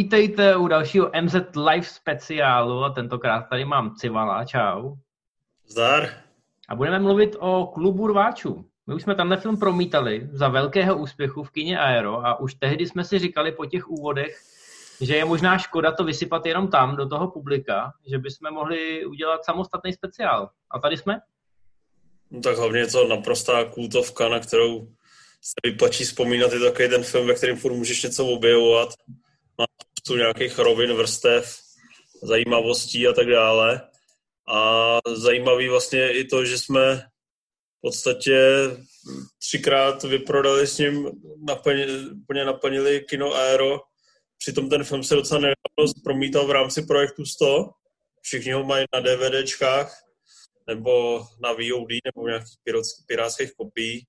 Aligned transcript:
Vítejte 0.00 0.56
u 0.56 0.68
dalšího 0.68 1.10
MZ 1.20 1.34
Live 1.56 1.86
speciálu 1.86 2.84
a 2.84 2.90
tentokrát 2.90 3.40
tady 3.40 3.64
mám 3.64 3.94
Civala, 3.94 4.44
čau. 4.44 4.94
Zdar. 5.66 6.08
A 6.68 6.74
budeme 6.74 6.98
mluvit 6.98 7.36
o 7.38 7.66
klubu 7.66 8.06
rváčů. 8.06 8.64
My 8.86 8.94
už 8.94 9.02
jsme 9.02 9.14
tenhle 9.14 9.36
film 9.36 9.58
promítali 9.58 10.28
za 10.32 10.48
velkého 10.48 10.98
úspěchu 10.98 11.42
v 11.42 11.50
kině 11.50 11.78
Aero 11.78 12.26
a 12.26 12.40
už 12.40 12.54
tehdy 12.54 12.86
jsme 12.86 13.04
si 13.04 13.18
říkali 13.18 13.52
po 13.52 13.66
těch 13.66 13.88
úvodech, 13.88 14.40
že 15.00 15.16
je 15.16 15.24
možná 15.24 15.58
škoda 15.58 15.92
to 15.92 16.04
vysypat 16.04 16.46
jenom 16.46 16.68
tam, 16.68 16.96
do 16.96 17.08
toho 17.08 17.30
publika, 17.30 17.92
že 18.10 18.18
bychom 18.18 18.54
mohli 18.54 19.06
udělat 19.06 19.44
samostatný 19.44 19.92
speciál. 19.92 20.50
A 20.70 20.78
tady 20.78 20.96
jsme? 20.96 21.20
No 22.30 22.40
tak 22.40 22.56
hlavně 22.56 22.80
je 22.80 22.86
to 22.86 23.08
naprostá 23.08 23.64
kultovka, 23.64 24.28
na 24.28 24.38
kterou 24.38 24.88
se 25.40 25.70
vyplačí 25.70 26.04
vzpomínat. 26.04 26.52
Je 26.52 26.58
to 26.58 26.64
takový 26.64 26.88
ten 26.88 27.02
film, 27.02 27.26
ve 27.26 27.34
kterém 27.34 27.56
furt 27.56 27.74
můžeš 27.74 28.02
něco 28.02 28.26
objevovat. 28.26 28.88
Má 29.58 29.66
tu 30.06 30.16
nějakých 30.16 30.58
rovin, 30.58 30.92
vrstev, 30.92 31.58
zajímavostí 32.22 33.08
a 33.08 33.12
tak 33.12 33.26
dále. 33.26 33.80
A 34.48 34.98
zajímavý 35.14 35.68
vlastně 35.68 36.12
i 36.12 36.24
to, 36.24 36.44
že 36.44 36.58
jsme 36.58 36.96
v 37.78 37.80
podstatě 37.80 38.40
třikrát 39.38 40.02
vyprodali 40.02 40.66
s 40.66 40.78
ním, 40.78 41.10
naplnili, 41.46 42.10
úplně 42.10 42.44
naplnili 42.44 43.04
kino 43.08 43.34
Aero. 43.34 43.80
Přitom 44.38 44.68
ten 44.68 44.84
film 44.84 45.04
se 45.04 45.14
docela 45.14 45.40
nedávno 45.40 46.02
promítal 46.04 46.46
v 46.46 46.50
rámci 46.50 46.82
projektu 46.82 47.24
100. 47.24 47.70
Všichni 48.22 48.52
ho 48.52 48.64
mají 48.64 48.86
na 48.94 49.00
DVDčkách 49.00 50.02
nebo 50.66 51.24
na 51.42 51.52
VOD 51.52 51.90
nebo 52.04 52.28
nějakých 52.28 52.56
pirátských 53.06 53.52
kopiích 53.52 54.04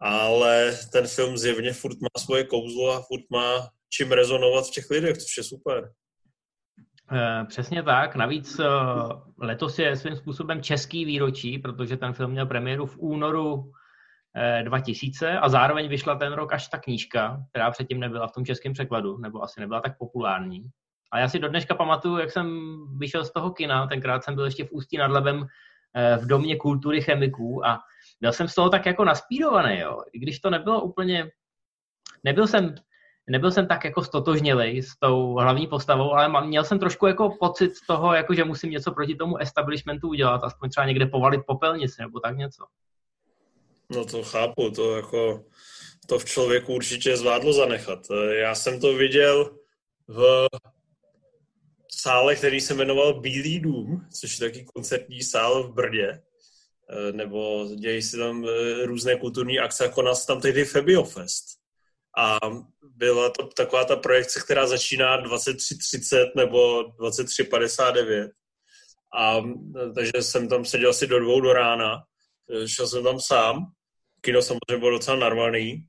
ale 0.00 0.78
ten 0.92 1.06
film 1.06 1.38
zjevně 1.38 1.72
furt 1.72 2.00
má 2.00 2.24
svoje 2.24 2.44
kouzlo 2.44 2.92
a 2.92 3.02
furt 3.02 3.30
má 3.30 3.68
čím 3.90 4.12
rezonovat 4.12 4.64
v 4.66 4.70
těch 4.70 4.90
lidech, 4.90 5.18
což 5.18 5.36
je 5.36 5.42
super. 5.44 5.90
Eh, 7.12 7.44
přesně 7.44 7.82
tak. 7.82 8.16
Navíc 8.16 8.58
eh, 8.58 8.64
letos 9.38 9.78
je 9.78 9.96
svým 9.96 10.16
způsobem 10.16 10.62
český 10.62 11.04
výročí, 11.04 11.58
protože 11.58 11.96
ten 11.96 12.12
film 12.12 12.30
měl 12.30 12.46
premiéru 12.46 12.86
v 12.86 12.98
únoru 12.98 13.72
2000 14.62 15.28
eh, 15.28 15.38
a 15.38 15.48
zároveň 15.48 15.88
vyšla 15.88 16.14
ten 16.14 16.32
rok 16.32 16.52
až 16.52 16.68
ta 16.68 16.78
knížka, 16.78 17.44
která 17.50 17.70
předtím 17.70 18.00
nebyla 18.00 18.26
v 18.26 18.32
tom 18.32 18.44
českém 18.44 18.72
překladu, 18.72 19.18
nebo 19.18 19.42
asi 19.42 19.60
nebyla 19.60 19.80
tak 19.80 19.98
populární. 19.98 20.64
A 21.12 21.18
já 21.18 21.28
si 21.28 21.38
do 21.38 21.48
dneška 21.48 21.74
pamatuju, 21.74 22.18
jak 22.18 22.30
jsem 22.30 22.78
vyšel 22.98 23.24
z 23.24 23.32
toho 23.32 23.50
kina, 23.50 23.86
tenkrát 23.86 24.24
jsem 24.24 24.34
byl 24.34 24.44
ještě 24.44 24.64
v 24.64 24.72
Ústí 24.72 24.96
nad 24.96 25.10
Labem 25.10 25.46
v 26.20 26.26
domě 26.26 26.56
kultury 26.56 27.02
chemiků 27.02 27.66
a 27.66 27.80
byl 28.20 28.32
jsem 28.32 28.48
z 28.48 28.54
toho 28.54 28.70
tak 28.70 28.86
jako 28.86 29.04
naspírovaný, 29.04 29.78
jo. 29.78 30.02
I 30.12 30.18
když 30.18 30.40
to 30.40 30.50
nebylo 30.50 30.82
úplně, 30.82 31.30
nebyl 32.24 32.46
jsem, 32.46 32.74
nebyl 33.30 33.50
jsem 33.50 33.66
tak 33.66 33.84
jako 33.84 34.04
stotožnělej 34.04 34.82
s 34.82 34.96
tou 34.98 35.34
hlavní 35.34 35.66
postavou, 35.66 36.12
ale 36.12 36.46
měl 36.46 36.64
jsem 36.64 36.78
trošku 36.78 37.06
jako 37.06 37.36
pocit 37.40 37.72
toho, 37.86 38.14
jako 38.14 38.34
že 38.34 38.44
musím 38.44 38.70
něco 38.70 38.92
proti 38.92 39.14
tomu 39.14 39.36
establishmentu 39.36 40.08
udělat, 40.08 40.44
aspoň 40.44 40.70
třeba 40.70 40.86
někde 40.86 41.06
povalit 41.06 41.40
popelnici 41.46 42.02
nebo 42.02 42.20
tak 42.20 42.36
něco. 42.36 42.64
No 43.90 44.04
to 44.04 44.22
chápu, 44.22 44.70
to 44.70 44.96
jako 44.96 45.44
to 46.06 46.18
v 46.18 46.24
člověku 46.24 46.74
určitě 46.74 47.16
zvládlo 47.16 47.52
zanechat. 47.52 47.98
Já 48.30 48.54
jsem 48.54 48.80
to 48.80 48.94
viděl 48.94 49.56
v 50.08 50.46
sále, 51.88 52.36
který 52.36 52.60
se 52.60 52.74
jmenoval 52.74 53.20
Bílý 53.20 53.60
dům, 53.60 54.06
což 54.20 54.40
je 54.40 54.50
taky 54.50 54.64
koncertní 54.64 55.22
sál 55.22 55.62
v 55.62 55.74
Brdě. 55.74 56.22
Eh, 56.90 57.12
nebo 57.12 57.68
dějí 57.76 58.02
se 58.02 58.16
tam 58.16 58.44
eh, 58.44 58.86
různé 58.86 59.16
kulturní 59.16 59.58
akce, 59.58 59.84
jako 59.84 60.02
nás 60.02 60.26
tam 60.26 60.40
tehdy 60.40 60.64
Fabio 60.64 61.04
Fest. 61.04 61.59
A 62.18 62.38
byla 62.82 63.30
to 63.30 63.46
taková 63.46 63.84
ta 63.84 63.96
projekce, 63.96 64.40
která 64.44 64.66
začíná 64.66 65.22
23.30 65.22 66.30
nebo 66.36 66.82
23.59. 66.82 68.30
A 69.18 69.40
takže 69.94 70.12
jsem 70.20 70.48
tam 70.48 70.64
seděl 70.64 70.90
asi 70.90 71.06
do 71.06 71.20
dvou 71.20 71.40
do 71.40 71.52
rána. 71.52 72.02
Šel 72.66 72.86
jsem 72.86 73.04
tam 73.04 73.20
sám. 73.20 73.66
Kino 74.20 74.42
samozřejmě 74.42 74.78
bylo 74.78 74.90
docela 74.90 75.16
normální. 75.16 75.84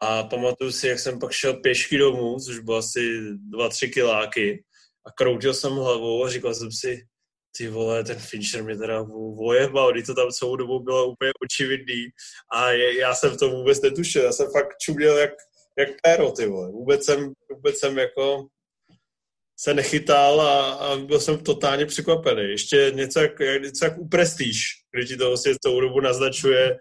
A 0.00 0.22
pamatuju 0.22 0.72
si, 0.72 0.88
jak 0.88 0.98
jsem 0.98 1.18
pak 1.18 1.32
šel 1.32 1.54
pěšky 1.54 1.98
domů, 1.98 2.36
což 2.40 2.58
bylo 2.58 2.76
asi 2.76 3.20
2-3 3.54 3.92
kiláky. 3.92 4.64
A 5.06 5.10
kroutil 5.10 5.54
jsem 5.54 5.72
hlavou 5.72 6.24
a 6.24 6.30
říkal 6.30 6.54
jsem 6.54 6.72
si, 6.72 7.06
ty 7.56 7.68
vole, 7.68 8.04
ten 8.04 8.18
Fincher 8.18 8.64
mě 8.64 8.76
teda 8.76 9.02
vojebal, 9.36 9.92
když 9.92 10.06
to 10.06 10.14
tam 10.14 10.30
celou 10.30 10.56
dobu 10.56 10.80
bylo 10.80 11.06
úplně 11.06 11.30
očividný 11.44 12.06
a 12.52 12.70
je, 12.70 12.98
já 12.98 13.14
jsem 13.14 13.36
to 13.36 13.50
vůbec 13.50 13.80
netušil, 13.80 14.22
já 14.22 14.32
jsem 14.32 14.46
fakt 14.52 14.78
čuměl 14.80 15.18
jak, 15.18 15.30
jak 15.78 15.88
péro, 16.02 16.32
ty 16.32 16.46
vole. 16.46 16.70
Vůbec 16.70 17.04
jsem, 17.04 17.32
vůbec 17.54 17.78
jsem 17.78 17.98
jako 17.98 18.46
se 19.60 19.74
nechytal 19.74 20.40
a, 20.40 20.72
a 20.72 20.96
byl 20.96 21.20
jsem 21.20 21.38
totálně 21.38 21.86
překvapený. 21.86 22.50
Ještě 22.50 22.92
něco 22.94 23.20
jak, 23.20 23.38
něco 23.62 23.84
jak 23.84 23.98
uprestíš, 23.98 24.62
když 24.92 25.08
ti 25.08 25.16
to 25.16 25.28
vlastně 25.28 25.54
celou 25.62 25.80
dobu 25.80 26.00
naznačuje, 26.00 26.78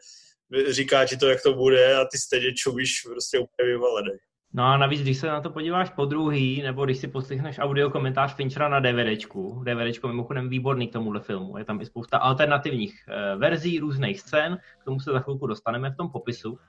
říká 0.70 1.06
ti 1.06 1.18
to, 1.18 1.30
jak 1.30 1.44
to 1.44 1.54
bude 1.54 1.96
a 1.96 2.06
ty 2.06 2.18
stejně 2.18 2.54
čumíš 2.54 3.02
prostě 3.02 3.40
úplně 3.40 3.68
vyvalený. 3.68 4.18
No 4.54 4.64
a 4.64 4.78
navíc, 4.78 5.02
když 5.02 5.18
se 5.18 5.28
na 5.28 5.42
to 5.42 5.50
podíváš 5.50 5.90
po 5.90 6.06
druhý, 6.06 6.62
nebo 6.62 6.86
když 6.86 6.98
si 6.98 7.08
poslechneš 7.08 7.60
audio 7.60 7.90
komentář 7.90 8.36
Finchera 8.36 8.70
na 8.70 8.80
DVDčku, 8.80 9.64
DVDčko 9.66 10.08
mimochodem 10.08 10.50
výborný 10.50 10.88
k 10.88 10.94
tomuhle 10.94 11.20
filmu, 11.20 11.58
je 11.58 11.66
tam 11.66 11.82
i 11.82 11.86
spousta 11.86 12.18
alternativních 12.18 13.06
uh, 13.08 13.40
verzí, 13.40 13.80
různých 13.80 14.20
scén, 14.20 14.58
k 14.82 14.84
tomu 14.86 15.00
se 15.00 15.12
za 15.12 15.20
chvilku 15.20 15.48
dostaneme 15.48 15.92
v 15.92 15.96
tom 15.96 16.10
popisu, 16.10 16.60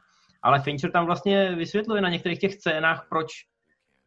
ale 0.42 0.60
Fincher 0.60 0.90
tam 0.90 1.06
vlastně 1.06 1.54
vysvětluje 1.54 2.02
na 2.02 2.08
některých 2.08 2.38
těch 2.38 2.54
scénách, 2.54 3.06
proč, 3.08 3.32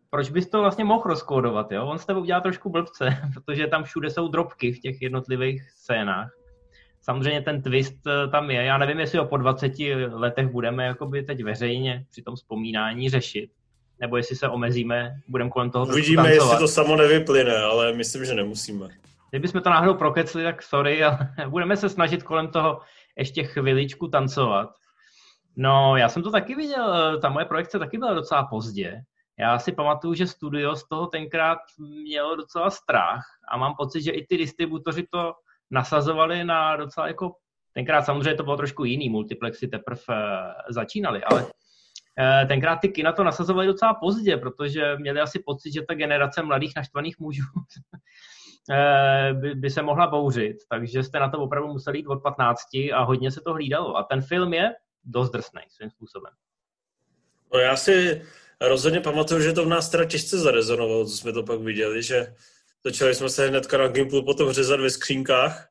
proč 0.10 0.30
bys 0.30 0.50
to 0.50 0.62
vlastně 0.62 0.86
mohl 0.86 1.04
rozkódovat, 1.06 1.72
jo? 1.72 1.86
On 1.86 2.00
s 2.00 2.06
tebou 2.06 2.22
udělá 2.22 2.42
trošku 2.42 2.70
blbce, 2.70 3.18
protože 3.34 3.68
tam 3.68 3.84
všude 3.84 4.10
jsou 4.10 4.28
drobky 4.28 4.72
v 4.72 4.80
těch 4.80 5.02
jednotlivých 5.02 5.72
scénách. 5.72 6.32
Samozřejmě 7.02 7.42
ten 7.42 7.62
twist 7.62 8.08
eh, 8.08 8.28
tam 8.28 8.52
je. 8.52 8.64
Já 8.64 8.78
nevím, 8.78 9.00
jestli 9.00 9.20
ho 9.20 9.26
po 9.26 9.38
20 9.38 9.72
letech 10.12 10.48
budeme 10.48 10.86
jakoby 10.86 11.24
teď 11.24 11.44
veřejně 11.44 12.06
při 12.10 12.22
tom 12.22 12.36
vzpomínání 12.36 13.10
řešit 13.10 13.52
nebo 14.00 14.18
jestli 14.18 14.36
se 14.36 14.50
omezíme, 14.50 15.16
budeme 15.28 15.50
kolem 15.50 15.70
toho 15.70 15.86
Uvidíme, 15.86 16.24
tancovat. 16.24 16.52
jestli 16.52 16.58
to 16.58 16.68
samo 16.68 16.96
nevyplyne, 16.96 17.58
ale 17.58 17.94
myslím, 17.94 18.26
že 18.26 18.34
nemusíme. 18.34 18.88
Kdybychom 19.30 19.62
to 19.62 19.70
náhodou 19.70 19.94
prokecli, 19.94 20.44
tak 20.44 20.64
sorry, 20.64 21.04
ale 21.04 21.18
budeme 21.48 21.78
se 21.78 21.90
snažit 21.90 22.24
kolem 22.24 22.48
toho 22.48 22.82
ještě 23.18 23.44
chviličku 23.44 24.08
tancovat. 24.08 24.70
No, 25.58 25.98
já 25.98 26.10
jsem 26.10 26.24
to 26.24 26.32
taky 26.32 26.56
viděl, 26.56 27.20
ta 27.20 27.30
moje 27.30 27.46
projekce 27.46 27.80
taky 27.80 27.98
byla 27.98 28.14
docela 28.14 28.44
pozdě. 28.44 29.02
Já 29.40 29.60
si 29.60 29.72
pamatuju, 29.72 30.14
že 30.14 30.28
studio 30.28 30.76
z 30.76 30.88
toho 30.88 31.08
tenkrát 31.08 31.58
mělo 32.04 32.36
docela 32.36 32.70
strach 32.70 33.24
a 33.52 33.58
mám 33.58 33.76
pocit, 33.76 34.02
že 34.02 34.12
i 34.12 34.26
ty 34.26 34.38
distributoři 34.38 35.08
to 35.12 35.34
nasazovali 35.72 36.44
na 36.44 36.76
docela 36.76 37.08
jako, 37.08 37.36
tenkrát 37.74 38.02
samozřejmě 38.02 38.36
to 38.36 38.44
bylo 38.44 38.58
trošku 38.58 38.84
jiný, 38.86 39.10
multiplexy 39.10 39.68
teprve 39.68 40.02
eh, 40.10 40.54
začínaly, 40.70 41.24
ale 41.24 41.46
tenkrát 42.48 42.76
ty 42.76 42.90
kina 42.90 43.12
to 43.12 43.24
nasazovali 43.24 43.68
docela 43.68 43.94
pozdě, 43.94 44.38
protože 44.38 44.98
měli 44.98 45.20
asi 45.20 45.40
pocit, 45.46 45.74
že 45.74 45.82
ta 45.82 45.94
generace 45.94 46.44
mladých 46.44 46.74
naštvaných 46.76 47.20
mužů 47.20 47.44
eh, 48.72 49.34
by, 49.34 49.56
by 49.56 49.70
se 49.70 49.82
mohla 49.82 50.08
bouřit, 50.08 50.58
takže 50.70 51.04
jste 51.04 51.20
na 51.20 51.30
to 51.30 51.40
opravdu 51.40 51.68
museli 51.68 51.98
jít 51.98 52.08
od 52.08 52.24
15 52.24 52.60
a 52.94 53.04
hodně 53.04 53.32
se 53.32 53.42
to 53.42 53.54
hlídalo. 53.54 53.98
A 53.98 54.04
ten 54.04 54.22
film 54.22 54.54
je 54.54 54.74
dost 55.04 55.32
drsný 55.32 55.62
svým 55.70 55.90
způsobem. 55.90 56.34
No 57.54 57.60
já 57.60 57.76
si 57.76 58.22
rozhodně 58.62 59.00
pamatuju, 59.00 59.42
že 59.42 59.54
to 59.54 59.66
v 59.66 59.70
nás 59.70 59.90
teda 59.90 60.06
těžce 60.06 60.38
zarezonovalo, 60.38 61.06
co 61.06 61.18
jsme 61.18 61.34
to 61.34 61.44
pak 61.44 61.60
viděli, 61.60 62.04
že 62.04 62.36
začali 62.86 63.16
jsme 63.16 63.30
se 63.30 63.48
hnedka 63.48 63.78
na 63.78 63.88
Gimplu 63.88 64.26
potom 64.26 64.52
řezat 64.52 64.80
ve 64.80 64.90
skřínkách. 64.90 65.68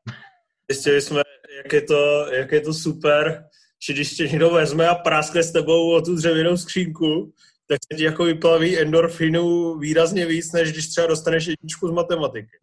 Zjistili 0.70 1.00
jsme, 1.00 1.22
jak 1.56 1.72
je 1.72 1.82
to, 1.82 2.26
jak 2.32 2.52
je 2.52 2.60
to 2.60 2.74
super, 2.74 3.44
že 3.86 3.92
když 3.92 4.14
tě 4.14 4.28
někdo 4.28 4.50
vezme 4.50 4.88
a 4.88 4.94
práskne 4.94 5.42
s 5.42 5.52
tebou 5.52 5.90
o 5.90 6.00
tu 6.00 6.14
dřevěnou 6.14 6.56
skřínku, 6.56 7.32
tak 7.68 7.78
se 7.92 7.98
ti 7.98 8.04
jako 8.04 8.24
vyplaví 8.24 8.78
endorfinu 8.78 9.74
výrazně 9.78 10.26
víc, 10.26 10.52
než 10.52 10.72
když 10.72 10.88
třeba 10.88 11.06
dostaneš 11.06 11.46
jedničku 11.46 11.88
z 11.88 11.90
matematiky. 11.90 12.58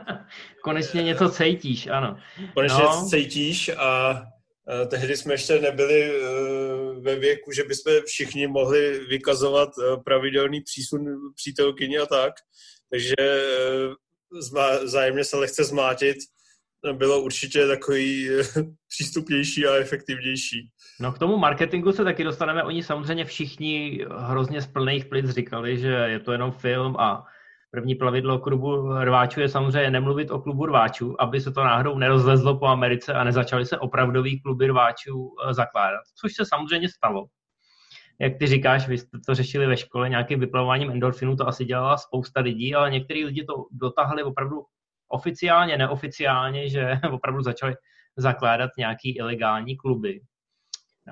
Konečně 0.62 1.02
něco 1.02 1.30
cítíš, 1.30 1.86
ano. 1.86 2.16
Konečně 2.54 2.82
no. 2.82 3.06
cítíš 3.10 3.70
a 3.76 4.22
tehdy 4.90 5.16
jsme 5.16 5.34
ještě 5.34 5.60
nebyli 5.60 6.20
uh, 6.20 7.04
ve 7.04 7.16
věku, 7.16 7.52
že 7.52 7.64
bychom 7.64 7.92
všichni 8.06 8.46
mohli 8.46 9.00
vykazovat 9.08 9.68
uh, 9.78 10.02
pravidelný 10.02 10.60
přísun 10.60 11.06
přítelkyně 11.34 11.98
a 11.98 12.06
tak. 12.06 12.34
Takže 12.90 13.14
zájemně 14.84 15.24
se 15.24 15.36
lehce 15.36 15.64
zmátit 15.64 16.16
bylo 16.92 17.20
určitě 17.20 17.66
takový 17.66 18.30
eh, 18.30 18.42
přístupnější 18.88 19.66
a 19.66 19.74
efektivnější. 19.74 20.70
No 21.00 21.12
k 21.12 21.18
tomu 21.18 21.36
marketingu 21.36 21.92
se 21.92 22.04
taky 22.04 22.24
dostaneme. 22.24 22.62
Oni 22.62 22.82
samozřejmě 22.82 23.24
všichni 23.24 24.04
hrozně 24.16 24.62
z 24.62 24.66
plných 24.66 25.04
plic 25.04 25.30
říkali, 25.30 25.78
že 25.78 25.88
je 25.88 26.20
to 26.20 26.32
jenom 26.32 26.52
film 26.52 26.96
a 26.96 27.24
první 27.70 27.94
plavidlo 27.94 28.38
klubu 28.38 28.92
rváčů 29.04 29.40
je 29.40 29.48
samozřejmě 29.48 29.90
nemluvit 29.90 30.30
o 30.30 30.40
klubu 30.40 30.66
rváčů, 30.66 31.22
aby 31.22 31.40
se 31.40 31.52
to 31.52 31.64
náhodou 31.64 31.98
nerozlezlo 31.98 32.58
po 32.58 32.66
Americe 32.66 33.14
a 33.14 33.24
nezačaly 33.24 33.66
se 33.66 33.78
opravdový 33.78 34.40
kluby 34.40 34.66
rváčů 34.66 35.34
eh, 35.48 35.54
zakládat, 35.54 36.02
což 36.20 36.34
se 36.34 36.44
samozřejmě 36.46 36.88
stalo. 36.88 37.26
jak 38.20 38.38
ty 38.38 38.46
říkáš, 38.46 38.88
vy 38.88 38.98
jste 38.98 39.18
to 39.26 39.34
řešili 39.34 39.66
ve 39.66 39.76
škole 39.76 40.08
nějakým 40.08 40.40
vyplavováním 40.40 40.90
endorfinu, 40.90 41.36
to 41.36 41.48
asi 41.48 41.64
dělala 41.64 41.96
spousta 41.96 42.40
lidí, 42.40 42.74
ale 42.74 42.90
některý 42.90 43.24
lidi 43.24 43.44
to 43.44 43.54
dotáhli 43.72 44.22
opravdu 44.22 44.62
oficiálně, 45.08 45.78
neoficiálně, 45.78 46.68
že 46.68 46.92
opravdu 47.12 47.42
začali 47.42 47.74
zakládat 48.16 48.70
nějaký 48.78 49.16
ilegální 49.16 49.76
kluby. 49.76 50.20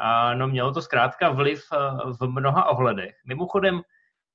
A 0.01 0.35
no 0.35 0.49
mělo 0.49 0.73
to 0.73 0.83
zkrátka 0.83 1.31
vliv 1.31 1.65
eh, 1.73 1.77
v 2.21 2.27
mnoha 2.27 2.69
ohledech. 2.69 3.15
Mimochodem, 3.27 3.83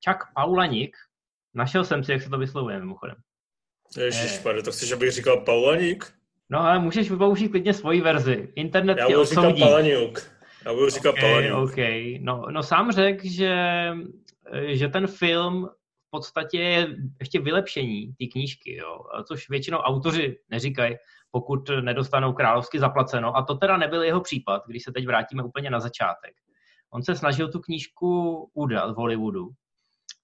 Chuck 0.08 0.24
Paulanik, 0.36 0.98
našel 1.54 1.86
jsem 1.86 2.04
si, 2.04 2.12
jak 2.12 2.22
se 2.22 2.30
to 2.30 2.38
vyslovuje 2.38 2.80
mimochodem. 2.80 3.16
Ježiš, 3.98 4.46
eh. 4.46 4.64
to 4.64 4.72
chceš, 4.72 4.92
abych 4.92 5.12
říkal 5.12 5.42
Paulanik? 5.42 6.14
No 6.50 6.60
ale 6.60 6.80
můžeš 6.80 7.12
vypoužít 7.12 7.50
klidně 7.50 7.74
svoji 7.74 8.02
verzi. 8.02 8.54
Internet 8.56 8.98
Já 8.98 9.08
budu 9.08 9.26
říkat 9.26 9.60
Palaniuk. 9.60 10.32
Já 10.66 10.74
budu 10.74 10.90
říkat 10.90 11.10
okay, 11.10 11.22
Palaniuk. 11.22 11.72
Okay. 11.72 12.20
No, 12.20 12.46
no 12.52 12.64
sám 12.64 12.92
řekl, 12.92 13.22
že, 13.24 13.58
že 14.68 14.88
ten 14.88 15.08
film 15.08 15.70
podstatě 16.12 16.60
je 16.60 16.88
ještě 17.20 17.40
vylepšení 17.40 18.14
té 18.20 18.26
knížky, 18.32 18.76
jo? 18.76 19.04
což 19.28 19.50
většinou 19.50 19.78
autoři 19.78 20.40
neříkají, 20.50 20.96
pokud 21.32 21.70
nedostanou 21.82 22.34
královsky 22.34 22.80
zaplaceno. 22.80 23.38
A 23.38 23.44
to 23.44 23.56
teda 23.56 23.78
nebyl 23.78 24.04
jeho 24.04 24.22
případ, 24.22 24.64
když 24.68 24.84
se 24.84 24.92
teď 24.92 25.06
vrátíme 25.08 25.44
úplně 25.44 25.70
na 25.70 25.80
začátek. 25.80 26.34
On 26.92 27.04
se 27.04 27.16
snažil 27.16 27.52
tu 27.52 27.60
knížku 27.60 28.36
udat 28.54 28.92
v 28.92 28.96
Hollywoodu, 28.96 29.50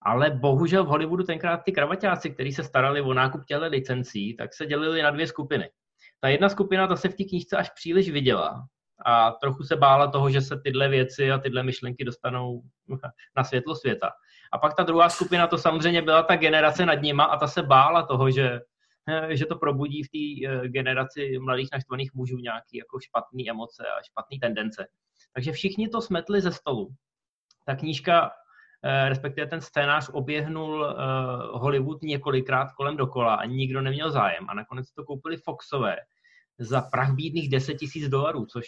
ale 0.02 0.32
bohužel 0.32 0.84
v 0.84 0.88
Hollywoodu 0.88 1.24
tenkrát 1.24 1.58
ty 1.58 1.72
kravaťáci, 1.72 2.30
kteří 2.30 2.52
se 2.52 2.64
starali 2.64 3.02
o 3.02 3.14
nákup 3.14 3.46
těchto 3.46 3.68
licencí, 3.68 4.36
tak 4.36 4.54
se 4.54 4.66
dělili 4.66 5.02
na 5.02 5.12
dvě 5.12 5.28
skupiny. 5.28 5.70
Ta 6.20 6.28
jedna 6.28 6.50
skupina, 6.50 6.88
ta 6.88 6.96
se 6.96 7.10
v 7.10 7.16
té 7.16 7.24
knížce 7.24 7.58
až 7.58 7.70
příliš 7.70 8.10
viděla 8.10 8.68
a 9.06 9.32
trochu 9.32 9.64
se 9.64 9.76
bála 9.76 10.12
toho, 10.12 10.30
že 10.30 10.42
se 10.42 10.60
tyhle 10.64 10.90
věci 10.90 11.32
a 11.32 11.38
tyhle 11.38 11.64
myšlenky 11.64 12.04
dostanou 12.04 12.62
na 13.38 13.44
světlo 13.44 13.76
světa. 13.76 14.12
A 14.51 14.57
pak 14.57 14.75
ta 14.75 14.83
druhá 14.83 15.09
skupina, 15.09 15.47
to 15.47 15.57
samozřejmě 15.57 16.01
byla 16.01 16.24
ta 16.24 16.36
generace 16.36 16.86
nad 16.86 17.01
nima 17.01 17.24
a 17.24 17.38
ta 17.38 17.47
se 17.47 17.63
bála 17.63 18.03
toho, 18.03 18.31
že, 18.31 18.59
že 19.30 19.45
to 19.45 19.56
probudí 19.56 20.03
v 20.03 20.09
té 20.09 20.47
eh, 20.47 20.68
generaci 20.68 21.39
mladých 21.39 21.69
naštvaných 21.74 22.13
mužů 22.13 22.38
nějaké 22.38 22.77
jako 22.77 23.00
špatné 23.00 23.44
emoce 23.50 23.83
a 23.88 24.03
špatné 24.03 24.38
tendence. 24.42 24.88
Takže 25.33 25.51
všichni 25.51 25.89
to 25.89 26.01
smetli 26.01 26.42
ze 26.42 26.51
stolu. 26.51 26.89
Ta 27.65 27.75
knížka, 27.75 28.31
eh, 28.83 29.09
respektive 29.09 29.47
ten 29.47 29.62
scénář, 29.62 30.09
oběhnul 30.13 30.86
eh, 30.86 30.95
Hollywood 31.51 32.01
několikrát 32.01 32.71
kolem 32.71 32.98
dokola 32.98 33.36
a 33.36 33.45
nikdo 33.45 33.81
neměl 33.81 34.12
zájem. 34.12 34.50
A 34.50 34.53
nakonec 34.53 34.91
to 34.91 35.03
koupili 35.03 35.38
Foxové 35.38 35.95
za 36.59 36.81
prach 36.81 37.13
bídných 37.13 37.50
10 37.50 37.74
tisíc 37.74 38.09
dolarů, 38.09 38.45
což, 38.45 38.68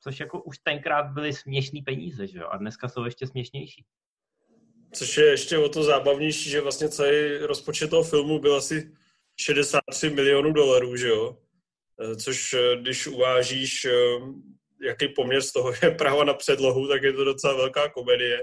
což 0.00 0.20
jako 0.20 0.42
už 0.42 0.58
tenkrát 0.58 1.12
byly 1.12 1.32
směšný 1.32 1.82
peníze, 1.82 2.26
že 2.26 2.38
jo? 2.38 2.48
A 2.50 2.56
dneska 2.56 2.88
jsou 2.88 3.04
ještě 3.04 3.26
směšnější. 3.26 3.84
Což 4.96 5.16
je 5.16 5.26
ještě 5.26 5.58
o 5.58 5.68
to 5.68 5.82
zábavnější, 5.82 6.50
že 6.50 6.60
vlastně 6.60 6.88
celý 6.88 7.38
rozpočet 7.38 7.90
toho 7.90 8.02
filmu 8.02 8.38
byl 8.38 8.56
asi 8.56 8.92
63 9.40 10.10
milionů 10.10 10.52
dolarů, 10.52 10.96
že 10.96 11.08
jo? 11.08 11.38
Eh, 12.00 12.16
což 12.16 12.54
eh, 12.54 12.76
když 12.76 13.06
uvážíš, 13.06 13.84
eh, 13.84 13.92
jaký 14.86 15.08
poměr 15.08 15.42
z 15.42 15.52
toho 15.52 15.72
je 15.82 15.90
Praha 15.90 16.24
na 16.24 16.34
předlohu, 16.34 16.88
tak 16.88 17.02
je 17.02 17.12
to 17.12 17.24
docela 17.24 17.54
velká 17.54 17.88
komedie. 17.88 18.42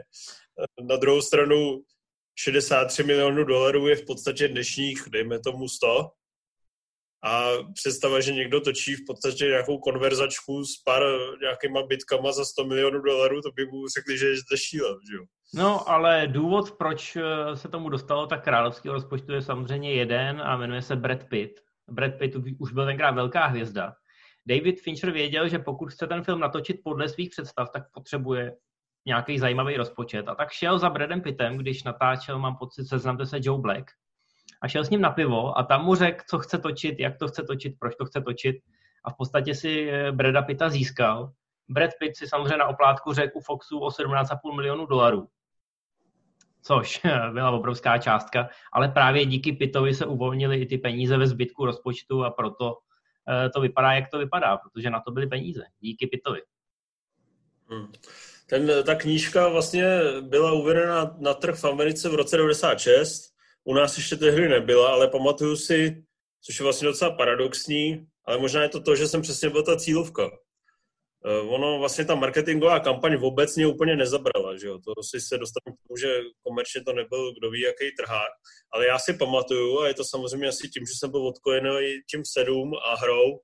Na 0.82 0.96
druhou 0.96 1.22
stranu 1.22 1.84
63 2.40 3.04
milionů 3.04 3.44
dolarů 3.44 3.88
je 3.88 3.96
v 3.96 4.06
podstatě 4.06 4.48
dnešních, 4.48 5.04
dejme 5.10 5.40
tomu 5.40 5.70
100, 5.70 6.10
a 7.26 7.52
představa, 7.74 8.20
že 8.22 8.32
někdo 8.32 8.62
točí 8.62 8.96
v 8.96 9.06
podstatě 9.08 9.46
nějakou 9.46 9.78
konverzačku 9.78 10.66
s 10.66 10.78
pár 10.86 11.04
nějakýma 11.42 11.84
bitkama 11.84 12.32
za 12.32 12.46
100 12.46 12.66
milionů 12.66 13.02
dolarů, 13.02 13.42
to 13.42 13.52
by 13.52 13.66
mu 13.66 13.88
řekli, 13.88 14.18
že 14.18 14.28
je 14.28 14.38
zde 14.38 14.58
šílen, 14.58 14.98
že 15.12 15.16
jo? 15.16 15.24
No, 15.54 15.90
ale 15.90 16.28
důvod, 16.28 16.72
proč 16.72 17.16
eh, 17.16 17.56
se 17.56 17.68
tomu 17.68 17.90
dostalo 17.90 18.28
tak 18.28 18.44
královského 18.44 18.94
rozpočtu 18.94 19.32
je 19.32 19.42
samozřejmě 19.42 19.94
jeden 19.94 20.42
a 20.42 20.58
jmenuje 20.58 20.82
se 20.82 20.96
Brad 20.96 21.24
Pitt. 21.24 21.60
Brad 21.92 22.12
Pitt 22.18 22.36
už 22.60 22.74
byl 22.74 22.86
tenkrát 22.86 23.12
velká 23.12 23.46
hvězda. 23.46 23.96
David 24.46 24.82
Fincher 24.82 25.12
věděl, 25.12 25.50
že 25.50 25.60
pokud 25.60 25.92
chce 25.92 26.08
ten 26.08 26.24
film 26.24 26.40
natočit 26.40 26.82
podle 26.84 27.10
svých 27.10 27.30
představ, 27.30 27.70
tak 27.70 27.84
potřebuje 27.92 28.56
nějaký 29.06 29.40
zajímavý 29.40 29.78
rozpočet. 29.78 30.28
A 30.28 30.36
tak 30.36 30.52
šel 30.52 30.80
za 30.80 30.90
Bradem 30.90 31.22
Pittem, 31.22 31.58
když 31.58 31.84
natáčel, 31.84 32.40
mám 32.40 32.56
pocit, 32.56 32.86
seznamte 32.86 33.26
se 33.26 33.38
Joe 33.42 33.62
Black 33.62 33.92
a 34.62 34.68
šel 34.68 34.86
s 34.86 34.90
ním 34.90 35.02
na 35.02 35.12
pivo 35.12 35.58
a 35.58 35.64
tam 35.64 35.86
mu 35.86 35.96
řekl, 35.96 36.24
co 36.30 36.40
chce 36.40 36.58
točit, 36.58 37.00
jak 37.00 37.18
to 37.18 37.28
chce 37.28 37.44
točit, 37.44 37.76
proč 37.80 37.96
to 37.96 38.06
chce 38.06 38.22
točit 38.22 38.56
a 39.06 39.10
v 39.10 39.18
podstatě 39.18 39.56
si 39.56 39.90
eh, 39.90 40.12
Breda 40.12 40.42
Pitta 40.42 40.70
získal. 40.70 41.32
Brad 41.70 41.92
Pitt 42.00 42.18
si 42.18 42.28
samozřejmě 42.28 42.58
na 42.58 42.68
oplátku 42.68 43.14
řekl 43.14 43.38
u 43.38 43.42
Foxu 43.42 43.80
o 43.80 43.90
17,5 43.90 44.56
milionů 44.56 44.86
dolarů, 44.86 45.28
což 46.64 47.02
byla 47.34 47.52
obrovská 47.52 47.98
částka, 47.98 48.50
ale 48.74 48.88
právě 48.88 49.26
díky 49.26 49.52
Pittovi 49.52 49.94
se 49.94 50.06
uvolnili 50.06 50.62
i 50.62 50.66
ty 50.66 50.78
peníze 50.78 51.18
ve 51.18 51.28
zbytku 51.28 51.66
rozpočtu 51.66 52.24
a 52.24 52.30
proto 52.30 52.78
eh, 53.30 53.50
to 53.50 53.62
vypadá, 53.62 53.94
jak 53.94 54.10
to 54.10 54.20
vypadá, 54.20 54.58
protože 54.58 54.90
na 54.90 55.00
to 55.00 55.12
byly 55.12 55.28
peníze, 55.28 55.64
díky 55.80 56.08
Pittovi. 56.08 56.42
Hmm. 57.70 57.92
Ten, 58.46 58.72
ta 58.86 58.96
knížka 58.96 59.48
vlastně 59.48 60.00
byla 60.22 60.52
uvedena 60.52 61.16
na 61.20 61.34
trh 61.34 61.56
v 61.56 61.66
Americe 61.66 62.10
v 62.10 62.16
roce 62.16 62.38
96 62.38 63.34
u 63.64 63.74
nás 63.74 63.98
ještě 63.98 64.16
té 64.16 64.32
hry 64.32 64.50
nebyla, 64.50 64.92
ale 64.92 65.08
pamatuju 65.08 65.56
si, 65.56 66.04
což 66.42 66.60
je 66.60 66.64
vlastně 66.64 66.88
docela 66.88 67.12
paradoxní, 67.12 68.08
ale 68.26 68.38
možná 68.38 68.62
je 68.62 68.70
to 68.70 68.80
to, 68.80 68.96
že 68.96 69.08
jsem 69.08 69.22
přesně 69.22 69.50
byl 69.50 69.64
ta 69.64 69.78
cílovka. 69.78 70.32
Eh, 71.26 71.40
ono 71.40 71.80
vlastně 71.80 72.06
ta 72.06 72.16
marketingová 72.16 72.80
kampaň 72.80 73.18
obecně 73.22 73.68
úplně 73.68 73.96
nezabrala, 73.96 74.58
že 74.58 74.68
jo? 74.68 74.80
To 74.80 75.04
si 75.04 75.22
se 75.22 75.38
dostanu 75.38 75.76
k 75.76 75.80
tomu, 75.88 75.98
že 75.98 76.20
komerčně 76.44 76.84
to 76.84 76.94
nebyl 76.94 77.34
kdo 77.34 77.50
ví 77.50 77.62
jaký 77.62 77.96
trhák, 77.98 78.32
ale 78.74 78.88
já 78.88 79.00
si 79.00 79.14
pamatuju, 79.14 79.80
a 79.80 79.88
je 79.88 79.94
to 79.94 80.04
samozřejmě 80.06 80.48
asi 80.48 80.70
tím, 80.70 80.86
že 80.86 80.94
jsem 81.00 81.12
byl 81.12 81.28
odkojený 81.28 81.70
tím 82.12 82.22
sedm 82.26 82.72
a 82.74 82.96
hrou, 82.96 83.40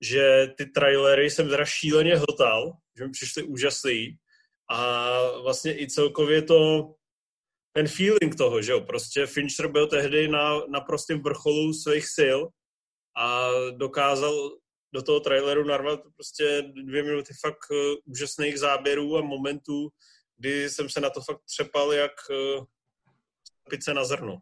že 0.00 0.46
ty 0.56 0.66
trailery 0.66 1.30
jsem 1.30 1.48
teda 1.48 1.64
šíleně 1.64 2.16
hltal, 2.16 2.72
že 2.98 3.04
mi 3.04 3.10
přišly 3.10 3.42
úžasný 3.42 4.16
a 4.70 5.20
vlastně 5.42 5.80
i 5.80 5.86
celkově 5.88 6.42
to 6.42 6.90
ten 7.72 7.88
feeling 7.88 8.36
toho, 8.38 8.62
že 8.62 8.72
jo, 8.72 8.80
prostě 8.80 9.26
Fincher 9.26 9.68
byl 9.68 9.86
tehdy 9.86 10.28
na, 10.28 10.66
na 10.66 10.80
prostém 10.80 11.22
vrcholu 11.22 11.72
svých 11.72 12.06
sil 12.16 12.38
a 13.18 13.48
dokázal 13.70 14.50
do 14.92 15.02
toho 15.02 15.20
traileru 15.20 15.64
narvat 15.64 16.00
prostě 16.14 16.62
dvě 16.84 17.02
minuty 17.02 17.34
fakt 17.40 17.70
uh, 17.70 17.76
úžasných 18.04 18.58
záběrů 18.58 19.16
a 19.16 19.20
momentů, 19.20 19.88
kdy 20.36 20.70
jsem 20.70 20.88
se 20.88 21.00
na 21.00 21.10
to 21.10 21.20
fakt 21.20 21.40
třepal 21.44 21.92
jak 21.92 22.12
uh, 22.30 22.64
pice 23.70 23.94
na 23.94 24.04
zrno. 24.04 24.38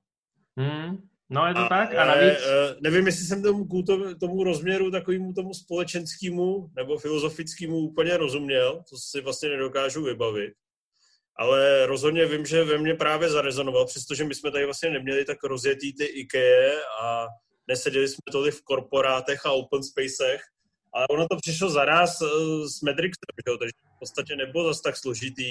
Hmm, 0.57 1.09
no 1.31 1.47
je 1.47 1.55
to 1.55 1.61
a, 1.61 1.69
tak? 1.69 1.95
A 1.95 2.05
navíc... 2.05 2.39
Uh, 2.39 2.81
nevím, 2.81 3.07
jestli 3.07 3.25
jsem 3.25 3.43
tomu, 3.43 3.83
tomu, 3.83 4.15
tomu 4.15 4.45
rozměru 4.45 4.91
takovému 4.91 5.33
tomu 5.33 5.55
společenskému 5.55 6.71
nebo 6.77 6.99
filozofickému 6.99 7.77
úplně 7.77 8.17
rozuměl, 8.17 8.83
to 8.91 8.97
si 8.97 9.21
vlastně 9.21 9.49
nedokážu 9.49 10.05
vybavit. 10.05 10.55
Ale 11.41 11.87
rozhodně 11.87 12.27
vím, 12.27 12.47
že 12.47 12.65
ve 12.65 12.79
mně 12.79 12.95
právě 12.95 13.29
zarezonoval, 13.29 13.87
přestože 13.87 14.25
my 14.25 14.35
jsme 14.35 14.51
tady 14.51 14.65
vlastně 14.65 14.91
neměli 14.91 15.25
tak 15.25 15.45
rozjetý 15.45 15.95
ty 15.95 16.05
IKEA 16.05 16.81
a 17.03 17.27
neseděli 17.69 18.09
jsme 18.09 18.23
tolik 18.33 18.55
v 18.55 18.65
korporátech 18.65 19.47
a 19.47 19.53
open 19.53 19.83
spacech, 19.83 20.41
ale 20.93 21.07
ono 21.11 21.27
to 21.31 21.37
přišlo 21.37 21.71
zaraz 21.71 22.21
uh, 22.21 22.29
s 22.67 22.83
Matrixem, 22.83 23.35
že? 23.49 23.59
takže 23.59 23.73
v 23.97 23.99
podstatě 23.99 24.37
nebylo 24.37 24.65
zase 24.65 24.83
tak 24.83 24.97
složitý 24.97 25.51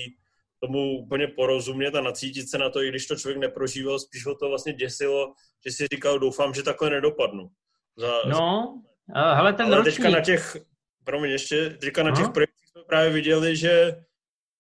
tomu 0.60 1.00
úplně 1.00 1.28
porozumět 1.28 1.96
a 1.96 2.02
nacítit 2.02 2.50
se 2.50 2.58
na 2.58 2.70
to, 2.70 2.82
i 2.82 2.90
když 2.90 3.08
to 3.08 3.16
člověk 3.16 3.40
neprožíval, 3.40 4.00
spíš 4.00 4.26
ho 4.26 4.36
to 4.36 4.50
vlastně 4.50 4.74
děsilo, 4.74 5.34
že 5.66 5.72
si 5.72 5.88
říkal, 5.88 6.20
doufám, 6.20 6.54
že 6.54 6.64
takhle 6.64 6.90
nedopadnu. 6.90 7.50
Za, 7.98 8.12
no, 8.30 8.82
za... 9.16 9.34
hele, 9.34 9.54
ten 9.54 9.66
Ale 9.66 9.78
ročník... 9.78 9.96
teďka 9.96 10.10
na 10.10 10.22
těch, 10.22 10.58
promiň 11.04 11.32
ještě, 11.32 11.70
teďka 11.70 12.04
na 12.04 12.16
těch 12.16 12.30
projektech 12.30 12.68
jsme 12.72 12.84
právě 12.84 13.10
viděli, 13.10 13.56
že 13.56 13.96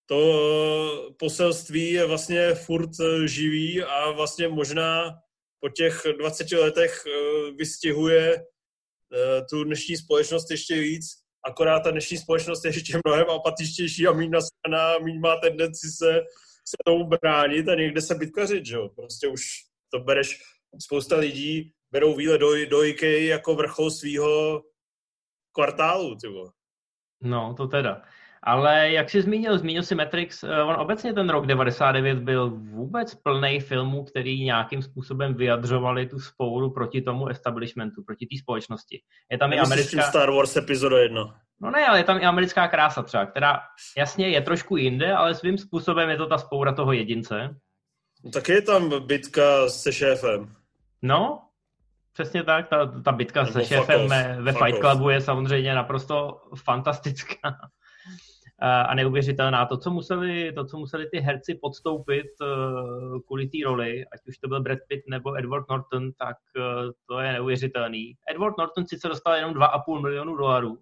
to 0.05 1.13
poselství 1.19 1.91
je 1.91 2.05
vlastně 2.05 2.53
furt 2.53 2.89
eh, 2.99 3.27
živý 3.27 3.83
a 3.83 4.11
vlastně 4.11 4.47
možná 4.47 5.19
po 5.59 5.69
těch 5.69 6.03
20 6.17 6.51
letech 6.51 7.03
eh, 7.07 7.51
vystihuje 7.51 8.35
eh, 8.35 9.41
tu 9.49 9.63
dnešní 9.63 9.97
společnost 9.97 10.51
ještě 10.51 10.75
víc, 10.79 11.05
akorát 11.47 11.79
ta 11.79 11.91
dnešní 11.91 12.17
společnost 12.17 12.65
je 12.65 12.69
ještě 12.69 12.99
mnohem 13.05 13.29
apatičtější 13.29 14.07
a 14.07 14.13
méně 14.13 14.29
nasraná, 14.29 14.99
méně 14.99 15.19
má 15.19 15.35
tendenci 15.35 15.87
se, 15.87 16.21
se 16.67 16.77
tomu 16.85 17.07
bránit 17.07 17.69
a 17.69 17.75
někde 17.75 18.01
se 18.01 18.15
bytkařit, 18.15 18.65
že 18.65 18.75
jo. 18.75 18.89
Prostě 18.89 19.27
už 19.27 19.41
to 19.93 19.99
bereš, 19.99 20.41
spousta 20.83 21.17
lidí 21.17 21.71
berou 21.91 22.15
výlet 22.15 22.37
do, 22.37 22.65
do 22.65 22.83
IKEA 22.83 23.29
jako 23.29 23.55
vrchol 23.55 23.91
svého 23.91 24.63
kvartálu, 25.51 26.15
ty 26.15 26.27
No, 27.21 27.53
to 27.57 27.67
teda. 27.67 28.03
Ale 28.43 28.91
jak 28.91 29.09
jsi 29.09 29.21
zmínil, 29.21 29.57
zmínil 29.57 29.83
si 29.83 29.95
Matrix, 29.95 30.43
eh, 30.43 30.63
on 30.63 30.75
obecně 30.75 31.13
ten 31.13 31.29
rok 31.29 31.45
99 31.45 32.19
byl 32.19 32.49
vůbec 32.49 33.15
plný 33.15 33.59
filmů, 33.59 34.03
který 34.03 34.43
nějakým 34.43 34.81
způsobem 34.81 35.33
vyjadřovali 35.33 36.07
tu 36.07 36.19
spouru 36.19 36.69
proti 36.69 37.01
tomu 37.01 37.27
establishmentu, 37.27 38.03
proti 38.03 38.25
té 38.25 38.37
společnosti. 38.37 39.01
Je 39.31 39.37
tam 39.37 39.53
i 39.53 39.59
americká... 39.59 40.01
Star 40.01 40.31
Wars 40.31 40.57
epizoda 40.57 40.97
1. 40.99 41.35
No 41.61 41.71
ne, 41.71 41.85
ale 41.85 41.99
je 41.99 42.03
tam 42.03 42.17
i 42.17 42.25
americká 42.25 42.67
krása 42.67 43.03
třeba, 43.03 43.25
která 43.25 43.59
jasně 43.97 44.29
je 44.29 44.41
trošku 44.41 44.77
jinde, 44.77 45.13
ale 45.13 45.35
svým 45.35 45.57
způsobem 45.57 46.09
je 46.09 46.17
to 46.17 46.27
ta 46.27 46.37
spoura 46.37 46.73
toho 46.73 46.93
jedince. 46.93 47.55
No, 48.23 48.31
tak 48.31 48.49
je 48.49 48.61
tam 48.61 49.05
bitka 49.05 49.69
se 49.69 49.93
šéfem. 49.93 50.51
No, 51.01 51.41
přesně 52.13 52.43
tak. 52.43 52.67
Ta, 52.67 53.01
ta 53.01 53.11
bitka 53.11 53.43
Nebo 53.43 53.53
se 53.53 53.65
šéfem 53.65 54.09
ve 54.39 54.53
Fight 54.53 54.79
Clubu 54.79 55.09
je 55.09 55.21
samozřejmě 55.21 55.75
naprosto 55.75 56.41
fantastická 56.63 57.57
a 58.59 58.95
neuvěřitelná. 58.95 59.65
To, 59.65 59.77
co 59.77 59.91
museli, 59.91 60.51
to, 60.51 60.65
co 60.65 60.77
museli 60.77 61.09
ty 61.09 61.19
herci 61.19 61.55
podstoupit 61.61 62.25
uh, 62.41 63.19
kvůli 63.27 63.47
té 63.47 63.57
roli, 63.65 64.05
ať 64.13 64.19
už 64.27 64.37
to 64.37 64.47
byl 64.47 64.61
Brad 64.61 64.79
Pitt 64.87 65.03
nebo 65.09 65.37
Edward 65.37 65.69
Norton, 65.69 66.11
tak 66.11 66.37
uh, 66.57 66.91
to 67.09 67.19
je 67.19 67.33
neuvěřitelný. 67.33 68.13
Edward 68.31 68.57
Norton 68.57 68.87
sice 68.87 69.07
dostal 69.07 69.35
jenom 69.35 69.53
2,5 69.53 70.01
milionu 70.01 70.35
dolarů, 70.35 70.77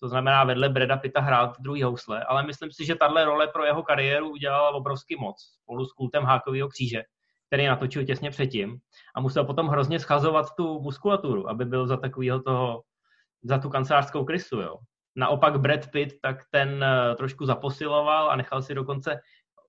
to 0.00 0.08
znamená 0.08 0.44
vedle 0.44 0.68
Breda 0.68 0.96
Pitta 0.96 1.20
hrát 1.20 1.56
druhý 1.60 1.82
housle, 1.82 2.24
ale 2.24 2.46
myslím 2.46 2.70
si, 2.72 2.84
že 2.84 2.94
tahle 2.94 3.24
role 3.24 3.46
pro 3.48 3.64
jeho 3.64 3.82
kariéru 3.82 4.30
udělala 4.30 4.70
obrovský 4.70 5.16
moc 5.16 5.36
spolu 5.62 5.86
s 5.86 5.92
kultem 5.92 6.24
Hákového 6.24 6.68
kříže, 6.68 7.02
který 7.46 7.66
natočil 7.66 8.04
těsně 8.04 8.30
předtím 8.30 8.78
a 9.14 9.20
musel 9.20 9.44
potom 9.44 9.68
hrozně 9.68 10.00
schazovat 10.00 10.46
tu 10.56 10.80
muskulaturu, 10.80 11.48
aby 11.48 11.64
byl 11.64 11.86
za 11.86 11.96
takového 11.96 12.42
toho, 12.42 12.82
za 13.42 13.58
tu 13.58 13.68
kancelářskou 13.68 14.24
krysu, 14.24 14.60
jo. 14.60 14.76
Naopak 15.18 15.60
Brad 15.60 15.90
Pitt, 15.90 16.14
tak 16.22 16.36
ten 16.50 16.68
uh, 16.68 17.16
trošku 17.16 17.46
zaposiloval 17.46 18.30
a 18.30 18.36
nechal 18.36 18.62
si 18.62 18.74
dokonce 18.74 19.20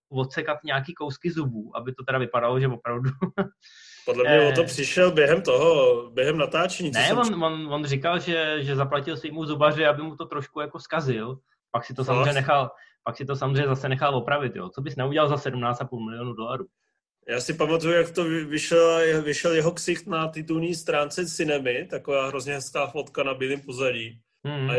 odsekat 0.09 0.57
nějaký 0.63 0.93
kousky 0.93 1.31
zubů, 1.31 1.77
aby 1.77 1.93
to 1.93 2.03
teda 2.03 2.17
vypadalo, 2.17 2.59
že 2.59 2.67
opravdu... 2.67 3.09
Podle 4.05 4.23
mě 4.23 4.49
o 4.49 4.51
to 4.51 4.61
eh. 4.61 4.65
přišel 4.65 5.11
během 5.11 5.41
toho, 5.41 6.09
během 6.11 6.37
natáčení. 6.37 6.91
Ne, 6.91 7.13
on, 7.13 7.43
on, 7.43 7.73
on, 7.73 7.85
říkal, 7.85 8.19
že, 8.19 8.63
že 8.63 8.75
zaplatil 8.75 9.17
svýmu 9.17 9.45
zubaři, 9.45 9.85
aby 9.85 10.03
mu 10.03 10.15
to 10.15 10.25
trošku 10.25 10.61
jako 10.61 10.79
skazil. 10.79 11.37
Pak 11.71 11.85
si 11.85 11.93
to 11.93 12.03
samozřejmě 12.03 12.33
nechal, 12.33 12.71
pak 13.03 13.17
si 13.17 13.25
to 13.25 13.35
samozřejmě 13.35 13.67
zase 13.67 13.89
nechal 13.89 14.15
opravit, 14.15 14.55
jo. 14.55 14.69
Co 14.69 14.81
bys 14.81 14.95
neudělal 14.95 15.29
za 15.29 15.35
17,5 15.35 16.05
milionů 16.05 16.33
dolarů? 16.33 16.65
Já 17.27 17.41
si 17.41 17.53
pamatuju, 17.53 17.93
jak 17.93 18.11
to 18.11 18.23
vyšel, 18.23 19.21
vyšel 19.21 19.53
jeho 19.53 19.71
ksicht 19.71 20.07
na 20.07 20.27
titulní 20.27 20.75
stránce 20.75 21.25
Cinemy, 21.25 21.87
taková 21.89 22.27
hrozně 22.27 22.53
hezká 22.53 22.87
fotka 22.87 23.23
na 23.23 23.33
bílém 23.33 23.61
pozadí. 23.61 24.19
Hmm. 24.45 24.69
A 24.69 24.73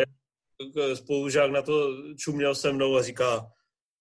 spolužák 0.94 1.50
na 1.50 1.62
to 1.62 1.96
čuměl 2.16 2.54
se 2.54 2.72
mnou 2.72 2.96
a 2.96 3.02
říká, 3.02 3.46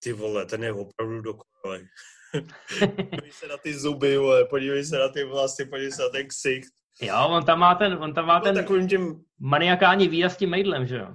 ty 0.04 0.14
vole, 0.14 0.46
ten 0.46 0.64
je 0.64 0.74
opravdu 0.74 1.22
dokonalý. 1.22 1.88
podívej 3.10 3.32
se 3.32 3.48
na 3.48 3.58
ty 3.58 3.80
zuby, 3.80 4.18
vole, 4.18 4.46
podívej 4.46 4.86
se 4.86 4.98
na 4.98 5.10
ty 5.10 5.24
vlasy, 5.24 5.66
podívej 5.66 5.92
se 5.92 6.02
na 6.02 6.10
ten 6.10 6.28
ksicht. 6.28 6.74
Jo, 7.02 7.28
on 7.30 7.46
tam 7.46 7.60
má 7.60 7.76
ten, 7.76 7.94
on 7.94 8.14
tam 8.14 8.26
má 8.26 8.40
ten 8.40 8.56
takovým 8.56 8.88
tím... 8.88 9.26
maniakální 9.40 10.08
výjazd 10.08 10.40
tím 10.40 10.50
maidlem, 10.50 10.88
že 10.88 10.96
jo? 10.98 11.08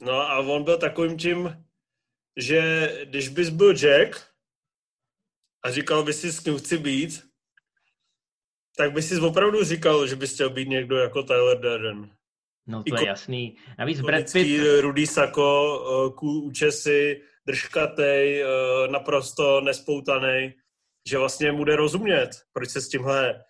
No 0.00 0.12
a 0.12 0.38
on 0.38 0.64
byl 0.64 0.78
takovým 0.78 1.18
tím, 1.18 1.64
že 2.36 2.60
když 3.04 3.28
bys 3.28 3.48
byl 3.48 3.74
Jack 3.74 4.26
a 5.64 5.70
říkal 5.70 6.02
bys 6.02 6.20
si, 6.20 6.32
s 6.32 6.40
kým 6.40 6.58
chci 6.58 6.78
být, 6.78 7.22
tak 8.76 8.92
bys 8.92 9.08
si 9.08 9.20
opravdu 9.20 9.64
říkal, 9.64 10.06
že 10.06 10.16
bys 10.16 10.34
chtěl 10.34 10.50
být 10.50 10.68
někdo 10.68 10.96
jako 10.96 11.22
Tyler 11.22 11.60
Durden. 11.60 12.10
No 12.66 12.82
to 12.82 13.00
je 13.00 13.06
jasný. 13.06 13.56
Navíc 13.78 14.00
Brad 14.00 14.32
Pitt... 14.32 14.80
Rudy 14.80 15.06
Sako, 15.06 15.78
uh, 15.80 16.14
cool 16.14 16.44
účesy, 16.44 17.22
držkatej, 17.46 18.44
uh, 18.44 18.92
naprosto 18.92 19.60
nespoutaný, 19.60 20.52
že 21.08 21.18
vlastně 21.18 21.52
mu 21.52 21.64
jde 21.64 21.76
rozumět, 21.76 22.30
proč 22.52 22.70
se 22.70 22.80
s 22.80 22.88
tímhle 22.88 23.44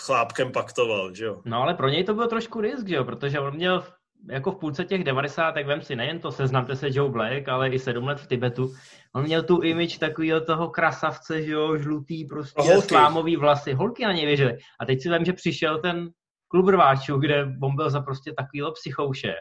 chlápkem 0.00 0.52
paktoval, 0.52 1.14
že 1.14 1.24
jo? 1.24 1.42
No 1.44 1.62
ale 1.62 1.74
pro 1.74 1.88
něj 1.88 2.04
to 2.04 2.14
byl 2.14 2.28
trošku 2.28 2.60
risk, 2.60 2.88
že 2.88 2.94
jo, 2.94 3.04
protože 3.04 3.40
on 3.40 3.54
měl 3.54 3.84
jako 4.28 4.52
v 4.52 4.56
půlce 4.56 4.84
těch 4.84 5.04
90. 5.04 5.52
tak 5.52 5.66
vem 5.66 5.82
si 5.82 5.96
nejen 5.96 6.18
to 6.18 6.32
seznamte 6.32 6.76
se 6.76 6.88
Joe 6.90 7.12
Black, 7.12 7.48
ale 7.48 7.68
i 7.68 7.78
sedm 7.78 8.04
let 8.04 8.20
v 8.20 8.26
Tibetu. 8.26 8.72
On 9.14 9.22
měl 9.22 9.42
tu 9.42 9.60
image 9.62 9.98
takového 9.98 10.40
toho 10.40 10.68
krasavce, 10.68 11.42
že 11.42 11.52
jo, 11.52 11.76
žlutý 11.76 12.24
prostě 12.24 12.80
slámový 12.80 13.36
vlasy. 13.36 13.72
Holky 13.72 14.04
na 14.04 14.12
něj 14.12 14.26
věřily. 14.26 14.58
A 14.80 14.86
teď 14.86 15.02
si 15.02 15.08
vem, 15.08 15.24
že 15.24 15.32
přišel 15.32 15.80
ten 15.80 16.08
klub 16.50 16.68
rváčů, 16.68 17.18
kde 17.18 17.46
on 17.62 17.76
byl 17.76 17.90
za 17.90 18.00
prostě 18.00 18.32
takovýhle 18.32 18.72
psychouše. 18.72 19.34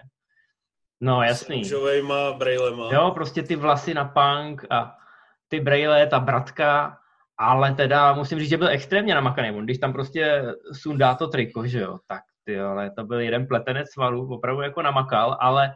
No, 1.01 1.24
jasný. 1.24 1.66
S 1.66 1.74
brejlema. 2.38 2.89
Jo, 2.92 3.12
prostě 3.12 3.44
ty 3.44 3.56
vlasy 3.56 3.94
na 3.94 4.06
punk 4.06 4.66
a 4.70 4.96
ty 5.48 5.60
brejle, 5.60 6.08
ta 6.08 6.20
bratka, 6.20 6.98
ale 7.38 7.74
teda 7.74 8.13
musím 8.13 8.39
říct, 8.39 8.50
že 8.50 8.58
byl 8.58 8.68
extrémně 8.68 9.16
namakaný. 9.16 9.51
On, 9.51 9.66
když 9.66 9.78
tam 9.78 9.94
prostě 9.94 10.44
sundá 10.74 11.16
to 11.16 11.28
triko, 11.28 11.68
že 11.68 11.80
jo, 11.80 11.98
tak 12.08 12.22
ty, 12.44 12.60
ale 12.60 12.92
to 12.92 13.04
byl 13.04 13.20
jeden 13.20 13.48
pletenec 13.48 13.92
svalů, 13.92 14.34
opravdu 14.34 14.62
jako 14.62 14.82
namakal, 14.82 15.38
ale 15.39 15.75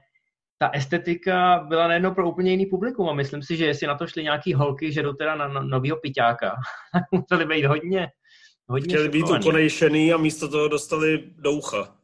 ta 0.58 0.70
estetika 0.70 1.66
byla 1.68 1.88
nejedno 1.88 2.16
pro 2.16 2.30
úplně 2.30 2.52
jiný 2.52 2.66
publikum 2.66 3.10
a 3.10 3.14
myslím 3.14 3.44
si, 3.44 3.58
že 3.58 3.66
jestli 3.66 3.88
na 3.88 3.96
to 3.96 4.08
šli 4.08 4.24
nějaký 4.24 4.54
holky, 4.54 4.92
že 4.92 5.04
jdou 5.04 5.14
teda 5.14 5.36
na 5.36 5.48
no, 5.48 5.64
novýho 5.64 5.98
piťáka, 5.98 6.56
museli 7.12 7.46
být 7.46 7.66
hodně, 7.66 8.08
hodně 8.68 8.88
Chtěli 8.88 9.10
být 9.10 9.30
ukonejšený 9.40 10.14
a 10.14 10.18
místo 10.18 10.48
toho 10.48 10.68
dostali 10.68 11.34
do 11.38 11.52
ucha. 11.52 11.96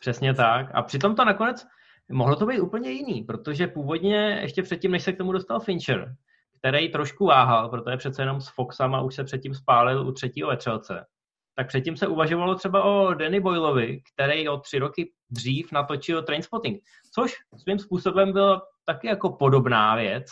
Přesně 0.00 0.34
tak. 0.34 0.66
A 0.74 0.82
přitom 0.82 1.14
to 1.14 1.24
nakonec 1.24 1.66
mohlo 2.10 2.36
to 2.36 2.46
být 2.46 2.60
úplně 2.60 2.90
jiný, 2.90 3.22
protože 3.22 3.66
původně 3.66 4.38
ještě 4.42 4.62
předtím, 4.62 4.90
než 4.90 5.02
se 5.02 5.12
k 5.12 5.18
tomu 5.18 5.32
dostal 5.32 5.60
Fincher, 5.60 6.14
který 6.58 6.88
trošku 6.88 7.26
váhal, 7.26 7.68
protože 7.68 7.96
přece 7.96 8.22
jenom 8.22 8.40
s 8.40 8.48
Foxem 8.48 8.94
a 8.94 9.00
už 9.00 9.14
se 9.14 9.24
předtím 9.24 9.54
spálil 9.54 10.06
u 10.08 10.12
třetího 10.12 10.48
vetřelce, 10.48 11.06
tak 11.56 11.68
předtím 11.68 11.96
se 11.96 12.06
uvažovalo 12.06 12.54
třeba 12.54 12.82
o 12.82 13.14
Danny 13.14 13.40
Boylovi, 13.40 14.00
který 14.14 14.48
o 14.48 14.58
tři 14.58 14.78
roky 14.78 15.12
dřív 15.30 15.72
natočil 15.72 16.22
Trainspotting, 16.22 16.82
což 17.14 17.34
svým 17.62 17.78
způsobem 17.78 18.32
byla 18.32 18.62
taky 18.84 19.06
jako 19.06 19.30
podobná 19.30 19.96
věc, 19.96 20.26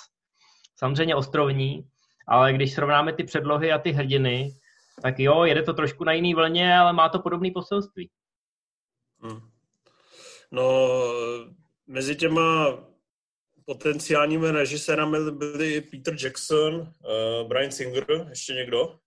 samozřejmě 0.79 1.15
ostrovní, 1.15 1.89
ale 2.29 2.53
když 2.53 2.75
srovnáme 2.75 3.13
ty 3.13 3.25
předlohy 3.25 3.73
a 3.73 3.79
ty 3.79 3.91
hrdiny, 3.91 4.51
tak 5.03 5.19
jo, 5.19 5.45
jede 5.45 5.63
to 5.63 5.75
trošku 5.75 6.05
na 6.05 6.13
jiný 6.13 6.35
vlně, 6.35 6.79
ale 6.79 6.93
má 6.93 7.09
to 7.09 7.19
podobné 7.19 7.51
poselství. 7.55 8.11
Hmm. 9.21 9.41
No, 10.51 10.91
mezi 11.87 12.17
těma 12.17 12.79
potenciálními 13.65 14.51
režisérami 14.51 15.19
byli 15.31 15.81
Peter 15.81 16.15
Jackson, 16.23 16.75
uh, 16.75 17.49
Brian 17.49 17.71
Singer, 17.71 18.27
ještě 18.29 18.53
někdo? 18.53 18.99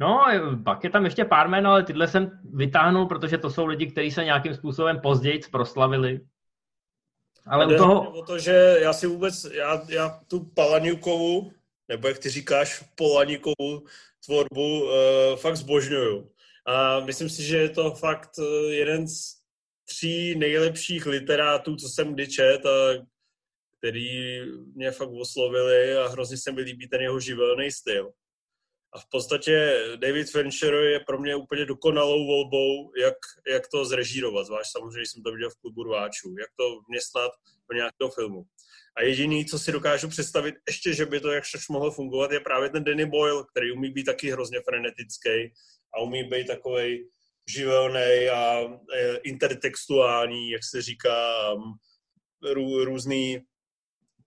No, 0.00 0.24
pak 0.64 0.84
je 0.84 0.90
tam 0.90 1.04
ještě 1.04 1.24
pár 1.24 1.48
jmen, 1.48 1.66
ale 1.66 1.82
tyhle 1.82 2.08
jsem 2.08 2.40
vytáhnul, 2.54 3.06
protože 3.06 3.38
to 3.38 3.50
jsou 3.50 3.66
lidi, 3.66 3.86
kteří 3.86 4.10
se 4.10 4.24
nějakým 4.24 4.54
způsobem 4.54 5.00
později 5.00 5.40
proslavili. 5.50 6.20
Ale 7.46 7.66
u 7.66 7.78
toho... 7.78 8.10
O 8.10 8.22
to, 8.22 8.38
že 8.38 8.76
já 8.80 8.92
si 8.92 9.06
vůbec, 9.06 9.44
já, 9.44 9.82
já 9.88 10.20
tu 10.28 10.44
Palaniukovu, 10.44 11.52
nebo 11.90 12.08
jak 12.08 12.18
ty 12.18 12.30
říkáš, 12.30 12.84
Polaníkovu 12.94 13.84
tvorbu 14.24 14.84
uh, 14.84 14.90
fakt 15.36 15.56
zbožňuju. 15.56 16.32
A 16.66 17.00
myslím 17.00 17.28
si, 17.30 17.42
že 17.42 17.56
je 17.56 17.68
to 17.68 17.94
fakt 17.94 18.38
uh, 18.38 18.72
jeden 18.72 19.08
z 19.08 19.40
tří 19.84 20.34
nejlepších 20.34 21.06
literátů, 21.06 21.76
co 21.76 21.88
jsem 21.88 22.14
kdy 22.14 22.28
čet 22.28 22.66
a 22.66 23.06
který 23.78 24.40
mě 24.74 24.90
fakt 24.90 25.10
oslovili 25.10 25.96
a 25.96 26.08
hrozně 26.08 26.36
se 26.36 26.52
mi 26.52 26.60
líbí 26.60 26.88
ten 26.88 27.00
jeho 27.00 27.20
živelný 27.20 27.70
styl. 27.70 28.12
A 28.92 28.98
v 28.98 29.04
podstatě 29.10 29.84
David 29.96 30.30
Fincher 30.30 30.74
je 30.74 31.00
pro 31.00 31.18
mě 31.18 31.36
úplně 31.36 31.64
dokonalou 31.64 32.26
volbou, 32.26 32.92
jak, 32.96 33.16
jak 33.48 33.68
to 33.68 33.84
zrežírovat. 33.84 34.46
Zvlášť 34.46 34.72
samozřejmě 34.72 35.06
jsem 35.06 35.22
to 35.22 35.32
viděl 35.32 35.50
v 35.50 35.60
klubu 35.60 35.82
rváčů, 35.84 36.34
jak 36.40 36.50
to 36.56 36.80
vměstnat 36.88 37.30
do 37.70 37.76
nějakého 37.76 38.10
filmu. 38.10 38.44
A 38.96 39.02
jediný, 39.02 39.44
co 39.44 39.58
si 39.58 39.72
dokážu 39.72 40.08
představit 40.08 40.54
ještě, 40.68 40.94
že 40.94 41.06
by 41.06 41.20
to 41.20 41.30
jakž 41.30 41.68
mohlo 41.68 41.90
fungovat, 41.90 42.32
je 42.32 42.40
právě 42.40 42.70
ten 42.70 42.84
Danny 42.84 43.06
Boyle, 43.06 43.44
který 43.50 43.72
umí 43.72 43.90
být 43.90 44.04
taky 44.04 44.30
hrozně 44.30 44.60
frenetický 44.60 45.52
a 45.94 46.00
umí 46.00 46.24
být 46.24 46.46
takový 46.46 47.08
živelný 47.48 48.28
a 48.32 48.60
e, 48.94 49.16
intertextuální, 49.16 50.50
jak 50.50 50.64
se 50.64 50.82
říká, 50.82 51.50
rů, 52.52 52.84
různý, 52.84 53.40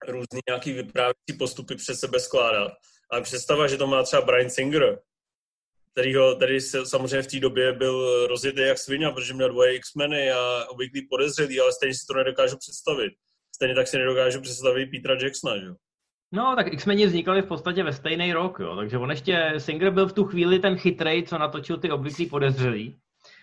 různý 0.08 0.39
nějaký 0.48 0.72
vyprávěcí 0.74 1.34
postupy 1.39 1.75
před 1.75 1.96
sebe 1.96 2.20
skládat. 2.20 2.72
Ale 3.12 3.22
představa, 3.22 3.67
že 3.67 3.77
to 3.77 3.88
má 3.88 4.03
třeba 4.03 4.22
Brian 4.22 4.50
Singer, 4.50 5.00
který, 5.91 6.15
ho, 6.15 6.36
který 6.36 6.62
se, 6.62 6.86
samozřejmě 6.86 7.22
v 7.22 7.27
té 7.27 7.39
době 7.39 7.74
byl 7.74 8.27
rozjetý 8.27 8.62
jak 8.62 8.77
svině, 8.77 9.10
protože 9.10 9.34
měl 9.34 9.50
dvoje 9.50 9.75
X-meny 9.75 10.32
a 10.32 10.65
obvyklý 10.70 11.08
podezřelý, 11.08 11.60
ale 11.60 11.74
stejně 11.74 11.96
si 11.96 12.05
to 12.08 12.13
nedokážu 12.13 12.58
představit. 12.58 13.13
Stejně 13.55 13.75
tak 13.75 13.88
si 13.88 13.98
nedokážu 13.98 14.41
představit 14.41 14.86
Petra 14.86 15.15
Jacksona, 15.24 15.57
že? 15.57 15.67
No, 16.31 16.55
tak 16.55 16.74
X-meni 16.74 17.05
vznikali 17.05 17.41
v 17.41 17.45
podstatě 17.45 17.83
ve 17.83 17.93
stejný 17.93 18.33
rok, 18.33 18.60
jo. 18.60 18.75
Takže 18.75 18.98
on 18.98 19.10
ještě, 19.10 19.53
Singer 19.57 19.91
byl 19.91 20.07
v 20.07 20.13
tu 20.13 20.24
chvíli 20.25 20.60
ten 20.60 20.77
chytrej, 20.77 21.24
co 21.24 21.38
natočil 21.38 21.77
ty 21.77 21.91
obvyklý 21.91 22.25
podezřelý. 22.25 23.00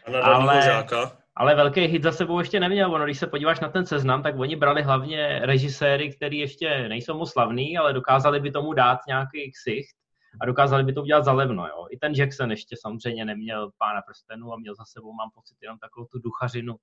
A 0.06 0.10
na 0.10 0.20
ale... 0.20 0.62
žáka. 0.62 1.12
ale 1.36 1.54
velký 1.54 1.80
hit 1.80 2.02
za 2.02 2.12
sebou 2.12 2.38
ještě 2.38 2.60
neměl. 2.60 2.94
Ono, 2.94 3.04
když 3.04 3.18
se 3.18 3.26
podíváš 3.26 3.60
na 3.60 3.68
ten 3.68 3.86
seznam, 3.86 4.22
tak 4.22 4.38
oni 4.38 4.56
brali 4.56 4.82
hlavně 4.82 5.40
režiséry, 5.42 6.12
který 6.12 6.38
ještě 6.38 6.88
nejsou 6.88 7.18
moc 7.18 7.32
slavný, 7.32 7.78
ale 7.78 7.92
dokázali 7.92 8.40
by 8.40 8.50
tomu 8.50 8.72
dát 8.72 8.98
nějaký 9.08 9.52
ksicht 9.52 9.96
a 10.40 10.46
dokázali 10.46 10.84
by 10.84 10.92
to 10.92 11.02
udělat 11.02 11.24
za 11.24 11.32
levno. 11.32 11.66
Jo. 11.66 11.86
I 11.90 11.98
ten 11.98 12.12
Jackson 12.12 12.50
ještě 12.50 12.76
samozřejmě 12.80 13.24
neměl 13.24 13.70
pána 13.78 14.02
prstenu 14.02 14.52
a 14.52 14.56
měl 14.56 14.74
za 14.74 14.84
sebou, 14.84 15.12
mám 15.12 15.30
pocit, 15.34 15.56
jenom 15.62 15.78
takovou 15.78 16.06
tu 16.06 16.18
duchařinu 16.18 16.76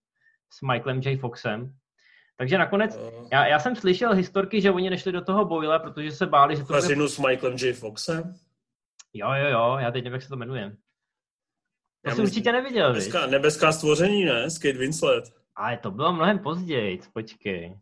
s 0.53 0.62
Michaelem 0.62 1.01
J. 1.01 1.17
Foxem. 1.17 1.74
Takže 2.38 2.58
nakonec, 2.58 3.00
já, 3.32 3.48
já 3.48 3.60
jsem 3.60 3.75
slyšel 3.75 4.13
historky, 4.13 4.62
že 4.62 4.72
oni 4.72 4.89
nešli 4.89 5.12
do 5.12 5.22
toho 5.22 5.46
bojle, 5.46 5.79
protože 5.79 6.12
se 6.12 6.25
báli, 6.25 6.56
že 6.56 6.63
to 6.63 6.74
bude... 6.74 7.10
s 7.10 7.20
Michaelem 7.20 7.58
J. 7.58 7.74
Foxem? 7.74 8.36
Jo, 9.13 9.34
jo, 9.34 9.50
jo, 9.50 9.77
já 9.79 9.91
teď 9.91 10.03
nevím, 10.03 10.13
jak 10.13 10.22
se 10.22 10.29
to 10.29 10.36
jmenuje. 10.36 10.75
To 12.06 12.12
jsi 12.15 12.22
určitě 12.22 12.51
neviděl, 12.51 12.88
nebeská, 12.88 13.27
nebeská 13.27 13.72
stvoření, 13.72 14.25
ne? 14.25 14.50
S 14.50 14.58
Kate 14.58 14.77
Winslet. 14.77 15.24
Ale 15.56 15.77
to 15.77 15.91
bylo 15.91 16.13
mnohem 16.13 16.39
později, 16.39 17.00
počkej. 17.13 17.77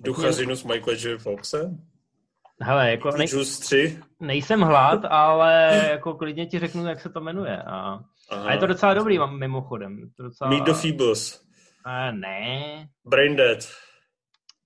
Duchařinu 0.00 0.56
s 0.56 0.64
Michaelem 0.64 1.00
J. 1.00 1.18
Foxem? 1.18 1.78
Hele, 2.62 2.90
jako 2.90 3.10
nej... 3.10 3.28
3? 3.60 4.00
nejsem 4.20 4.60
hlad, 4.60 5.04
ale 5.04 5.80
jako 5.90 6.14
klidně 6.14 6.46
ti 6.46 6.58
řeknu, 6.58 6.86
jak 6.86 7.00
se 7.00 7.08
to 7.08 7.20
jmenuje. 7.20 7.62
A, 7.62 8.00
a 8.30 8.52
je 8.52 8.58
to 8.58 8.66
docela 8.66 8.94
dobrý, 8.94 9.18
mám 9.18 9.38
mimochodem. 9.38 10.10
To 10.16 10.22
docela... 10.22 10.50
Meet 10.50 10.64
the 10.64 10.72
Feebles. 10.72 11.49
A 11.84 12.10
ne. 12.10 12.88
Brain 13.04 13.36
Dead. 13.36 13.58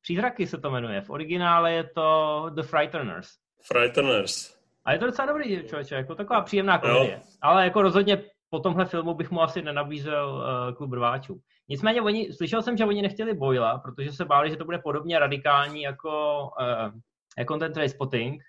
Přízraky 0.03 0.47
se 0.47 0.59
to 0.59 0.71
jmenuje. 0.71 1.01
V 1.01 1.11
originále 1.11 1.73
je 1.73 1.85
to 1.85 2.51
The 2.55 2.63
Frighteners. 2.63 3.29
Frighteners. 3.67 4.55
A 4.85 4.93
je 4.93 4.99
to 4.99 5.07
docela 5.07 5.27
dobrý, 5.29 5.69
člověče, 5.69 5.95
jako 5.95 6.15
taková 6.15 6.41
příjemná 6.41 6.79
komedie. 6.79 7.21
Ale 7.43 7.65
jako 7.65 7.83
rozhodně 7.83 8.23
po 8.51 8.61
tomhle 8.61 8.85
filmu 8.85 9.15
bych 9.15 9.31
mu 9.31 9.43
asi 9.43 9.63
nenabízel 9.63 10.35
uh, 10.35 10.75
klub 10.75 10.93
rváčů. 10.93 11.41
Nicméně 11.69 12.03
oni, 12.03 12.33
slyšel 12.33 12.63
jsem, 12.63 12.77
že 12.77 12.85
oni 12.85 13.03
nechtěli 13.03 13.35
Boyla, 13.35 13.79
protože 13.79 14.13
se 14.13 14.25
báli, 14.25 14.51
že 14.51 14.57
to 14.57 14.65
bude 14.65 14.79
podobně 14.79 15.19
radikální 15.19 15.83
jako, 15.83 16.43
uh, 16.61 17.01
jako 17.39 17.59
ten 17.59 17.73
Trainspotting. 17.73 18.43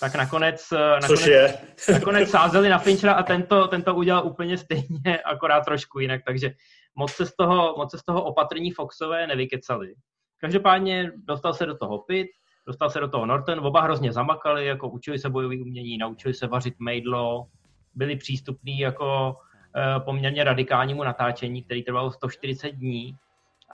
Tak 0.00 0.14
nakonec, 0.14 0.72
uh, 0.72 0.78
nakonec, 0.78 1.26
je. 1.26 1.58
nakonec 1.92 2.30
sázeli 2.30 2.68
na 2.68 2.78
Finchera 2.78 3.12
a 3.12 3.22
tento, 3.22 3.68
tento 3.68 3.94
udělal 3.94 4.26
úplně 4.26 4.58
stejně, 4.58 5.18
akorát 5.24 5.64
trošku 5.64 5.98
jinak, 5.98 6.20
takže 6.26 6.50
moc 6.94 7.12
se 7.12 7.26
z 7.26 7.36
toho, 7.36 7.74
moc 7.76 7.90
se 7.90 7.98
z 7.98 8.02
toho 8.02 8.24
opatrní 8.24 8.70
Foxové 8.70 9.26
nevykecali. 9.26 9.94
Každopádně 10.38 11.12
dostal 11.16 11.54
se 11.54 11.66
do 11.66 11.76
toho 11.76 11.98
Pitt, 11.98 12.30
dostal 12.66 12.90
se 12.90 13.00
do 13.00 13.08
toho 13.08 13.26
Norton, 13.26 13.66
oba 13.66 13.80
hrozně 13.80 14.12
zamakali, 14.12 14.66
jako 14.66 14.88
učili 14.88 15.18
se 15.18 15.30
bojové 15.30 15.56
umění, 15.60 15.98
naučili 15.98 16.34
se 16.34 16.46
vařit 16.46 16.74
mejdlo, 16.78 17.46
byli 17.94 18.16
přístupní 18.16 18.78
jako 18.78 19.36
eh, 19.76 20.00
poměrně 20.00 20.44
radikálnímu 20.44 21.04
natáčení, 21.04 21.62
který 21.62 21.82
trvalo 21.82 22.12
140 22.12 22.70
dní. 22.70 23.16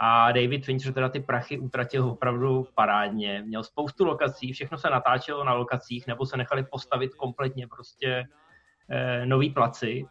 A 0.01 0.33
David 0.33 0.65
Fincher 0.65 0.93
teda 0.93 1.09
ty 1.09 1.21
prachy 1.21 1.59
utratil 1.59 2.05
opravdu 2.05 2.67
parádně. 2.75 3.43
Měl 3.47 3.65
spoustu 3.65 4.05
lokací, 4.05 4.53
všechno 4.53 4.79
se 4.79 4.91
natáčelo 4.91 5.45
na 5.45 5.55
lokacích, 5.55 6.07
nebo 6.07 6.27
se 6.27 6.37
nechali 6.37 6.65
postavit 6.65 7.15
kompletně 7.15 7.67
prostě 7.67 8.25
eh, 8.91 9.27
nový 9.27 9.51
placi. 9.51 10.07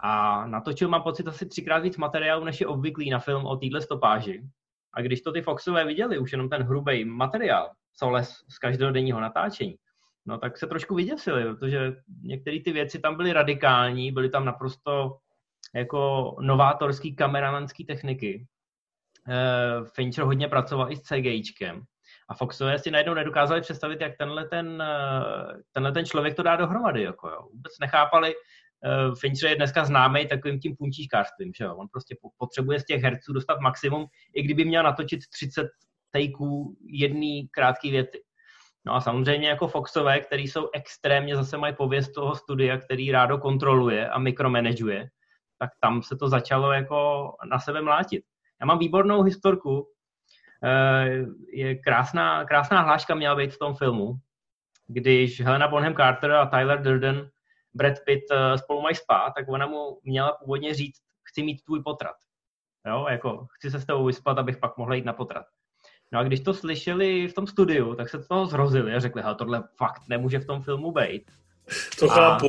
A 0.00 0.46
natočil 0.46 0.88
mám 0.88 1.02
pocit 1.02 1.28
asi 1.28 1.46
třikrát 1.46 1.78
víc 1.78 1.96
materiálu, 1.96 2.44
než 2.44 2.60
je 2.60 2.66
obvyklý 2.66 3.10
na 3.10 3.18
film 3.18 3.46
o 3.46 3.56
téhle 3.56 3.80
stopáži. 3.80 4.42
A 4.94 5.02
když 5.02 5.20
to 5.20 5.32
ty 5.32 5.42
Foxové 5.42 5.84
viděli, 5.84 6.18
už 6.18 6.32
jenom 6.32 6.48
ten 6.48 6.62
hrubý 6.62 7.04
materiál, 7.04 7.70
co 7.96 8.10
les 8.10 8.44
z 8.48 8.58
každodenního 8.58 9.20
natáčení, 9.20 9.76
no 10.26 10.38
tak 10.38 10.58
se 10.58 10.66
trošku 10.66 10.94
vyděsili, 10.94 11.44
protože 11.44 11.92
některé 12.22 12.60
ty 12.60 12.72
věci 12.72 12.98
tam 12.98 13.16
byly 13.16 13.32
radikální, 13.32 14.12
byly 14.12 14.28
tam 14.28 14.44
naprosto 14.44 15.18
jako 15.74 16.36
novátorský 16.40 17.16
kameramanský 17.16 17.84
techniky. 17.84 18.46
Uh, 19.28 19.86
Fincher 19.86 20.24
hodně 20.24 20.48
pracoval 20.48 20.92
i 20.92 20.96
s 20.96 21.00
CGIčkem 21.00 21.82
a 22.28 22.34
Foxové 22.34 22.78
si 22.78 22.90
najednou 22.90 23.14
nedokázali 23.14 23.60
představit, 23.60 24.00
jak 24.00 24.16
tenhle 24.16 24.48
ten, 24.48 24.82
uh, 24.82 25.60
tenhle 25.72 25.92
ten 25.92 26.06
člověk 26.06 26.34
to 26.34 26.42
dá 26.42 26.56
dohromady. 26.56 27.02
Jako 27.02 27.28
jo. 27.28 27.42
Vůbec 27.52 27.78
nechápali, 27.78 28.34
Fincher 29.20 29.50
je 29.50 29.56
dneska 29.56 29.84
známý 29.84 30.28
takovým 30.28 30.60
tím 30.60 30.76
puntíčkářstvím, 30.76 31.52
že 31.56 31.64
jo. 31.64 31.76
On 31.76 31.88
prostě 31.88 32.16
potřebuje 32.38 32.80
z 32.80 32.84
těch 32.84 33.02
herců 33.02 33.32
dostat 33.32 33.60
maximum, 33.60 34.06
i 34.34 34.42
kdyby 34.42 34.64
měl 34.64 34.82
natočit 34.82 35.20
30 35.32 35.66
takeů 36.10 36.76
jedné 36.86 37.48
krátké 37.50 37.90
věty. 37.90 38.22
No 38.86 38.94
a 38.94 39.00
samozřejmě 39.00 39.48
jako 39.48 39.68
Foxové, 39.68 40.20
který 40.20 40.48
jsou 40.48 40.68
extrémně, 40.74 41.36
zase 41.36 41.56
mají 41.58 41.74
pověst 41.74 42.12
toho 42.12 42.34
studia, 42.34 42.78
který 42.78 43.12
rádo 43.12 43.38
kontroluje 43.38 44.08
a 44.08 44.18
mikromanageuje, 44.18 45.08
tak 45.58 45.70
tam 45.80 46.02
se 46.02 46.16
to 46.16 46.28
začalo 46.28 46.72
jako 46.72 47.28
na 47.50 47.58
sebe 47.58 47.82
mlátit. 47.82 48.24
Já 48.60 48.66
mám 48.66 48.78
výbornou 48.78 49.22
historku, 49.22 49.88
eh, 50.64 51.24
je 51.52 51.74
krásná, 51.74 52.44
krásná 52.44 52.80
hláška 52.80 53.14
měla 53.14 53.34
být 53.34 53.52
v 53.52 53.58
tom 53.58 53.74
filmu, 53.74 54.14
když 54.86 55.40
Helena 55.40 55.68
Bonham 55.68 55.94
Carter 55.94 56.32
a 56.32 56.46
Tyler 56.46 56.82
Durden, 56.82 57.30
Brad 57.74 57.94
Pitt 58.06 58.24
eh, 58.30 58.58
spolu 58.58 58.80
mají 58.82 58.94
spát, 58.94 59.32
tak 59.36 59.48
ona 59.48 59.66
mu 59.66 59.98
měla 60.04 60.32
původně 60.32 60.74
říct, 60.74 61.00
chci 61.30 61.42
mít 61.42 61.64
tvůj 61.64 61.82
potrat. 61.82 62.16
Jo, 62.86 63.06
jako 63.10 63.46
chci 63.58 63.70
se 63.70 63.80
s 63.80 63.86
tebou 63.86 64.04
vyspat, 64.04 64.38
abych 64.38 64.56
pak 64.56 64.76
mohla 64.76 64.94
jít 64.94 65.04
na 65.04 65.12
potrat. 65.12 65.46
No 66.12 66.20
a 66.20 66.22
když 66.22 66.40
to 66.40 66.54
slyšeli 66.54 67.28
v 67.28 67.34
tom 67.34 67.46
studiu, 67.46 67.94
tak 67.94 68.08
se 68.08 68.18
to 68.18 68.24
toho 68.24 68.46
zrozili 68.46 68.94
a 68.94 69.00
řekli, 69.00 69.22
že 69.22 69.34
tohle 69.38 69.62
fakt 69.76 70.02
nemůže 70.08 70.38
v 70.38 70.46
tom 70.46 70.62
filmu 70.62 70.92
být. 70.92 71.30
To 71.98 72.10
a, 72.10 72.14
chápu. 72.14 72.48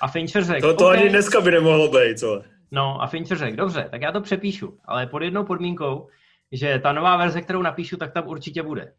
A 0.00 0.08
Fincher 0.08 0.44
řekl, 0.44 0.60
To, 0.60 0.76
to 0.76 0.86
okay. 0.86 1.00
ani 1.00 1.08
dneska 1.08 1.40
by 1.40 1.50
nemohlo 1.50 1.88
být, 1.88 2.18
co? 2.18 2.42
No 2.70 3.02
a 3.02 3.06
Fincher 3.06 3.38
řekl, 3.38 3.56
dobře, 3.56 3.88
tak 3.90 4.02
já 4.02 4.12
to 4.12 4.20
přepíšu, 4.20 4.78
ale 4.84 5.06
pod 5.06 5.22
jednou 5.22 5.44
podmínkou, 5.44 6.08
že 6.52 6.78
ta 6.78 6.92
nová 6.92 7.16
verze, 7.16 7.42
kterou 7.42 7.62
napíšu, 7.62 7.96
tak 7.96 8.12
tam 8.12 8.28
určitě 8.28 8.62
bude. 8.62 8.94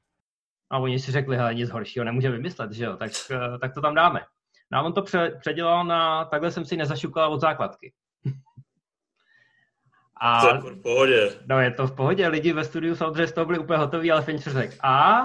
A 0.72 0.78
oni 0.78 1.00
si 1.00 1.12
řekli, 1.12 1.38
hele, 1.38 1.56
nic 1.56 1.70
horšího 1.70 2.06
nemůže 2.06 2.30
vymyslet, 2.30 2.72
že 2.72 2.86
jo, 2.86 2.98
tak, 2.98 3.12
eh, 3.32 3.58
tak 3.62 3.74
to 3.74 3.82
tam 3.82 3.96
dáme. 3.96 4.20
No 4.74 4.80
a 4.80 4.82
on 4.82 4.94
to 4.94 5.02
pře- 5.02 5.38
předělal 5.40 5.86
na, 5.86 6.26
takhle 6.26 6.52
jsem 6.52 6.66
si 6.66 6.78
nezašukal 6.78 7.34
od 7.34 7.42
základky. 7.42 7.94
A, 10.22 10.42
to 10.42 10.48
je 10.48 10.74
v 10.74 10.82
pohodě. 10.82 11.40
No 11.46 11.60
je 11.60 11.72
to 11.72 11.88
v 11.88 11.96
pohodě, 11.96 12.28
lidi 12.28 12.54
ve 12.54 12.64
studiu 12.64 12.96
samozřejmě 12.96 13.28
z 13.28 13.34
toho 13.34 13.46
byli 13.46 13.60
úplně 13.60 13.80
hotoví, 13.80 14.12
ale 14.12 14.22
Fincher 14.22 14.54
řekl, 14.54 14.76
a 14.84 15.22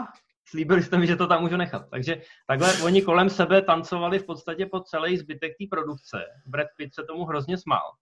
slíbili 0.49 0.83
jste 0.83 0.99
mi, 0.99 1.07
že 1.07 1.17
to 1.17 1.27
tam 1.27 1.43
můžu 1.43 1.57
nechat. 1.57 1.91
Takže 1.91 2.23
takhle 2.47 2.83
oni 2.83 3.03
kolem 3.03 3.31
sebe 3.31 3.63
tancovali 3.63 4.19
v 4.19 4.27
podstatě 4.27 4.67
po 4.67 4.81
celý 4.81 5.17
zbytek 5.17 5.53
té 5.59 5.65
produkce. 5.71 6.25
Brad 6.47 6.67
Pitt 6.77 6.95
se 6.95 7.05
tomu 7.05 7.25
hrozně 7.25 7.59
smál, 7.59 7.93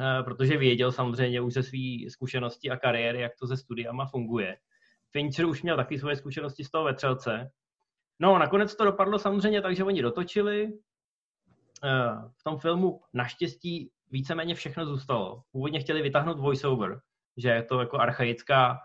eh, 0.00 0.22
protože 0.22 0.56
věděl 0.56 0.92
samozřejmě 0.92 1.40
už 1.40 1.52
ze 1.52 1.62
své 1.62 2.10
zkušenosti 2.10 2.70
a 2.70 2.76
kariéry, 2.76 3.20
jak 3.20 3.32
to 3.40 3.46
se 3.46 3.56
studiama 3.56 4.06
funguje. 4.06 4.56
Fincher 5.10 5.46
už 5.46 5.62
měl 5.62 5.76
taky 5.76 5.98
svoje 5.98 6.16
zkušenosti 6.16 6.64
z 6.64 6.70
toho 6.70 6.84
vetřelce. 6.84 7.50
No, 8.20 8.38
nakonec 8.38 8.74
to 8.74 8.84
dopadlo 8.84 9.18
samozřejmě 9.18 9.62
tak, 9.62 9.76
že 9.76 9.84
oni 9.84 10.02
dotočili. 10.02 10.72
Eh, 11.84 12.30
v 12.40 12.44
tom 12.44 12.58
filmu 12.58 13.00
naštěstí 13.12 13.90
víceméně 14.10 14.54
všechno 14.54 14.86
zůstalo. 14.86 15.42
Původně 15.52 15.80
chtěli 15.80 16.02
vytáhnout 16.02 16.38
voiceover, 16.38 17.00
že 17.36 17.48
je 17.48 17.62
to 17.62 17.80
jako 17.80 17.98
archaická, 17.98 18.78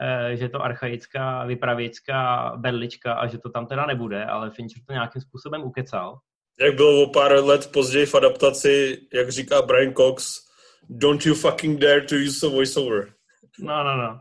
eh, 0.00 0.36
že 0.36 0.44
je 0.44 0.48
to 0.48 0.62
archaická 0.62 1.44
vypravěcká 1.44 2.52
berlička 2.56 3.14
a 3.14 3.26
že 3.26 3.38
to 3.38 3.50
tam 3.50 3.66
teda 3.66 3.86
nebude, 3.86 4.24
ale 4.24 4.50
Fincher 4.50 4.82
to 4.86 4.92
nějakým 4.92 5.22
způsobem 5.22 5.62
ukecal. 5.62 6.18
Jak 6.60 6.74
bylo 6.74 7.02
o 7.02 7.12
pár 7.12 7.44
let 7.44 7.72
později 7.72 8.06
v 8.06 8.14
adaptaci, 8.14 8.98
jak 9.14 9.28
říká 9.28 9.62
Brian 9.62 9.94
Cox, 9.94 10.48
don't 10.88 11.26
you 11.26 11.34
fucking 11.34 11.80
dare 11.80 12.00
to 12.00 12.14
use 12.14 12.46
a 12.46 12.50
voiceover. 12.50 13.12
No, 13.60 13.84
no, 13.84 13.96
no. 13.96 14.20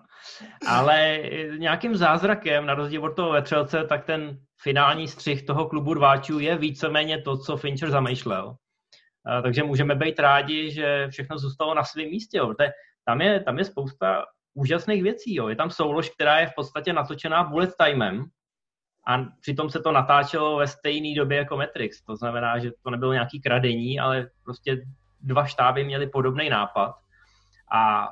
Ale 0.67 1.19
nějakým 1.57 1.95
zázrakem, 1.95 2.65
na 2.65 2.73
rozdíl 2.73 3.05
od 3.05 3.15
toho 3.15 3.31
vetřelce, 3.31 3.83
tak 3.83 4.05
ten 4.05 4.39
finální 4.61 5.07
střih 5.07 5.45
toho 5.45 5.65
klubu 5.65 5.93
rváčů 5.93 6.39
je 6.39 6.57
víceméně 6.57 7.21
to, 7.21 7.37
co 7.37 7.57
Fincher 7.57 7.91
zamýšlel 7.91 8.57
takže 9.43 9.63
můžeme 9.63 9.95
být 9.95 10.19
rádi, 10.19 10.71
že 10.71 11.07
všechno 11.09 11.37
zůstalo 11.37 11.73
na 11.73 11.83
svém 11.83 12.09
místě. 12.09 12.37
Jo. 12.37 12.53
Tam, 13.05 13.21
je, 13.21 13.39
tam 13.39 13.59
je 13.59 13.65
spousta 13.65 14.25
úžasných 14.53 15.03
věcí. 15.03 15.35
Jo. 15.35 15.47
Je 15.47 15.55
tam 15.55 15.69
soulož, 15.69 16.09
která 16.09 16.39
je 16.39 16.47
v 16.47 16.55
podstatě 16.55 16.93
natočená 16.93 17.43
bullet 17.43 17.69
timem 17.83 18.25
a 19.07 19.17
přitom 19.41 19.69
se 19.69 19.79
to 19.79 19.91
natáčelo 19.91 20.57
ve 20.57 20.67
stejné 20.67 21.15
době 21.15 21.37
jako 21.37 21.57
Matrix. 21.57 22.01
To 22.01 22.15
znamená, 22.15 22.59
že 22.59 22.71
to 22.83 22.89
nebylo 22.89 23.13
nějaký 23.13 23.41
kradení, 23.41 23.99
ale 23.99 24.29
prostě 24.43 24.85
dva 25.21 25.45
štáby 25.45 25.83
měly 25.83 26.07
podobný 26.07 26.49
nápad. 26.49 26.95
A 27.71 28.07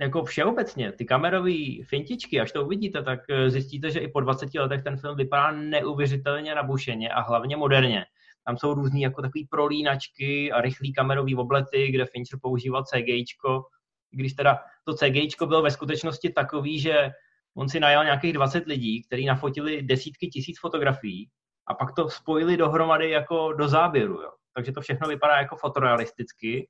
jako 0.00 0.24
všeobecně, 0.24 0.92
ty 0.92 1.04
kamerové 1.04 1.84
fintičky, 1.88 2.40
až 2.40 2.52
to 2.52 2.64
uvidíte, 2.64 3.02
tak 3.02 3.20
eh, 3.30 3.50
zjistíte, 3.50 3.90
že 3.90 4.00
i 4.00 4.08
po 4.08 4.20
20 4.20 4.54
letech 4.54 4.82
ten 4.82 4.96
film 4.96 5.16
vypadá 5.16 5.50
neuvěřitelně 5.50 6.54
nabušeně 6.54 7.10
a 7.10 7.20
hlavně 7.20 7.56
moderně. 7.56 8.04
Tam 8.46 8.56
jsou 8.56 8.74
různý 8.74 9.02
jako 9.02 9.22
takový 9.22 9.46
prolínačky 9.50 10.52
a 10.52 10.60
rychlý 10.60 10.92
kamerový 10.92 11.36
oblety, 11.36 11.90
kde 11.90 12.06
Fincher 12.06 12.38
používal 12.42 12.84
CGIčko, 12.84 13.64
když 14.10 14.32
teda 14.32 14.58
to 14.84 14.94
CGIčko 14.94 15.46
bylo 15.46 15.62
ve 15.62 15.70
skutečnosti 15.70 16.30
takový, 16.30 16.80
že 16.80 17.10
on 17.56 17.68
si 17.68 17.80
najal 17.80 18.04
nějakých 18.04 18.32
20 18.32 18.66
lidí, 18.66 19.02
kteří 19.02 19.26
nafotili 19.26 19.82
desítky 19.82 20.28
tisíc 20.28 20.60
fotografií 20.60 21.28
a 21.66 21.74
pak 21.74 21.94
to 21.94 22.08
spojili 22.08 22.56
dohromady 22.56 23.10
jako 23.10 23.52
do 23.52 23.68
záběru. 23.68 24.14
Jo. 24.14 24.30
Takže 24.54 24.72
to 24.72 24.80
všechno 24.80 25.08
vypadá 25.08 25.38
jako 25.38 25.56
fotorealisticky. 25.56 26.68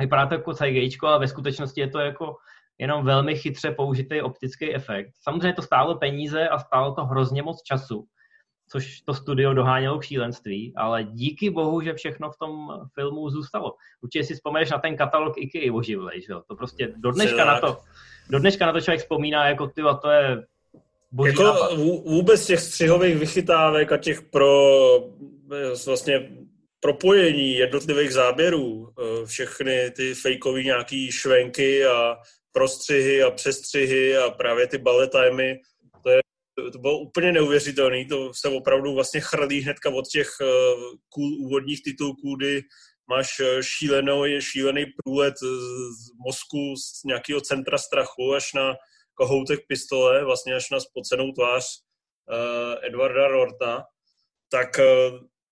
Vypadá 0.00 0.26
to 0.26 0.34
jako 0.34 0.54
CGI, 0.54 0.90
ale 1.02 1.18
ve 1.18 1.28
skutečnosti 1.28 1.80
je 1.80 1.88
to 1.88 1.98
jako 1.98 2.36
jenom 2.78 3.04
velmi 3.04 3.36
chytře 3.36 3.70
použitý 3.70 4.22
optický 4.22 4.74
efekt. 4.74 5.10
Samozřejmě 5.22 5.52
to 5.52 5.62
stálo 5.62 5.94
peníze 5.98 6.48
a 6.48 6.58
stálo 6.58 6.94
to 6.94 7.04
hrozně 7.04 7.42
moc 7.42 7.62
času, 7.62 8.04
což 8.68 9.00
to 9.00 9.14
studio 9.14 9.54
dohánělo 9.54 9.98
k 9.98 10.04
šílenství, 10.04 10.72
ale 10.76 11.04
díky 11.04 11.50
bohu, 11.50 11.80
že 11.80 11.94
všechno 11.94 12.30
v 12.30 12.38
tom 12.38 12.68
filmu 12.94 13.30
zůstalo. 13.30 13.74
Určitě 14.02 14.24
si 14.24 14.34
vzpomeneš 14.34 14.70
na 14.70 14.78
ten 14.78 14.96
katalog 14.96 15.34
IKEA 15.38 15.72
oživlej, 15.72 16.22
že 16.22 16.32
jo? 16.32 16.42
To 16.48 16.56
prostě 16.56 16.92
do 16.96 17.10
dneška 17.12 17.44
na 17.44 17.60
to, 17.60 17.76
do 18.30 18.38
dneška 18.38 18.66
na 18.66 18.72
to 18.72 18.80
člověk 18.80 19.00
vzpomíná, 19.00 19.48
jako 19.48 19.66
ty, 19.66 19.82
to 20.02 20.10
je 20.10 20.46
boží 21.12 21.30
Jako 21.32 21.42
nápad. 21.42 21.74
vůbec 22.06 22.46
těch 22.46 22.60
střihových 22.60 23.16
vychytávek 23.16 23.92
a 23.92 23.96
těch 23.96 24.22
pro 24.22 24.70
vlastně 25.86 26.28
propojení 26.80 27.54
jednotlivých 27.54 28.12
záběrů, 28.12 28.88
eh, 28.88 29.26
všechny 29.26 29.90
ty 29.90 30.14
fejkové 30.14 30.62
nějaký 30.62 31.12
švenky 31.12 31.84
a 31.86 32.16
prostřihy 32.52 33.22
a 33.22 33.30
přestřihy 33.30 34.16
a 34.16 34.30
právě 34.30 34.66
ty 34.66 34.78
ballet 34.78 35.10
timey, 35.10 35.60
to, 36.02 36.10
je, 36.10 36.20
to 36.72 36.78
bylo 36.78 36.98
úplně 36.98 37.32
neuvěřitelné. 37.32 38.04
To 38.04 38.34
se 38.34 38.48
opravdu 38.48 38.94
vlastně 38.94 39.20
chrlí 39.20 39.60
hnedka 39.60 39.90
od 39.90 40.08
těch 40.08 40.28
cool 41.08 41.32
úvodních 41.38 41.82
titulků, 41.82 42.36
kdy 42.36 42.62
máš 43.10 43.40
eh, 43.40 43.62
šílenou, 43.62 44.24
šílený 44.40 44.86
průlet 45.04 45.34
z 45.38 46.12
mozku 46.26 46.74
z 46.76 47.04
nějakého 47.04 47.40
centra 47.40 47.78
strachu 47.78 48.34
až 48.34 48.52
na 48.52 48.74
kohoutek 49.14 49.60
pistole, 49.68 50.24
vlastně 50.24 50.54
až 50.54 50.70
na 50.70 50.80
spocenou 50.80 51.32
tvář 51.32 51.64
Edwarda 52.82 53.28
Rorta, 53.28 53.84
tak 54.50 54.80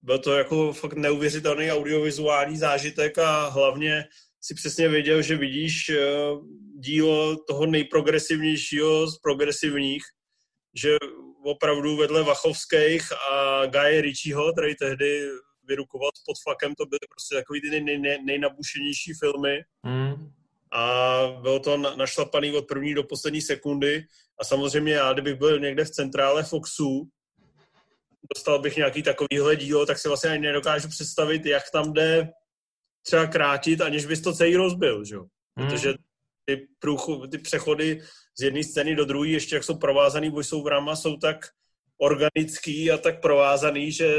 byl 0.02 0.18
to 0.18 0.32
jako 0.32 0.72
fakt 0.72 0.92
neuvěřitelný 0.92 1.72
audiovizuální 1.72 2.56
zážitek 2.56 3.18
a 3.18 3.48
hlavně 3.48 4.04
si 4.40 4.54
přesně 4.54 4.88
věděl, 4.88 5.22
že 5.22 5.36
vidíš 5.36 5.90
uh, 5.90 6.46
dílo 6.78 7.36
toho 7.36 7.66
nejprogresivnějšího 7.66 9.06
z 9.06 9.18
progresivních, 9.18 10.02
že 10.74 10.96
opravdu 11.44 11.96
vedle 11.96 12.22
Vachovských 12.22 13.12
a 13.32 13.66
Guy 13.66 14.00
Ritchieho, 14.00 14.52
který 14.52 14.74
tehdy 14.74 15.28
vyrukoval 15.68 16.10
pod 16.26 16.36
flakem, 16.42 16.74
to 16.74 16.86
byly 16.86 17.00
prostě 17.10 17.34
takový 17.34 17.60
ty 17.60 17.70
nej, 17.70 17.98
nej, 17.98 18.18
nejnabušenější 18.24 19.12
filmy. 19.18 19.62
Mm. 19.82 20.32
A 20.72 21.20
bylo 21.42 21.60
to 21.60 21.76
našlapaný 21.76 22.52
od 22.52 22.68
první 22.68 22.94
do 22.94 23.02
poslední 23.04 23.42
sekundy. 23.42 24.04
A 24.40 24.44
samozřejmě 24.44 24.92
já, 24.92 25.12
kdybych 25.12 25.34
byl 25.34 25.60
někde 25.60 25.84
v 25.84 25.90
centrále 25.90 26.42
Foxu, 26.42 27.08
dostal 28.34 28.58
bych 28.58 28.76
nějaký 28.76 29.02
takovýhle 29.02 29.56
dílo, 29.56 29.86
tak 29.86 29.98
si 29.98 30.08
vlastně 30.08 30.30
ani 30.30 30.42
nedokážu 30.42 30.88
představit, 30.88 31.46
jak 31.46 31.62
tam 31.72 31.92
jde 31.92 32.28
třeba 33.06 33.26
krátit, 33.26 33.80
aniž 33.80 34.06
bys 34.06 34.20
to 34.20 34.32
celý 34.32 34.56
rozbil, 34.56 35.04
že? 35.04 35.16
Mm. 35.16 35.26
Protože 35.54 35.94
ty, 36.44 36.68
průchu, 36.78 37.26
ty 37.26 37.38
přechody 37.38 38.00
z 38.38 38.42
jedné 38.42 38.64
scény 38.64 38.96
do 38.96 39.04
druhé, 39.04 39.28
ještě 39.28 39.56
jak 39.56 39.64
jsou 39.64 39.78
provázaný 39.78 40.30
voiceoverama, 40.30 40.96
jsou 40.96 41.16
tak 41.16 41.36
organický 42.00 42.90
a 42.90 42.98
tak 42.98 43.20
provázaný, 43.20 43.92
že 43.92 44.14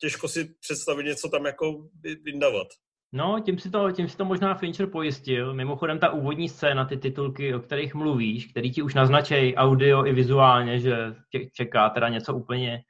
těžko 0.00 0.28
si 0.28 0.54
představit 0.60 1.04
něco 1.04 1.28
tam 1.28 1.46
jako 1.46 1.88
vyndavat. 2.24 2.66
No, 3.12 3.40
tím 3.44 3.58
si, 3.58 3.70
to, 3.70 3.92
tím 3.92 4.08
si 4.08 4.16
to 4.16 4.24
možná 4.24 4.54
Fincher 4.54 4.90
pojistil. 4.90 5.54
Mimochodem 5.54 5.98
ta 5.98 6.10
úvodní 6.10 6.48
scéna, 6.48 6.84
ty 6.84 6.96
titulky, 6.96 7.54
o 7.54 7.60
kterých 7.60 7.94
mluvíš, 7.94 8.46
který 8.46 8.72
ti 8.72 8.82
už 8.82 8.94
naznačejí 8.94 9.56
audio 9.56 10.06
i 10.06 10.12
vizuálně, 10.12 10.80
že 10.80 10.96
tě 11.32 11.50
čeká 11.50 11.88
teda 11.88 12.08
něco 12.08 12.34
úplně 12.34 12.82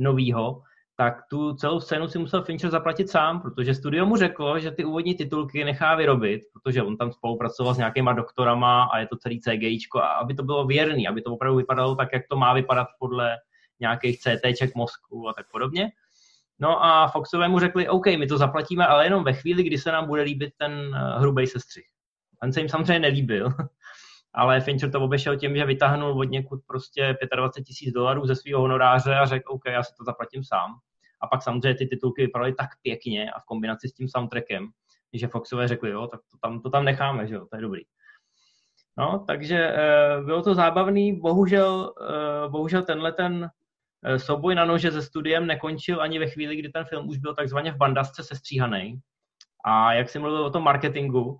novýho, 0.00 0.62
tak 0.96 1.22
tu 1.30 1.54
celou 1.54 1.80
scénu 1.80 2.08
si 2.08 2.18
musel 2.18 2.42
Fincher 2.42 2.70
zaplatit 2.70 3.10
sám, 3.10 3.40
protože 3.40 3.74
studio 3.74 4.06
mu 4.06 4.16
řeklo, 4.16 4.58
že 4.58 4.70
ty 4.70 4.84
úvodní 4.84 5.14
titulky 5.14 5.64
nechá 5.64 5.94
vyrobit, 5.94 6.40
protože 6.52 6.82
on 6.82 6.96
tam 6.96 7.12
spolupracoval 7.12 7.74
s 7.74 7.78
nějakýma 7.78 8.12
doktorama 8.12 8.82
a 8.82 8.98
je 8.98 9.06
to 9.06 9.16
celý 9.16 9.40
CGIčko, 9.40 9.98
a 9.98 10.06
aby 10.06 10.34
to 10.34 10.42
bylo 10.42 10.66
věrný, 10.66 11.08
aby 11.08 11.22
to 11.22 11.32
opravdu 11.32 11.56
vypadalo 11.56 11.96
tak, 11.96 12.08
jak 12.12 12.22
to 12.30 12.36
má 12.36 12.54
vypadat 12.54 12.86
podle 12.98 13.36
nějakých 13.80 14.20
CTček 14.20 14.74
mozku 14.74 15.28
a 15.28 15.32
tak 15.32 15.46
podobně. 15.52 15.90
No 16.58 16.84
a 16.84 17.08
Foxovému 17.08 17.58
řekli, 17.58 17.88
OK, 17.88 18.06
my 18.06 18.26
to 18.26 18.38
zaplatíme, 18.38 18.86
ale 18.86 19.06
jenom 19.06 19.24
ve 19.24 19.32
chvíli, 19.32 19.62
kdy 19.62 19.78
se 19.78 19.92
nám 19.92 20.06
bude 20.06 20.22
líbit 20.22 20.52
ten 20.58 20.72
eh, 20.94 21.18
hrubý 21.18 21.46
sestřih. 21.46 21.84
Ten 22.40 22.52
se 22.52 22.60
jim 22.60 22.68
samozřejmě 22.68 22.98
nelíbil, 22.98 23.48
ale 24.34 24.60
Fincher 24.60 24.90
to 24.90 25.00
obešel 25.00 25.36
tím, 25.36 25.56
že 25.56 25.64
vytáhnul 25.64 26.20
od 26.20 26.24
někud 26.24 26.60
prostě 26.66 27.16
25 27.36 27.64
tisíc 27.64 27.92
dolarů 27.92 28.26
ze 28.26 28.36
svého 28.36 28.60
honoráře 28.60 29.14
a 29.14 29.26
řekl, 29.26 29.52
OK, 29.52 29.62
já 29.66 29.82
si 29.82 29.94
to 29.98 30.04
zaplatím 30.04 30.44
sám. 30.44 30.70
A 31.22 31.26
pak 31.26 31.42
samozřejmě 31.42 31.74
ty 31.74 31.86
titulky 31.86 32.22
vypadaly 32.22 32.54
tak 32.54 32.68
pěkně 32.82 33.30
a 33.30 33.40
v 33.40 33.44
kombinaci 33.44 33.88
s 33.88 33.92
tím 33.92 34.08
soundtrackem, 34.08 34.68
že 35.12 35.28
Foxové 35.28 35.68
řekli, 35.68 35.90
jo, 35.90 36.06
tak 36.06 36.20
to 36.30 36.38
tam, 36.42 36.60
to 36.60 36.70
tam 36.70 36.84
necháme, 36.84 37.26
že 37.26 37.34
jo, 37.34 37.46
to 37.50 37.56
je 37.56 37.62
dobrý. 37.62 37.82
No, 38.98 39.24
takže 39.26 39.56
e, 39.56 40.22
bylo 40.24 40.42
to 40.42 40.54
zábavný, 40.54 41.20
bohužel, 41.20 41.94
e, 42.46 42.48
bohužel 42.48 42.82
tenhle 42.82 43.12
ten 43.12 43.50
Eh, 44.04 44.18
souboj 44.18 44.54
na 44.54 44.64
nože 44.64 44.92
se 44.92 45.02
studiem 45.02 45.46
nekončil 45.46 46.00
ani 46.00 46.18
ve 46.18 46.26
chvíli, 46.26 46.56
kdy 46.56 46.68
ten 46.68 46.84
film 46.84 47.08
už 47.08 47.18
byl 47.18 47.34
takzvaně 47.34 47.72
v 47.72 47.76
bandasce 47.76 48.24
sestříhaný. 48.24 49.00
A 49.64 49.92
jak 49.92 50.08
jsem 50.08 50.22
mluvil 50.22 50.44
o 50.44 50.50
tom 50.50 50.64
marketingu, 50.64 51.38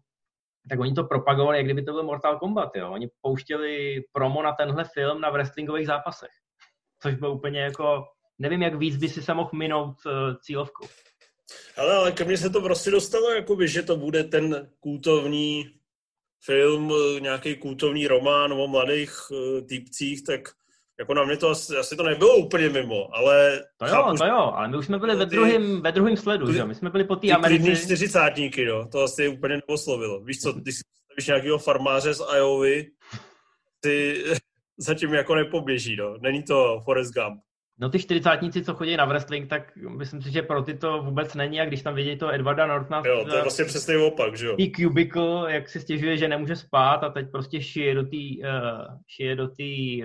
tak 0.69 0.81
oni 0.81 0.93
to 0.95 1.05
propagovali, 1.05 1.57
jak 1.57 1.67
kdyby 1.67 1.83
to 1.83 1.93
byl 1.93 2.03
Mortal 2.03 2.39
Kombat. 2.39 2.71
Jo? 2.77 2.91
Oni 2.91 3.09
pouštěli 3.21 4.03
promo 4.13 4.43
na 4.43 4.53
tenhle 4.53 4.85
film 4.95 5.21
na 5.21 5.31
wrestlingových 5.31 5.87
zápasech. 5.87 6.31
Což 7.03 7.15
bylo 7.15 7.35
úplně 7.35 7.61
jako, 7.61 8.05
nevím, 8.39 8.63
jak 8.63 8.75
víc 8.75 8.97
by 8.97 9.09
si 9.09 9.23
se 9.23 9.35
mohl 9.35 9.51
minout 9.55 9.97
uh, 10.07 10.13
cílovkou. 10.41 10.87
Ale, 11.77 11.97
ale 11.97 12.13
ke 12.13 12.25
mně 12.25 12.37
se 12.37 12.51
to 12.51 12.61
prostě 12.61 12.91
dostalo, 12.91 13.31
jakoby, 13.31 13.69
že 13.69 13.83
to 13.83 13.97
bude 13.97 14.25
ten 14.25 14.71
kultovní 14.81 15.65
film, 16.45 16.93
eh, 16.93 17.21
nějaký 17.21 17.57
kultovní 17.57 18.07
román 18.07 18.53
o 18.53 18.69
mladých 18.69 19.31
uh, 19.31 19.67
týpcích, 19.67 20.25
tak 20.25 20.41
jako 21.01 21.15
na 21.15 21.25
mě 21.25 21.37
to 21.37 21.49
asi, 21.49 21.77
asi 21.77 21.97
to 21.97 22.03
nebylo 22.03 22.37
úplně 22.37 22.69
mimo, 22.69 23.17
ale... 23.17 23.61
To 23.77 23.87
jo, 23.87 23.93
chápu, 23.93 24.17
to 24.17 24.27
jo, 24.27 24.53
ale 24.55 24.69
my 24.69 24.77
už 24.77 24.87
jsme 24.87 24.99
byli 24.99 25.17
ve 25.17 25.27
druhém, 25.27 25.83
ve 25.83 25.93
druhém 25.93 26.17
sledu, 26.17 26.47
ty, 26.47 26.53
že 26.53 26.65
My 26.65 26.75
jsme 26.75 26.91
byli 26.91 27.05
po 27.05 27.17
té 27.17 27.31
Americe. 27.31 27.71
Ty 27.71 27.77
čtyřicátníky, 27.77 28.63
jo, 28.63 28.87
to 28.93 29.03
asi 29.03 29.29
úplně 29.29 29.57
neposlovilo. 29.57 30.21
Víš 30.21 30.41
co, 30.41 30.53
když 30.53 30.75
si 30.75 30.83
představíš 30.93 31.27
nějakého 31.27 31.59
farmáře 31.59 32.15
z 32.15 32.23
Iovy, 32.37 32.87
ty 33.81 34.25
zatím 34.79 35.15
jako 35.15 35.35
nepoběží, 35.35 35.97
no. 35.97 36.19
Není 36.19 36.43
to 36.43 36.81
Forrest 36.85 37.15
Gump. 37.15 37.43
No 37.81 37.89
ty 37.89 37.99
čtyřicátníci, 37.99 38.65
co 38.65 38.75
chodí 38.75 38.97
na 38.97 39.05
wrestling, 39.05 39.49
tak 39.49 39.77
myslím 39.77 40.23
si, 40.23 40.33
že 40.33 40.43
pro 40.43 40.63
ty 40.63 40.75
to 40.75 41.03
vůbec 41.03 41.35
není 41.35 41.61
a 41.61 41.65
když 41.65 41.83
tam 41.83 41.95
vidí 41.95 42.19
to 42.19 42.35
Edwarda 42.35 42.67
Nortona 42.67 43.03
jo, 43.07 43.25
to 43.25 43.37
je 43.37 43.43
vlastně 43.43 43.65
přesně 43.65 43.99
opak, 43.99 44.37
že 44.37 44.47
jo. 44.47 44.57
Tý 44.57 44.73
cubicle, 44.73 45.53
jak 45.53 45.69
si 45.69 45.81
stěžuje, 45.81 46.17
že 46.17 46.29
nemůže 46.29 46.57
spát 46.57 47.05
a 47.05 47.09
teď 47.09 47.31
prostě 47.31 47.63
šije 47.63 47.95
do 47.95 48.03
té 48.03 48.17
uh, 48.17 48.99
šije 49.07 49.37
do 49.37 49.49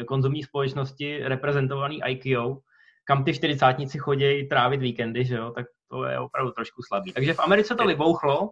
konzumní 0.08 0.44
společnosti 0.44 1.20
reprezentovaný 1.24 2.02
IQ, 2.08 2.56
kam 3.04 3.24
ty 3.24 3.34
čtyřicátníci 3.34 3.98
chodí 3.98 4.48
trávit 4.48 4.82
víkendy, 4.82 5.26
že 5.26 5.36
jo, 5.36 5.52
tak 5.52 5.66
to 5.90 6.06
je 6.06 6.20
opravdu 6.20 6.52
trošku 6.52 6.82
slabý. 6.82 7.14
Takže 7.14 7.34
v 7.34 7.40
Americe 7.40 7.76
to 7.76 7.88
vybouchlo 7.88 8.50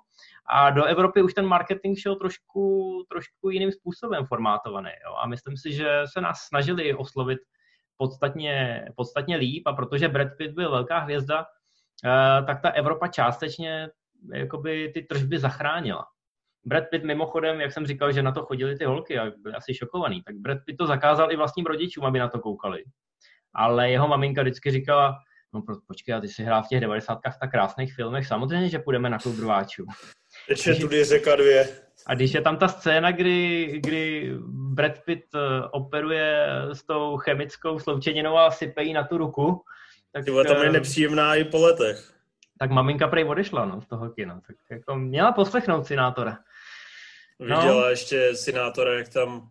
a 0.49 0.69
do 0.69 0.83
Evropy 0.83 1.21
už 1.21 1.33
ten 1.33 1.45
marketing 1.45 1.97
šel 1.99 2.15
trošku, 2.15 2.91
trošku 3.09 3.49
jiným 3.49 3.71
způsobem 3.71 4.25
formátovaný. 4.25 4.89
Jo? 5.05 5.15
A 5.23 5.27
myslím 5.27 5.57
si, 5.57 5.73
že 5.73 6.01
se 6.13 6.21
nás 6.21 6.39
snažili 6.39 6.93
oslovit 6.93 7.39
podstatně, 7.97 8.85
podstatně 8.95 9.35
líp 9.35 9.67
a 9.67 9.73
protože 9.73 10.07
Brad 10.07 10.27
Pitt 10.37 10.55
byl 10.55 10.71
velká 10.71 10.99
hvězda, 10.99 11.45
eh, 12.05 12.43
tak 12.45 12.61
ta 12.61 12.69
Evropa 12.69 13.07
částečně 13.07 13.89
jakoby 14.33 14.91
ty 14.93 15.01
tržby 15.01 15.39
zachránila. 15.39 16.05
Brad 16.65 16.83
Pitt 16.89 17.05
mimochodem, 17.05 17.61
jak 17.61 17.71
jsem 17.71 17.87
říkal, 17.87 18.11
že 18.11 18.23
na 18.23 18.31
to 18.31 18.45
chodili 18.45 18.77
ty 18.77 18.85
holky 18.85 19.19
a 19.19 19.31
byli 19.41 19.55
asi 19.55 19.73
šokovaný, 19.73 20.23
tak 20.23 20.35
Brad 20.35 20.57
Pitt 20.65 20.77
to 20.77 20.87
zakázal 20.87 21.31
i 21.31 21.35
vlastním 21.35 21.65
rodičům, 21.65 22.05
aby 22.05 22.19
na 22.19 22.27
to 22.27 22.39
koukali. 22.39 22.83
Ale 23.53 23.89
jeho 23.89 24.07
maminka 24.07 24.41
vždycky 24.41 24.71
říkala, 24.71 25.15
no 25.53 25.61
počkej, 25.87 26.15
a 26.15 26.19
ty 26.19 26.27
si 26.27 26.43
hrál 26.43 26.63
v 26.63 26.67
těch 26.67 26.81
devadesátkách 26.81 27.35
v 27.35 27.39
tak 27.39 27.51
krásných 27.51 27.93
filmech, 27.93 28.27
samozřejmě, 28.27 28.69
že 28.69 28.79
půjdeme 28.79 29.09
na 29.09 29.19
klub 29.19 29.39
rváčů. 29.39 29.85
Teď 30.47 30.67
je 30.67 30.75
tudy 30.75 31.03
řeka 31.03 31.35
dvě. 31.35 31.69
A 32.05 32.15
když 32.15 32.33
je 32.33 32.41
tam 32.41 32.57
ta 32.57 32.67
scéna, 32.67 33.11
kdy, 33.11 33.65
kdy 33.83 34.31
Brad 34.47 34.99
Pitt 35.05 35.35
eh, 35.35 35.39
operuje 35.71 36.47
s 36.73 36.83
tou 36.83 37.17
chemickou 37.17 37.79
sloučeninou 37.79 38.37
a 38.37 38.51
sype 38.51 38.83
jí 38.83 38.93
na 38.93 39.03
tu 39.03 39.17
ruku, 39.17 39.63
tak... 40.11 40.25
Tyhle, 40.25 40.45
tam 40.45 40.61
je 40.61 40.69
eh, 40.69 40.71
nepříjemná 40.71 41.35
i 41.35 41.43
po 41.43 41.59
letech. 41.59 42.13
Tak 42.59 42.71
maminka 42.71 43.07
prej 43.07 43.25
odešla 43.25 43.65
no, 43.65 43.81
z 43.81 43.87
toho 43.87 44.09
kina. 44.09 44.41
Tak 44.47 44.55
jako 44.71 44.95
měla 44.95 45.31
poslechnout 45.31 45.87
senátora. 45.87 46.37
No. 47.39 47.61
Viděla 47.61 47.89
ještě 47.89 48.35
senátora, 48.35 48.93
jak 48.93 49.09
tam 49.09 49.49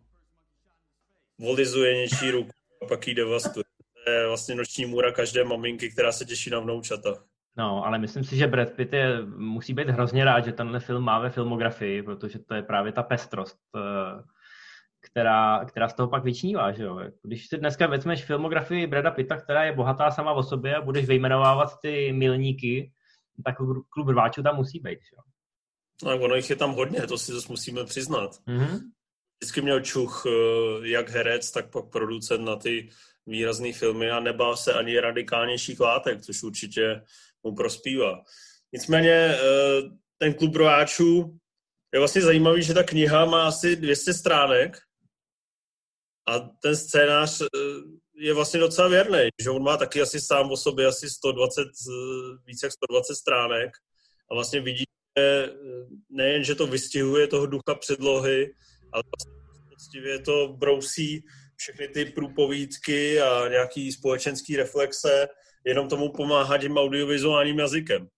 volizuje 1.38 1.96
něčí 1.96 2.30
ruku 2.30 2.50
a 2.82 2.86
pak 2.86 3.08
jí 3.08 3.14
devastuje. 3.14 3.64
To 4.04 4.10
je 4.10 4.26
vlastně 4.26 4.54
noční 4.54 4.86
můra 4.86 5.12
každé 5.12 5.44
maminky, 5.44 5.90
která 5.90 6.12
se 6.12 6.24
těší 6.24 6.50
na 6.50 6.58
vnoučata. 6.58 7.14
No, 7.56 7.86
ale 7.86 7.98
myslím 7.98 8.24
si, 8.24 8.36
že 8.36 8.46
Brad 8.46 8.70
Pitt 8.70 8.92
je, 8.92 9.24
musí 9.24 9.74
být 9.74 9.88
hrozně 9.88 10.24
rád, 10.24 10.44
že 10.44 10.52
tenhle 10.52 10.80
film 10.80 11.04
má 11.04 11.18
ve 11.18 11.30
filmografii, 11.30 12.02
protože 12.02 12.38
to 12.38 12.54
je 12.54 12.62
právě 12.62 12.92
ta 12.92 13.02
pestrost, 13.02 13.58
eh, 13.76 14.22
která, 15.00 15.64
která 15.64 15.88
z 15.88 15.94
toho 15.94 16.08
pak 16.08 16.24
vyčnívá. 16.24 16.72
Že 16.72 16.82
jo? 16.82 17.00
Když 17.22 17.48
si 17.48 17.58
dneska 17.58 17.86
vezmeš 17.86 18.24
filmografii 18.24 18.86
Brada 18.86 19.10
Pitta, 19.10 19.36
která 19.36 19.64
je 19.64 19.72
bohatá 19.72 20.10
sama 20.10 20.32
o 20.32 20.42
sobě 20.42 20.76
a 20.76 20.80
budeš 20.80 21.06
vyjmenovávat 21.06 21.80
ty 21.82 22.12
milníky, 22.12 22.92
tak 23.44 23.56
klub 23.90 24.08
rváčů 24.08 24.42
tam 24.42 24.56
musí 24.56 24.80
být. 24.80 24.98
Že 24.98 25.16
jo? 25.16 25.22
No, 26.04 26.24
ono 26.24 26.34
jich 26.34 26.50
je 26.50 26.56
tam 26.56 26.74
hodně, 26.74 27.00
to 27.00 27.18
si 27.18 27.32
zase 27.32 27.48
musíme 27.48 27.84
přiznat. 27.84 28.30
Mm-hmm. 28.30 28.80
Vždycky 29.40 29.60
měl 29.60 29.80
čuch 29.80 30.24
eh, 30.26 30.88
jak 30.88 31.10
herec, 31.10 31.50
tak 31.50 31.70
pak 31.70 31.84
producent 31.84 32.44
na 32.44 32.56
ty 32.56 32.88
výrazné 33.26 33.72
filmy 33.72 34.10
a 34.10 34.20
nebál 34.20 34.56
se 34.56 34.72
ani 34.72 35.00
radikálnějších 35.00 35.80
látek, 35.80 36.22
což 36.22 36.42
určitě 36.42 37.02
mu 37.44 37.54
prospívá. 37.54 38.22
Nicméně 38.72 39.12
eh, 39.12 39.38
ten 40.18 40.34
klub 40.34 40.56
rojáčů 40.56 41.38
je 41.94 41.98
vlastně 41.98 42.22
zajímavý, 42.22 42.62
že 42.62 42.74
ta 42.74 42.82
kniha 42.82 43.24
má 43.24 43.48
asi 43.48 43.76
200 43.76 44.14
stránek 44.14 44.78
a 46.28 46.38
ten 46.38 46.76
scénář 46.76 47.40
eh, 47.40 47.46
je 48.14 48.34
vlastně 48.34 48.60
docela 48.60 48.88
věrný, 48.88 49.28
že 49.42 49.50
on 49.50 49.62
má 49.62 49.76
taky 49.76 50.02
asi 50.02 50.20
sám 50.20 50.50
o 50.50 50.56
sobě 50.56 50.86
asi 50.86 51.10
120, 51.10 51.62
více 52.46 52.66
jak 52.66 52.72
120 52.72 53.14
stránek 53.14 53.70
a 54.30 54.34
vlastně 54.34 54.60
vidí, 54.60 54.84
že 55.18 55.48
nejen, 56.10 56.44
že 56.44 56.54
to 56.54 56.66
vystihuje 56.66 57.26
toho 57.26 57.46
ducha 57.46 57.74
předlohy, 57.78 58.54
ale 58.92 59.02
vlastně 59.70 60.18
to 60.18 60.48
brousí 60.48 61.24
všechny 61.56 61.88
ty 61.88 62.04
průpovídky 62.04 63.20
a 63.20 63.48
nějaký 63.48 63.92
společenský 63.92 64.56
reflexe 64.56 65.28
jenom 65.66 65.88
tomu 65.88 66.12
pomáhat 66.12 66.58
tím 66.58 66.76
audiovizuálním 66.76 67.58
jazykem. 67.58 68.08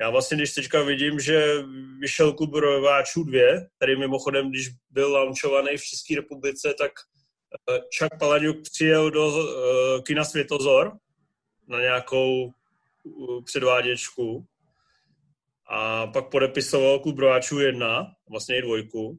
Já 0.00 0.10
vlastně, 0.10 0.36
když 0.36 0.54
teďka 0.54 0.82
vidím, 0.82 1.20
že 1.20 1.64
vyšel 1.98 2.32
klub 2.32 2.54
rováčů 2.54 3.24
2, 3.24 3.42
který 3.76 3.98
mimochodem, 3.98 4.50
když 4.50 4.68
byl 4.90 5.12
launchovaný 5.12 5.76
v 5.76 5.84
České 5.84 6.16
republice, 6.16 6.74
tak 6.78 6.92
eh, 7.70 7.78
Chuck 7.98 8.18
Palahniuk 8.18 8.56
přijel 8.62 9.10
do 9.10 9.26
uh, 9.28 10.02
kina 10.02 10.24
Světozor 10.24 10.92
na 11.68 11.80
nějakou 11.80 12.52
uh, 13.02 13.44
předváděčku 13.44 14.46
a 15.68 16.06
pak 16.06 16.30
podepisoval 16.30 16.98
klub 16.98 17.18
rováčů 17.18 17.60
1, 17.60 18.06
vlastně 18.30 18.58
i 18.58 18.62
dvojku. 18.62 19.18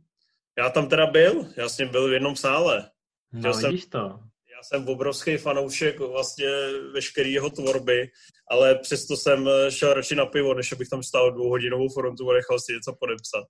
Já 0.57 0.69
tam 0.69 0.89
teda 0.89 1.05
byl, 1.05 1.47
já 1.57 1.69
jsem 1.69 1.89
byl 1.89 2.09
v 2.09 2.13
jednom 2.13 2.35
sále. 2.35 2.89
No, 3.33 3.53
jsem, 3.53 3.71
vidíš 3.71 3.85
to. 3.85 4.19
Jsem 4.67 4.87
obrovský 4.87 5.37
fanoušek 5.37 5.99
vlastně 5.99 6.47
veškerý 6.93 7.33
jeho 7.33 7.49
tvorby, 7.49 8.09
ale 8.51 8.75
přesto 8.75 9.17
jsem 9.17 9.49
šel 9.69 9.93
radši 9.93 10.15
na 10.15 10.25
pivo, 10.25 10.53
než 10.53 10.71
abych 10.71 10.89
tam 10.89 11.03
stál 11.03 11.31
dvouhodinovou 11.31 11.89
frontu 11.89 12.31
a 12.31 12.33
nechal 12.33 12.59
si 12.59 12.73
něco 12.73 12.95
podepsat. 12.99 13.45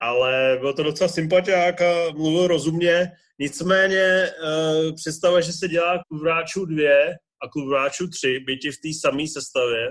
Ale 0.00 0.56
byl 0.60 0.72
to 0.72 0.82
docela 0.82 1.08
sympatiák 1.08 1.80
a 1.80 2.10
mluvil 2.10 2.46
rozumně. 2.46 3.12
Nicméně 3.38 4.30
uh, 4.30 4.94
představa, 4.94 5.40
že 5.40 5.52
se 5.52 5.68
dělá 5.68 6.02
klub 6.08 6.22
hráčů 6.22 6.64
2 6.64 6.90
a 7.42 7.48
klub 7.52 7.68
hráčů 7.68 8.08
3, 8.08 8.38
byti 8.46 8.70
v 8.70 8.80
té 8.82 8.88
samé 9.00 9.22
sestavě, 9.28 9.88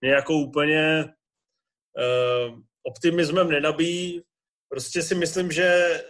mě 0.00 0.10
jako 0.10 0.34
úplně 0.34 1.04
uh, 1.04 2.58
optimismem 2.82 3.50
nenabíjí. 3.50 4.22
Prostě 4.68 5.02
si 5.02 5.14
myslím, 5.14 5.52
že 5.52 6.00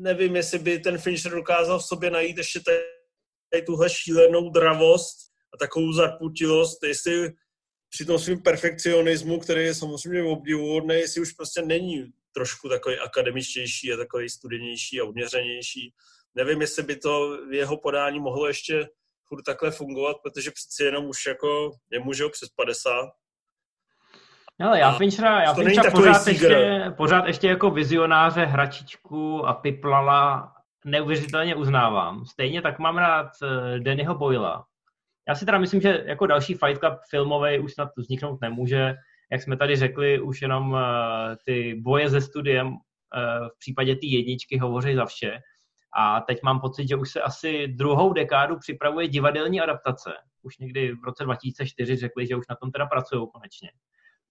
nevím, 0.00 0.36
jestli 0.36 0.58
by 0.58 0.78
ten 0.78 0.98
Fincher 0.98 1.32
dokázal 1.32 1.78
v 1.78 1.84
sobě 1.84 2.10
najít 2.10 2.38
ještě 2.38 2.60
tady, 2.60 3.62
tuhle 3.66 3.90
šílenou 3.90 4.50
dravost 4.50 5.16
a 5.54 5.56
takovou 5.56 5.92
zarputilost, 5.92 6.82
jestli 6.82 7.32
při 7.88 8.04
tom 8.04 8.18
svým 8.18 8.42
perfekcionismu, 8.42 9.38
který 9.38 9.64
je 9.64 9.74
samozřejmě 9.74 10.22
obdivuhodný, 10.22 10.94
jestli 10.94 11.20
už 11.20 11.32
prostě 11.32 11.62
není 11.62 12.12
trošku 12.32 12.68
takový 12.68 12.98
akademičtější 12.98 13.92
a 13.92 13.96
takový 13.96 14.28
studenější 14.28 15.00
a 15.00 15.04
odměřenější. 15.04 15.94
Nevím, 16.34 16.60
jestli 16.60 16.82
by 16.82 16.96
to 16.96 17.38
v 17.48 17.52
jeho 17.52 17.76
podání 17.76 18.20
mohlo 18.20 18.48
ještě 18.48 18.88
furt 19.24 19.42
takhle 19.42 19.70
fungovat, 19.70 20.16
protože 20.22 20.50
přeci 20.50 20.84
jenom 20.84 21.06
už 21.06 21.26
jako 21.26 21.70
je 21.90 22.00
může 22.00 22.28
přes 22.28 22.48
50 22.48 23.10
ale 24.66 24.78
já 24.78 24.92
Finchera, 24.92 25.42
já 25.42 25.54
Finchera 25.54 25.90
pořád, 25.90 26.26
ještě, 26.26 26.84
pořád 26.96 27.26
ještě 27.26 27.48
jako 27.48 27.70
vizionáře, 27.70 28.44
hračičku 28.44 29.46
a 29.46 29.54
piplala 29.54 30.52
neuvěřitelně 30.84 31.54
uznávám. 31.54 32.24
Stejně 32.24 32.62
tak 32.62 32.78
mám 32.78 32.98
rád 32.98 33.30
eh, 33.42 33.80
Dannyho 33.80 34.14
Boyla. 34.14 34.64
Já 35.28 35.34
si 35.34 35.46
teda 35.46 35.58
myslím, 35.58 35.80
že 35.80 36.04
jako 36.06 36.26
další 36.26 36.54
Fight 36.54 36.80
Club 36.80 36.94
filmový 37.10 37.58
už 37.58 37.74
snad 37.74 37.88
vzniknout 37.96 38.40
nemůže. 38.40 38.94
Jak 39.32 39.42
jsme 39.42 39.56
tady 39.56 39.76
řekli, 39.76 40.20
už 40.20 40.42
jenom 40.42 40.72
uh, 40.72 40.78
ty 41.46 41.74
boje 41.74 42.08
ze 42.08 42.20
studiem 42.20 42.68
uh, 42.68 42.74
v 43.48 43.58
případě 43.58 43.94
té 43.94 44.06
jedničky 44.06 44.58
hovoří 44.58 44.94
za 44.94 45.04
vše. 45.06 45.38
A 45.96 46.20
teď 46.20 46.38
mám 46.42 46.60
pocit, 46.60 46.88
že 46.88 46.96
už 46.96 47.10
se 47.10 47.20
asi 47.20 47.68
druhou 47.68 48.12
dekádu 48.12 48.58
připravuje 48.58 49.08
divadelní 49.08 49.60
adaptace. 49.60 50.12
Už 50.42 50.58
někdy 50.58 50.92
v 50.92 51.04
roce 51.04 51.24
2004 51.24 51.96
řekli, 51.96 52.26
že 52.26 52.36
už 52.36 52.48
na 52.48 52.56
tom 52.56 52.70
teda 52.70 52.86
pracují 52.86 53.26
konečně. 53.32 53.70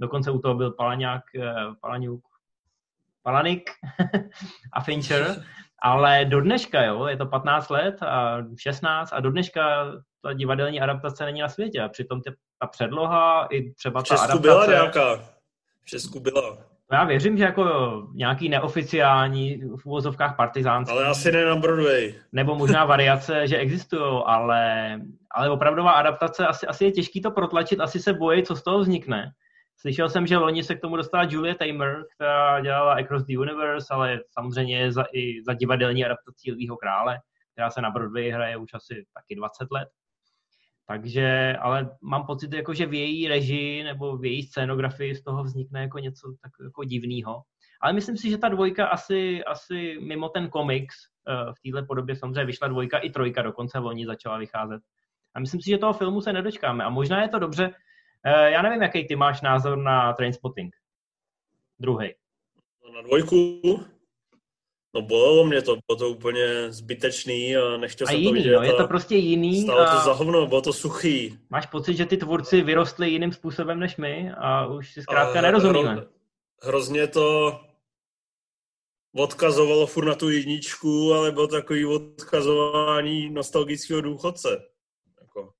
Dokonce 0.02 0.32
u 0.32 0.40
toho 0.40 0.56
byl 0.56 0.72
Palaňák, 0.72 1.24
eh, 1.36 1.54
Palaňuk, 1.82 2.22
Palanik 3.24 3.70
a 4.74 4.82
Fincher, 4.82 5.44
ale 5.82 6.26
do 6.26 6.42
dneška, 6.42 6.84
jo, 6.84 7.06
je 7.06 7.18
to 7.18 7.26
15 7.26 7.70
let 7.70 8.04
a 8.04 8.38
16 8.58 9.14
a 9.14 9.20
do 9.20 9.32
dneška 9.32 9.92
ta 10.22 10.34
divadelní 10.34 10.82
adaptace 10.82 11.26
není 11.26 11.42
na 11.42 11.50
světě 11.50 11.82
a 11.82 11.90
přitom 11.90 12.22
tě, 12.22 12.32
ta 12.60 12.68
předloha 12.68 13.48
i 13.52 13.72
třeba 13.72 14.04
ta 14.04 14.16
adaptace... 14.16 14.42
byla 14.42 14.66
nějaká. 14.66 15.16
V 15.82 15.86
Česku 15.86 16.20
byla. 16.20 16.58
No 16.92 16.98
já 16.98 17.04
věřím, 17.04 17.38
že 17.38 17.44
jako 17.44 17.64
nějaký 18.14 18.50
neoficiální 18.50 19.62
v 19.78 19.86
úvozovkách 19.86 20.36
partizánský. 20.36 20.92
Ale 20.92 21.06
asi 21.06 21.32
ne 21.32 21.46
na 21.46 21.56
Broadway. 21.56 22.16
Nebo 22.32 22.56
možná 22.56 22.86
variace, 22.96 23.48
že 23.48 23.58
existují, 23.58 24.24
ale, 24.26 24.96
ale 25.32 25.50
opravdová 25.50 25.92
adaptace, 25.92 26.48
asi, 26.48 26.68
asi 26.68 26.86
je 26.86 26.92
těžký 26.92 27.22
to 27.22 27.32
protlačit, 27.32 27.80
asi 27.80 28.00
se 28.00 28.14
bojí, 28.14 28.44
co 28.44 28.56
z 28.56 28.64
toho 28.64 28.80
vznikne. 28.80 29.32
Slyšel 29.82 30.10
jsem, 30.10 30.28
že 30.28 30.38
loni 30.38 30.64
se 30.64 30.76
k 30.76 30.82
tomu 30.82 30.96
dostala 30.96 31.28
Julia 31.30 31.56
Tamer, 31.56 32.04
která 32.16 32.60
dělala 32.60 32.94
Across 32.94 33.26
the 33.26 33.38
Universe, 33.38 33.94
ale 33.94 34.20
samozřejmě 34.30 34.92
za, 34.92 35.04
i 35.14 35.44
za 35.44 35.54
divadelní 35.54 36.06
adaptací 36.06 36.52
Lvýho 36.52 36.78
krále, 36.78 37.20
která 37.54 37.70
se 37.70 37.82
na 37.82 37.90
Broadway 37.90 38.30
hraje 38.30 38.58
už 38.58 38.70
asi 38.74 39.06
taky 39.14 39.36
20 39.36 39.72
let. 39.72 39.90
Takže, 40.88 41.58
ale 41.60 41.98
mám 42.02 42.26
pocit, 42.26 42.54
jako, 42.54 42.74
že 42.74 42.86
v 42.86 42.94
její 42.94 43.28
režii 43.28 43.84
nebo 43.84 44.18
v 44.18 44.26
její 44.26 44.44
scénografii 44.44 45.16
z 45.16 45.24
toho 45.24 45.44
vznikne 45.44 45.82
jako 45.82 46.00
něco 46.00 46.34
tak 46.42 46.52
jako 46.64 46.84
divného. 46.84 47.42
Ale 47.82 47.94
myslím 47.94 48.18
si, 48.18 48.30
že 48.30 48.38
ta 48.38 48.50
dvojka 48.50 48.88
asi, 48.88 49.44
asi 49.44 49.98
mimo 50.02 50.30
ten 50.30 50.50
komiks, 50.50 50.96
eh, 51.28 51.54
v 51.54 51.72
této 51.72 51.86
podobě 51.86 52.16
samozřejmě 52.16 52.46
vyšla 52.46 52.68
dvojka 52.68 52.98
i 52.98 53.10
trojka 53.10 53.42
dokonce 53.42 53.80
loni 53.80 54.06
začala 54.06 54.38
vycházet. 54.38 54.82
A 55.36 55.40
myslím 55.40 55.62
si, 55.62 55.70
že 55.70 55.78
toho 55.78 55.94
filmu 55.94 56.22
se 56.22 56.34
nedočkáme. 56.34 56.84
A 56.84 56.90
možná 56.90 57.22
je 57.22 57.30
to 57.30 57.40
dobře, 57.40 57.74
já 58.26 58.62
nevím, 58.62 58.82
jaký 58.82 59.08
ty 59.08 59.16
máš 59.16 59.42
názor 59.42 59.78
na 59.78 60.14
Trainspotting. 60.14 60.76
Druhý. 61.80 62.14
Na 62.96 63.02
dvojku? 63.02 63.62
No 64.94 65.02
bolelo 65.02 65.46
mě 65.46 65.62
to, 65.62 65.78
bylo 65.88 65.98
to 66.00 66.10
úplně 66.10 66.72
zbytečný 66.72 67.58
a 67.58 67.78
nechtěl 67.78 68.08
a 68.08 68.12
jsem 68.12 68.20
jiný, 68.20 68.30
to 68.30 68.34
vidět. 68.34 68.56
No, 68.56 68.64
je 68.64 68.74
to 68.74 68.88
prostě 68.88 69.16
jiný. 69.16 69.62
Stalo 69.62 69.80
a... 69.80 69.96
to 69.96 70.02
za 70.06 70.14
hovno, 70.14 70.48
bylo 70.48 70.62
to 70.62 70.74
suchý. 70.74 71.40
Máš 71.50 71.66
pocit, 71.66 71.96
že 71.96 72.06
ty 72.06 72.18
tvůrci 72.18 72.62
vyrostli 72.62 73.10
jiným 73.10 73.32
způsobem 73.32 73.80
než 73.80 73.98
my 73.98 74.32
a 74.38 74.66
už 74.66 74.94
si 74.94 75.02
zkrátka 75.02 75.40
a 75.40 75.42
nerozumíme. 75.42 75.92
Hro, 75.94 76.06
hrozně 76.62 77.08
to 77.08 77.60
odkazovalo 79.16 79.88
furt 79.88 80.06
na 80.06 80.16
tu 80.16 80.30
jedničku, 80.30 81.14
ale 81.14 81.32
bylo 81.32 81.48
takový 81.48 81.86
odkazování 81.86 83.30
nostalgického 83.30 84.02
důchodce. 84.02 84.50
Jako, 85.22 85.54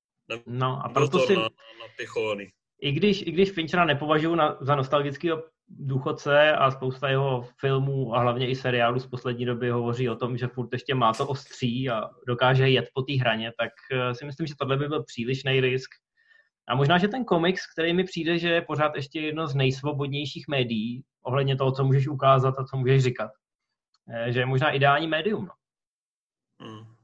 no 0.46 0.82
a 0.84 0.88
proto 0.88 1.18
si... 1.18 1.36
Na, 1.36 1.48
napichovaný. 1.90 2.48
I 2.80 2.92
když, 2.92 3.22
I 3.26 3.30
když 3.32 3.50
Finchera 3.50 3.84
nepovažuji 3.84 4.34
na, 4.34 4.58
za 4.60 4.76
nostalgického 4.76 5.42
důchodce 5.68 6.52
a 6.52 6.70
spousta 6.70 7.08
jeho 7.08 7.48
filmů 7.60 8.14
a 8.14 8.20
hlavně 8.20 8.48
i 8.48 8.56
seriálů 8.56 8.98
z 9.00 9.06
poslední 9.06 9.44
doby 9.44 9.70
hovoří 9.70 10.08
o 10.08 10.16
tom, 10.16 10.36
že 10.36 10.46
furt 10.46 10.68
ještě 10.72 10.94
má 10.94 11.12
to 11.12 11.28
ostří 11.28 11.90
a 11.90 12.10
dokáže 12.26 12.68
jet 12.68 12.88
po 12.94 13.02
té 13.02 13.12
hraně, 13.12 13.52
tak 13.58 13.70
eh, 13.92 14.14
si 14.14 14.24
myslím, 14.24 14.46
že 14.46 14.54
tohle 14.58 14.76
by 14.76 14.88
byl 14.88 15.02
přílišný 15.02 15.60
risk. 15.60 15.90
A 16.68 16.74
možná, 16.74 16.98
že 16.98 17.08
ten 17.08 17.24
komiks, 17.24 17.72
který 17.72 17.92
mi 17.92 18.04
přijde, 18.04 18.38
že 18.38 18.48
je 18.48 18.62
pořád 18.62 18.96
ještě 18.96 19.20
jedno 19.20 19.46
z 19.46 19.54
nejsvobodnějších 19.54 20.48
médií, 20.48 21.04
ohledně 21.22 21.56
toho, 21.56 21.72
co 21.72 21.84
můžeš 21.84 22.08
ukázat 22.08 22.54
a 22.58 22.64
co 22.64 22.76
můžeš 22.76 23.02
říkat, 23.02 23.30
eh, 24.14 24.32
že 24.32 24.40
je 24.40 24.46
možná 24.46 24.70
ideální 24.70 25.06
médium. 25.06 25.46
No. 25.46 25.52
Hmm. 26.66 26.94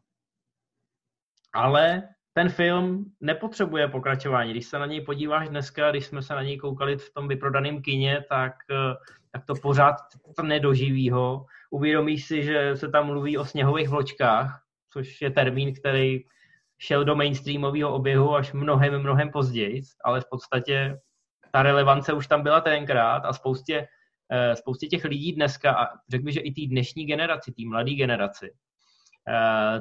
Ale 1.53 2.09
ten 2.37 2.49
film 2.49 3.05
nepotřebuje 3.21 3.89
pokračování. 3.89 4.51
Když 4.51 4.67
se 4.67 4.79
na 4.79 4.87
něj 4.87 5.01
podíváš 5.01 5.49
dneska, 5.49 5.91
když 5.91 6.07
jsme 6.07 6.23
se 6.23 6.35
na 6.35 6.43
něj 6.43 6.57
koukali 6.57 6.97
v 6.97 7.13
tom 7.13 7.29
vyprodaném 7.29 7.83
kině, 7.83 8.25
tak, 8.29 8.53
eh, 8.71 8.95
tak 9.33 9.45
to 9.45 9.55
pořád 9.55 9.97
to 10.37 10.43
nedoživí 10.43 11.11
ho. 11.11 11.47
Uvědomíš 11.71 12.27
si, 12.27 12.43
že 12.43 12.77
se 12.77 12.89
tam 12.89 13.07
mluví 13.07 13.39
o 13.39 13.45
sněhových 13.45 13.89
vločkách, 13.89 14.63
což 14.93 15.21
je 15.23 15.31
termín, 15.31 15.75
který 15.75 16.25
šel 16.79 17.05
do 17.05 17.17
mainstreamového 17.17 17.95
oběhu 17.95 18.35
až 18.35 18.53
mnohem, 18.53 18.99
mnohem 18.99 19.31
později, 19.31 19.83
ale 20.05 20.21
v 20.21 20.29
podstatě 20.31 20.99
ta 21.53 21.63
relevance 21.63 22.13
už 22.13 22.27
tam 22.27 22.43
byla 22.43 22.61
tenkrát 22.61 23.25
a 23.25 23.33
spoustě, 23.33 23.89
eh, 24.33 24.57
spoustě 24.57 24.87
těch 24.87 25.05
lidí 25.05 25.33
dneska, 25.33 25.73
a 25.73 25.87
řekl 26.09 26.25
bych, 26.25 26.35
že 26.35 26.41
i 26.41 26.53
té 26.53 26.71
dnešní 26.71 27.07
generaci, 27.07 27.53
té 27.53 27.63
mladé 27.67 27.95
generaci, 27.95 28.53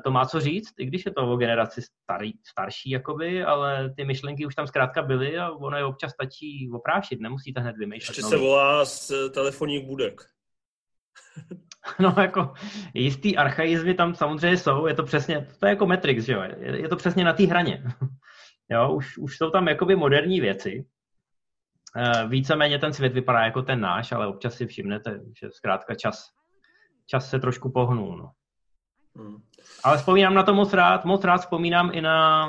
to 0.04 0.12
má 0.12 0.26
co 0.26 0.40
říct, 0.40 0.74
i 0.78 0.86
když 0.86 1.06
je 1.06 1.14
to 1.14 1.32
o 1.32 1.38
generaci 1.38 1.82
starý, 1.82 2.34
starší, 2.48 2.90
jakoby, 2.90 3.44
ale 3.44 3.94
ty 3.98 4.06
myšlenky 4.06 4.46
už 4.46 4.56
tam 4.56 4.68
zkrátka 4.68 5.02
byly 5.02 5.38
a 5.38 5.52
ono 5.52 5.78
je 5.78 5.86
občas 5.86 6.12
stačí 6.12 6.70
oprášit, 6.74 7.20
nemusíte 7.22 7.62
hned 7.62 7.78
vymýšlet. 7.78 8.18
Ještě 8.18 8.30
se 8.30 8.38
volá 8.38 8.86
z 8.86 9.12
telefonních 9.34 9.88
budek. 9.88 10.22
No 12.00 12.16
jako 12.18 12.54
jistý 12.94 13.38
archaizmy 13.38 13.94
tam 13.94 14.16
samozřejmě 14.16 14.58
jsou, 14.58 14.88
je 14.88 14.94
to 14.94 15.04
přesně, 15.04 15.48
to 15.60 15.66
je 15.66 15.70
jako 15.70 15.86
Matrix, 15.86 16.24
že 16.24 16.34
jo, 16.34 16.42
je 16.60 16.90
to 16.90 16.96
přesně 16.96 17.24
na 17.24 17.34
té 17.34 17.44
hraně. 17.44 17.84
Jo, 18.70 18.94
už, 18.94 19.18
už 19.18 19.38
jsou 19.38 19.50
tam 19.50 19.68
jakoby 19.68 19.96
moderní 19.96 20.42
věci. 20.42 20.86
Eh, 21.98 22.28
víceméně 22.28 22.80
ten 22.80 22.94
svět 22.94 23.14
vypadá 23.14 23.46
jako 23.46 23.62
ten 23.62 23.80
náš, 23.80 24.12
ale 24.12 24.28
občas 24.28 24.54
si 24.54 24.68
všimnete, 24.68 25.20
že 25.40 25.52
zkrátka 25.52 25.96
čas, 25.96 26.28
čas 27.06 27.30
se 27.30 27.40
trošku 27.40 27.72
pohnul. 27.72 28.18
No. 28.18 28.32
Hmm. 29.16 29.38
Ale 29.84 29.98
vzpomínám 29.98 30.34
na 30.34 30.44
to 30.44 30.54
moc 30.54 30.74
rád, 30.74 31.06
moc 31.06 31.24
rád 31.24 31.38
vzpomínám 31.38 31.92
i 31.94 32.02
na... 32.02 32.48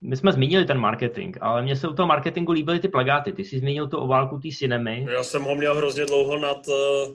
My 0.00 0.16
jsme 0.16 0.32
zmínili 0.32 0.64
ten 0.64 0.78
marketing, 0.78 1.36
ale 1.40 1.62
mně 1.62 1.76
se 1.76 1.88
u 1.88 1.94
toho 1.94 2.06
marketingu 2.06 2.52
líbily 2.52 2.80
ty 2.80 2.88
plagáty. 2.88 3.32
Ty 3.32 3.44
jsi 3.44 3.58
zmínil 3.58 3.88
tu 3.88 3.98
oválku 3.98 4.38
té 4.38 4.48
cinemy. 4.58 5.06
Já 5.10 5.22
jsem 5.22 5.42
ho 5.42 5.54
měl 5.54 5.74
hrozně 5.74 6.06
dlouho 6.06 6.38
nad, 6.38 6.68
eh, 6.68 7.14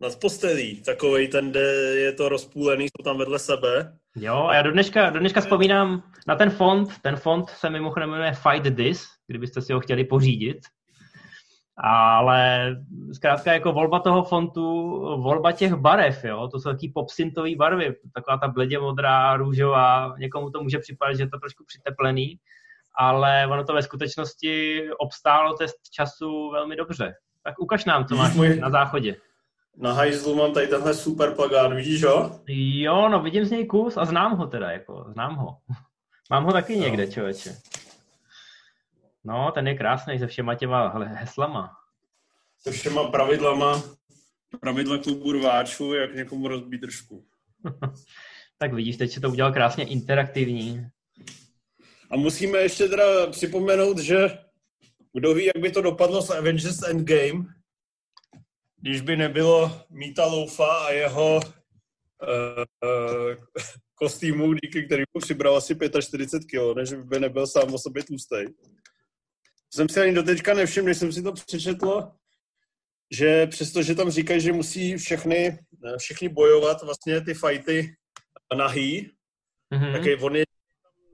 nad 0.00 0.20
postelí. 0.20 0.82
Takovej 0.82 1.28
ten, 1.28 1.50
kde 1.50 1.60
je 1.96 2.12
to 2.12 2.28
rozpůlený, 2.28 2.84
jsou 2.84 3.04
tam 3.04 3.18
vedle 3.18 3.38
sebe. 3.38 3.92
Jo, 4.16 4.46
a 4.48 4.54
já 4.54 4.62
do 4.62 4.72
dneška, 4.72 5.10
do 5.10 5.20
dneška 5.20 5.40
vzpomínám 5.40 6.02
na 6.26 6.36
ten 6.36 6.50
fond. 6.50 6.88
Ten 7.02 7.16
fond 7.16 7.50
se 7.50 7.70
mimochodem 7.70 8.10
jmenuje 8.10 8.32
Fight 8.32 8.76
This, 8.76 9.06
kdybyste 9.26 9.62
si 9.62 9.72
ho 9.72 9.80
chtěli 9.80 10.04
pořídit. 10.04 10.58
Ale 11.82 12.76
zkrátka 13.12 13.52
jako 13.52 13.72
volba 13.72 13.98
toho 14.00 14.24
fontu, 14.24 14.90
volba 15.22 15.52
těch 15.52 15.74
barev, 15.74 16.24
jo, 16.24 16.48
to 16.48 16.60
jsou 16.60 16.70
taky 16.70 16.92
popsintový 16.94 17.56
barvy, 17.56 17.96
taková 18.14 18.36
ta 18.38 18.48
bledě 18.48 18.78
modrá, 18.78 19.36
růžová, 19.36 20.14
někomu 20.18 20.50
to 20.50 20.62
může 20.62 20.78
připadat, 20.78 21.16
že 21.16 21.22
je 21.22 21.28
to 21.28 21.38
trošku 21.38 21.64
přiteplený, 21.66 22.38
ale 22.98 23.46
ono 23.46 23.64
to 23.64 23.74
ve 23.74 23.82
skutečnosti 23.82 24.82
obstálo 24.98 25.54
test 25.54 25.76
času 25.92 26.50
velmi 26.50 26.76
dobře. 26.76 27.14
Tak 27.44 27.58
ukaž 27.58 27.84
nám, 27.84 28.04
co 28.04 28.16
máš 28.16 28.34
můj... 28.34 28.56
na 28.56 28.70
záchodě. 28.70 29.16
Na 29.76 29.92
hajzlu 29.92 30.34
mám 30.34 30.52
tady 30.52 30.66
tenhle 30.66 30.94
super 30.94 31.34
plagát, 31.34 31.72
vidíš 31.72 32.04
ho? 32.04 32.40
Jo, 32.48 33.08
no 33.08 33.22
vidím 33.22 33.44
z 33.44 33.50
něj 33.50 33.66
kus 33.66 33.96
a 33.96 34.04
znám 34.04 34.36
ho 34.36 34.46
teda, 34.46 34.70
jako, 34.70 35.04
znám 35.12 35.36
ho. 35.36 35.56
Mám 36.30 36.44
ho 36.44 36.52
taky 36.52 36.76
no. 36.76 36.82
někde, 36.82 37.06
člověče. 37.06 37.56
No, 39.24 39.52
ten 39.54 39.68
je 39.68 39.74
krásný 39.74 40.18
se 40.18 40.26
všema 40.26 40.54
těma 40.54 40.88
heslama. 40.98 41.76
Se 42.58 42.72
všema 42.72 43.10
pravidlama, 43.10 43.82
pravidla 44.60 44.98
klubu 44.98 45.32
rváčů, 45.32 45.94
jak 45.94 46.14
někomu 46.14 46.48
rozbít 46.48 46.80
držku. 46.80 47.26
tak 48.58 48.72
vidíš, 48.72 48.96
teď 48.96 49.12
se 49.12 49.20
to 49.20 49.30
udělal 49.30 49.52
krásně 49.52 49.84
interaktivní. 49.84 50.86
A 52.10 52.16
musíme 52.16 52.58
ještě 52.58 52.88
teda 52.88 53.26
připomenout, 53.30 53.98
že 53.98 54.38
kdo 55.12 55.34
ví, 55.34 55.44
jak 55.44 55.58
by 55.62 55.70
to 55.70 55.82
dopadlo 55.82 56.22
s 56.22 56.30
Avengers 56.30 56.82
Endgame, 56.82 57.44
když 58.80 59.00
by 59.00 59.16
nebylo 59.16 59.80
Míta 59.90 60.26
Loufa 60.26 60.86
a 60.86 60.90
jeho 60.90 61.34
uh, 61.36 61.40
uh, 62.84 63.34
kostýmu, 63.94 64.54
díky 64.54 64.82
kterému 64.82 65.20
přibral 65.20 65.56
asi 65.56 65.76
45 66.00 66.44
kg, 66.44 66.76
než 66.76 66.92
by 66.92 67.20
nebyl 67.20 67.46
sám 67.46 67.74
o 67.74 67.78
sobě 67.78 68.04
tlustý. 68.04 68.36
Jsem 69.70 69.88
si 69.88 70.00
ani 70.00 70.14
doteďka 70.14 70.54
nevšiml, 70.54 70.86
když 70.86 70.98
jsem 70.98 71.12
si 71.12 71.22
to 71.22 71.32
přečetl, 71.32 72.08
že 73.10 73.46
přestože 73.46 73.94
tam 73.94 74.10
říkají, 74.10 74.40
že 74.40 74.52
musí 74.52 74.96
všechny, 74.96 75.58
všichni 75.98 76.28
bojovat 76.28 76.82
vlastně 76.82 77.20
ty 77.20 77.34
fighty 77.34 77.96
nahý, 78.56 79.10
mm-hmm. 79.74 79.92
tak 79.92 80.22
on 80.22 80.36
je 80.36 80.44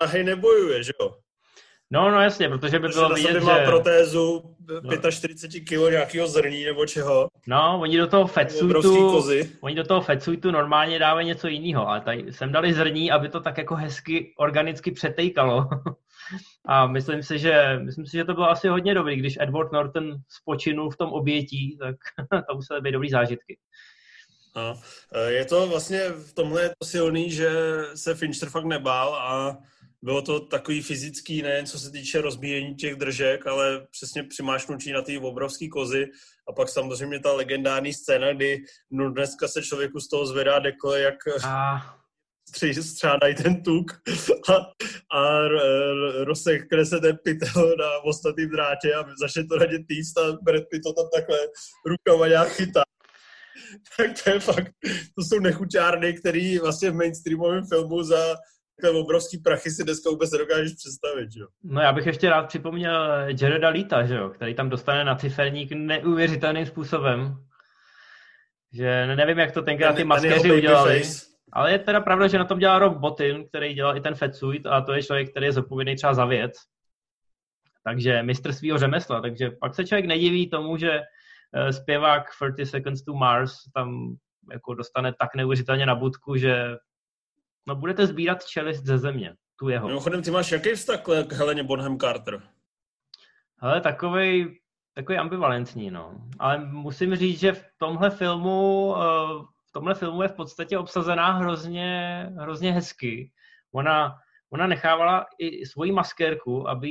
nahý 0.02 0.24
nebojuje, 0.24 0.82
že 0.82 0.92
jo? 1.00 1.16
No, 1.90 2.10
no 2.10 2.22
jasně, 2.22 2.48
protože 2.48 2.78
by 2.78 2.88
bylo 2.88 3.14
vidět, 3.14 3.32
že... 3.32 3.40
má 3.40 3.64
protézu 3.64 4.56
45 5.10 5.60
kg 5.60 5.90
nějakého 5.90 6.28
zrní 6.28 6.64
nebo 6.64 6.86
čeho. 6.86 7.28
No, 7.46 7.78
oni 7.80 7.98
do 7.98 8.06
toho 8.06 8.26
fatsuitu, 8.26 9.22
oni 9.60 9.74
do 9.74 9.84
toho 9.84 10.00
fatsuitu 10.00 10.50
normálně 10.50 10.98
dávají 10.98 11.26
něco 11.26 11.48
jiného, 11.48 11.88
ale 11.88 12.00
tady 12.00 12.32
sem 12.32 12.52
dali 12.52 12.74
zrní, 12.74 13.10
aby 13.10 13.28
to 13.28 13.40
tak 13.40 13.58
jako 13.58 13.74
hezky 13.74 14.34
organicky 14.38 14.90
přetejkalo. 14.90 15.68
A 16.68 16.86
myslím 16.86 17.22
si, 17.22 17.38
že, 17.38 17.78
myslím 17.82 18.06
si, 18.06 18.16
že 18.16 18.24
to 18.24 18.34
bylo 18.34 18.50
asi 18.50 18.68
hodně 18.68 18.94
dobrý, 18.94 19.16
když 19.16 19.36
Edward 19.40 19.72
Norton 19.72 20.16
spočinul 20.28 20.90
v 20.90 20.96
tom 20.96 21.12
obětí, 21.12 21.78
tak 21.78 21.96
to 22.48 22.54
musely 22.54 22.80
být 22.80 22.92
dobrý 22.92 23.10
zážitky. 23.10 23.58
No, 24.56 24.80
je 25.26 25.44
to 25.44 25.66
vlastně 25.66 26.08
v 26.08 26.32
tomhle 26.32 26.62
je 26.62 26.68
to 26.68 26.86
silný, 26.86 27.30
že 27.30 27.50
se 27.94 28.14
Fincher 28.14 28.48
fakt 28.48 28.64
nebál 28.64 29.14
a 29.14 29.58
bylo 30.02 30.22
to 30.22 30.40
takový 30.40 30.82
fyzický, 30.82 31.42
nejen 31.42 31.66
co 31.66 31.78
se 31.78 31.90
týče 31.90 32.20
rozbíjení 32.20 32.74
těch 32.74 32.94
držek, 32.94 33.46
ale 33.46 33.86
přesně 33.90 34.22
přimášnutí 34.22 34.92
na 34.92 35.02
ty 35.02 35.18
obrovské 35.18 35.68
kozy. 35.68 36.06
A 36.48 36.52
pak 36.52 36.68
samozřejmě 36.68 37.20
ta 37.20 37.32
legendární 37.32 37.92
scéna, 37.92 38.32
kdy 38.32 38.58
no 38.90 39.10
dneska 39.10 39.48
se 39.48 39.62
člověku 39.62 40.00
z 40.00 40.08
toho 40.08 40.26
zvedá 40.26 40.58
dekle, 40.58 41.00
jak 41.00 41.14
a... 41.44 41.96
střádají 42.82 43.34
ten 43.34 43.62
tuk 43.62 43.92
a, 44.48 44.56
a 45.18 45.48
rozsekne 46.24 46.86
se 46.86 47.00
ten 47.00 47.18
pytel 47.24 47.76
na 47.78 47.98
ostatním 48.04 48.50
drátě 48.50 48.94
a 48.94 49.04
začne 49.20 49.44
to 49.46 49.56
radit 49.56 49.86
týst 49.86 50.18
a 50.18 50.32
Brad 50.42 50.62
Pitt 50.70 50.82
to 50.82 50.92
tam 50.92 51.08
takhle 51.14 51.38
rukama 51.86 52.28
nějak 52.28 52.48
chytá 52.48 52.82
tak 53.96 54.10
to 54.24 54.30
je 54.30 54.40
fakt, 54.40 54.72
to 55.14 55.22
jsou 55.22 55.40
nechuťárny, 55.40 56.12
který 56.12 56.58
vlastně 56.58 56.90
v 56.90 56.94
mainstreamovém 56.94 57.66
filmu 57.66 58.02
za 58.02 58.36
takové 58.80 59.00
obrovský 59.00 59.38
prachy 59.38 59.70
si 59.70 59.84
dneska 59.84 60.10
vůbec 60.10 60.32
nedokážeš 60.32 60.72
představit, 60.72 61.28
jo. 61.36 61.46
No 61.64 61.80
já 61.80 61.92
bych 61.92 62.06
ještě 62.06 62.30
rád 62.30 62.42
připomněl 62.42 63.26
Jareda 63.40 63.68
Lita, 63.68 64.06
že 64.06 64.14
jo, 64.14 64.28
který 64.28 64.54
tam 64.54 64.70
dostane 64.70 65.04
na 65.04 65.14
ciferník 65.14 65.72
neuvěřitelným 65.72 66.66
způsobem. 66.66 67.36
Že 68.72 69.06
nevím, 69.06 69.38
jak 69.38 69.52
to 69.52 69.62
tenkrát 69.62 69.96
ty 69.96 70.04
maskéři 70.04 70.52
udělali. 70.52 71.02
Ale 71.56 71.72
je 71.72 71.78
teda 71.78 72.00
pravda, 72.00 72.28
že 72.28 72.38
na 72.38 72.44
tom 72.44 72.58
dělá 72.58 72.78
Rob 72.78 72.96
Botin, 72.96 73.48
který 73.48 73.74
dělal 73.74 73.96
i 73.96 74.00
ten 74.00 74.14
Fetsuit 74.14 74.66
a 74.66 74.80
to 74.80 74.92
je 74.92 75.02
člověk, 75.02 75.30
který 75.30 75.46
je 75.46 75.52
zodpovědný 75.52 75.96
třeba 75.96 76.14
za 76.14 76.24
věc. 76.24 76.52
Takže 77.84 78.22
mistr 78.22 78.52
svého 78.52 78.78
řemesla. 78.78 79.20
Takže 79.20 79.50
pak 79.60 79.74
se 79.74 79.86
člověk 79.86 80.06
nediví 80.06 80.50
tomu, 80.50 80.76
že 80.76 81.00
eh, 81.54 81.72
zpěvák 81.72 82.24
30 82.54 82.70
Seconds 82.70 83.02
to 83.02 83.14
Mars 83.14 83.54
tam 83.74 84.16
jako 84.52 84.74
dostane 84.74 85.12
tak 85.20 85.34
neuvěřitelně 85.34 85.86
na 85.86 85.94
budku, 85.94 86.36
že 86.36 86.76
No 87.68 87.74
budete 87.74 88.06
sbírat 88.06 88.44
čelist 88.44 88.84
ze 88.84 88.98
země, 88.98 89.34
tu 89.58 89.68
jeho. 89.68 89.88
Mimochodem, 89.88 90.22
ty 90.22 90.30
máš 90.30 90.52
jaký 90.52 90.74
vztah 90.74 91.02
k 91.02 91.32
Heleně 91.32 91.62
Bonham 91.62 91.98
Carter? 91.98 92.42
Hele, 93.62 93.80
takovej, 93.80 94.60
takový 94.94 95.18
ambivalentní, 95.18 95.90
no. 95.90 96.14
Ale 96.38 96.58
musím 96.58 97.16
říct, 97.16 97.40
že 97.40 97.52
v 97.52 97.64
tomhle 97.78 98.10
filmu, 98.10 98.94
v 98.94 99.55
tomhle 99.76 99.94
filmu 99.94 100.22
je 100.22 100.28
v 100.28 100.32
podstatě 100.32 100.78
obsazená 100.78 101.32
hrozně, 101.32 102.22
hrozně 102.38 102.72
hezky. 102.72 103.30
Ona, 103.72 104.18
ona 104.50 104.66
nechávala 104.66 105.26
i 105.38 105.66
svoji 105.66 105.92
maskérku, 105.92 106.68
aby 106.68 106.88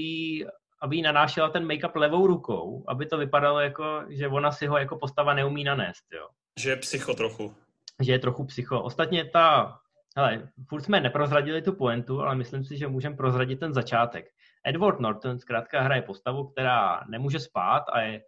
aby 0.81 0.95
jí 0.95 1.01
nanášela 1.01 1.49
ten 1.49 1.67
make-up 1.67 1.95
levou 1.95 2.27
rukou, 2.27 2.83
aby 2.87 3.05
to 3.05 3.17
vypadalo 3.17 3.59
jako, 3.59 4.03
že 4.09 4.27
ona 4.27 4.51
si 4.51 4.67
ho 4.67 4.77
jako 4.77 4.97
postava 4.97 5.33
neumí 5.33 5.63
nanést, 5.63 6.05
jo. 6.13 6.27
Že 6.59 6.69
je 6.69 6.75
psycho 6.75 7.13
trochu. 7.13 7.55
Že 8.01 8.11
je 8.11 8.19
trochu 8.19 8.45
psycho. 8.45 8.81
Ostatně 8.81 9.25
ta 9.25 9.79
Hele, 10.17 10.49
furt 10.67 10.81
jsme 10.81 10.99
neprozradili 10.99 11.61
tu 11.61 11.73
pointu, 11.73 12.21
ale 12.21 12.35
myslím 12.35 12.63
si, 12.63 12.77
že 12.77 12.87
můžeme 12.87 13.15
prozradit 13.15 13.59
ten 13.59 13.73
začátek. 13.73 14.25
Edward 14.65 14.99
Norton 14.99 15.39
zkrátka 15.39 15.81
hraje 15.81 16.01
postavu, 16.01 16.47
která 16.47 17.03
nemůže 17.09 17.39
spát 17.39 17.83
a 17.93 17.99
je 17.99 18.21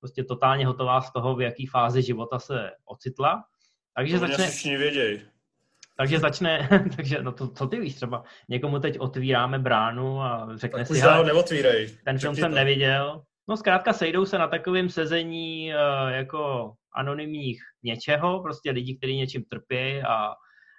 prostě 0.00 0.24
totálně 0.24 0.66
hotová 0.66 1.00
z 1.00 1.12
toho, 1.12 1.34
v 1.36 1.40
jaký 1.40 1.66
fázi 1.66 2.02
života 2.02 2.38
se 2.38 2.70
ocitla. 2.84 3.44
Takže 3.96 4.20
to 4.20 4.26
začne... 4.26 4.46
všichni 4.48 4.76
věděj. 4.76 5.22
Takže 5.96 6.18
začne, 6.18 6.68
takže 6.96 7.22
no 7.22 7.32
to, 7.32 7.48
co 7.48 7.66
ty 7.66 7.80
víš, 7.80 7.94
třeba 7.94 8.24
někomu 8.48 8.78
teď 8.78 8.98
otvíráme 8.98 9.58
bránu 9.58 10.20
a 10.20 10.48
řekne 10.54 10.78
tak 10.78 10.96
si, 10.96 11.00
hele, 11.00 11.24
neotvírej. 11.24 11.88
ten 12.04 12.18
film 12.18 12.34
jsem 12.34 12.50
to. 12.50 12.56
neviděl. 12.56 13.22
No 13.48 13.56
zkrátka 13.56 13.92
sejdou 13.92 14.24
se 14.24 14.38
na 14.38 14.48
takovém 14.48 14.88
sezení 14.88 15.72
uh, 15.74 16.10
jako 16.10 16.72
anonymních 16.94 17.60
něčeho, 17.82 18.42
prostě 18.42 18.70
lidi, 18.70 18.96
kteří 18.96 19.16
něčím 19.16 19.44
trpí 19.44 20.02
a 20.02 20.34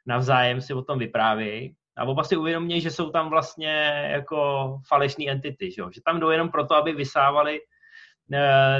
navzájem 0.07 0.61
si 0.61 0.73
o 0.73 0.81
tom 0.81 0.99
vyprávějí. 0.99 1.75
A 1.97 2.03
oba 2.03 2.23
si 2.23 2.37
uvědomí, 2.37 2.81
že 2.81 2.91
jsou 2.91 3.09
tam 3.09 3.29
vlastně 3.29 4.09
jako 4.11 4.67
falešné 4.87 5.25
entity, 5.31 5.71
že, 5.71 5.83
že 5.93 6.01
tam 6.05 6.19
jdou 6.19 6.29
jenom 6.29 6.49
proto, 6.49 6.75
aby 6.75 6.93
vysávali 6.93 7.59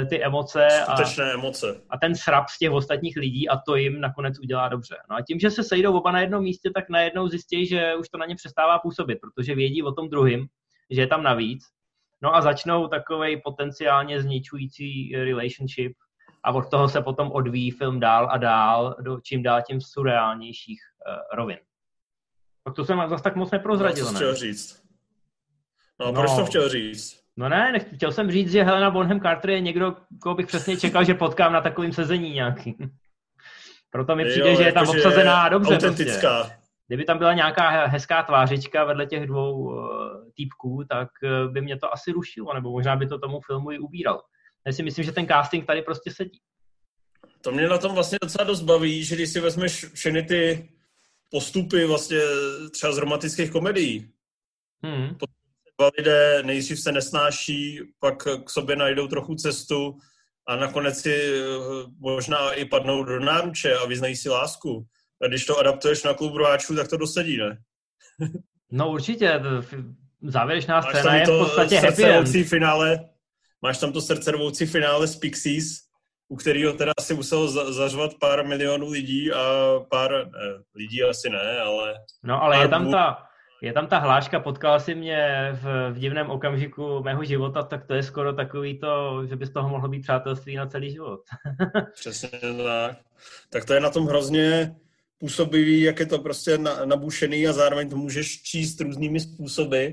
ty 0.08 0.24
emoce 0.24 0.68
a, 0.84 0.96
emoce 1.32 1.80
a 1.90 1.98
ten 1.98 2.14
srap 2.14 2.48
z 2.48 2.58
těch 2.58 2.70
ostatních 2.70 3.16
lidí 3.16 3.48
a 3.48 3.56
to 3.56 3.76
jim 3.76 4.00
nakonec 4.00 4.38
udělá 4.38 4.68
dobře. 4.68 4.96
No 5.10 5.16
a 5.16 5.22
tím, 5.22 5.40
že 5.40 5.50
se 5.50 5.64
sejdou 5.64 5.98
oba 5.98 6.12
na 6.12 6.20
jednom 6.20 6.42
místě, 6.42 6.70
tak 6.74 6.88
najednou 6.88 7.28
zjistí, 7.28 7.66
že 7.66 7.94
už 7.94 8.08
to 8.08 8.18
na 8.18 8.26
ně 8.26 8.36
přestává 8.36 8.78
působit, 8.78 9.18
protože 9.20 9.54
vědí 9.54 9.82
o 9.82 9.92
tom 9.92 10.08
druhým, 10.08 10.46
že 10.90 11.00
je 11.00 11.06
tam 11.06 11.22
navíc. 11.22 11.64
No 12.22 12.34
a 12.34 12.40
začnou 12.40 12.88
takovej 12.88 13.40
potenciálně 13.44 14.22
zničující 14.22 15.16
relationship 15.16 15.92
a 16.44 16.52
od 16.52 16.70
toho 16.70 16.88
se 16.88 17.02
potom 17.02 17.32
odvíjí 17.32 17.70
film 17.70 18.00
dál 18.00 18.28
a 18.30 18.38
dál, 18.38 18.96
do 19.00 19.20
čím 19.20 19.42
dál 19.42 19.62
tím 19.66 19.80
surreálnějších 19.80 20.80
uh, 21.08 21.36
rovin. 21.36 21.58
Tak 22.64 22.74
to 22.74 22.84
jsem 22.84 23.02
zase 23.08 23.24
tak 23.24 23.36
moc 23.36 23.50
neprozradil, 23.50 24.04
no, 24.04 24.12
ne? 24.12 24.16
chtěl 24.16 24.34
říct? 24.34 24.82
No, 26.00 26.06
no, 26.06 26.12
proč 26.12 26.36
to 26.36 26.46
chtěl 26.46 26.68
říct? 26.68 27.23
No 27.36 27.48
ne, 27.48 27.72
nech, 27.72 27.86
chtěl 27.94 28.12
jsem 28.12 28.30
říct, 28.30 28.52
že 28.52 28.62
Helena 28.62 28.90
Bonham 28.90 29.20
Carter 29.20 29.50
je 29.50 29.60
někdo, 29.60 29.96
koho 30.22 30.34
bych 30.34 30.46
přesně 30.46 30.76
čekal, 30.76 31.04
že 31.04 31.14
potkám 31.14 31.52
na 31.52 31.60
takovým 31.60 31.92
sezení 31.92 32.30
nějaký. 32.30 32.76
Proto 33.90 34.16
mi 34.16 34.24
přijde, 34.24 34.50
jo, 34.50 34.56
že 34.56 34.62
je 34.62 34.72
tam 34.72 34.88
obsazená 34.88 35.48
dobře. 35.48 35.68
Prostě. 35.68 35.86
Autentická. 35.86 36.38
Prostě. 36.38 36.56
Kdyby 36.86 37.04
tam 37.04 37.18
byla 37.18 37.32
nějaká 37.32 37.86
hezká 37.86 38.22
tvářička 38.22 38.84
vedle 38.84 39.06
těch 39.06 39.26
dvou 39.26 39.52
uh, 39.52 39.78
týpků, 40.34 40.84
tak 40.88 41.08
uh, 41.22 41.52
by 41.52 41.60
mě 41.60 41.76
to 41.78 41.92
asi 41.92 42.12
rušilo, 42.12 42.54
nebo 42.54 42.70
možná 42.70 42.96
by 42.96 43.06
to 43.06 43.18
tomu 43.18 43.40
filmu 43.46 43.70
i 43.70 43.78
ubíral. 43.78 44.22
Já 44.66 44.72
si 44.72 44.82
myslím, 44.82 45.04
že 45.04 45.12
ten 45.12 45.26
casting 45.26 45.66
tady 45.66 45.82
prostě 45.82 46.10
sedí. 46.10 46.40
To 47.40 47.52
mě 47.52 47.68
na 47.68 47.78
tom 47.78 47.94
vlastně 47.94 48.18
docela 48.22 48.44
dost 48.44 48.62
baví, 48.62 49.04
že 49.04 49.14
když 49.14 49.30
si 49.30 49.40
vezmeš 49.40 49.84
všechny 49.94 50.22
ty 50.22 50.68
postupy 51.30 51.84
vlastně 51.84 52.18
třeba 52.72 52.92
z 52.92 52.98
romantických 52.98 53.50
komedií, 53.50 54.12
hmm. 54.82 55.16
Dva 55.78 55.90
lidé 55.98 56.42
nejdřív 56.42 56.80
se 56.80 56.92
nesnáší, 56.92 57.80
pak 58.00 58.22
k 58.44 58.50
sobě 58.50 58.76
najdou 58.76 59.06
trochu 59.06 59.34
cestu 59.34 59.98
a 60.48 60.56
nakonec 60.56 61.00
si 61.00 61.14
eh, 61.14 61.44
možná 61.98 62.52
i 62.52 62.64
padnou 62.64 63.04
do 63.04 63.20
náruče 63.20 63.74
a 63.74 63.86
vyznají 63.86 64.16
si 64.16 64.28
lásku. 64.28 64.86
A 65.22 65.26
když 65.26 65.46
to 65.46 65.58
adaptuješ 65.58 66.02
na 66.02 66.14
klub 66.14 66.36
rváčů, 66.36 66.76
tak 66.76 66.88
to 66.88 66.96
dosadí, 66.96 67.36
ne? 67.36 67.58
No 68.72 68.90
určitě, 68.90 69.40
závěrečná 70.22 70.82
scéna 70.82 71.16
je 71.16 71.26
v 71.26 71.38
podstatě 71.38 71.78
happy 71.78 72.04
end. 72.04 72.28
finále, 72.48 73.08
máš 73.62 73.78
tam 73.78 73.92
to 73.92 74.00
srdcervoucí 74.00 74.66
finále 74.66 75.06
z 75.06 75.16
Pixies, 75.16 75.80
u 76.28 76.36
kterého 76.36 76.72
teda 76.72 76.92
si 77.00 77.14
musel 77.14 77.48
za, 77.48 77.72
zařvat 77.72 78.10
pár 78.20 78.46
milionů 78.46 78.90
lidí 78.90 79.32
a 79.32 79.40
pár, 79.90 80.10
ne, 80.12 80.62
lidí 80.74 81.02
asi 81.02 81.30
ne, 81.30 81.60
ale... 81.60 81.94
No 82.22 82.42
ale 82.42 82.58
je 82.58 82.68
tam, 82.68 82.90
ta, 82.90 83.16
je 83.62 83.72
tam 83.72 83.86
ta 83.86 83.98
hláška, 83.98 84.40
potkala 84.40 84.80
si 84.80 84.94
mě 84.94 85.50
v, 85.52 85.90
v 85.92 85.98
divném 85.98 86.30
okamžiku 86.30 87.02
mého 87.02 87.24
života, 87.24 87.62
tak 87.62 87.86
to 87.86 87.94
je 87.94 88.02
skoro 88.02 88.32
takový 88.32 88.78
to, 88.78 89.22
že 89.26 89.36
by 89.36 89.46
z 89.46 89.52
toho 89.52 89.68
mohlo 89.68 89.88
být 89.88 90.02
přátelství 90.02 90.56
na 90.56 90.66
celý 90.66 90.90
život. 90.90 91.20
Přesně 91.94 92.28
tak. 92.64 92.96
Tak 93.50 93.64
to 93.64 93.74
je 93.74 93.80
na 93.80 93.90
tom 93.90 94.06
hrozně 94.06 94.76
působivý, 95.18 95.80
jak 95.80 96.00
je 96.00 96.06
to 96.06 96.18
prostě 96.18 96.58
nabušený 96.84 97.48
a 97.48 97.52
zároveň 97.52 97.90
to 97.90 97.96
můžeš 97.96 98.42
číst 98.42 98.80
různými 98.80 99.20
způsoby. 99.20 99.86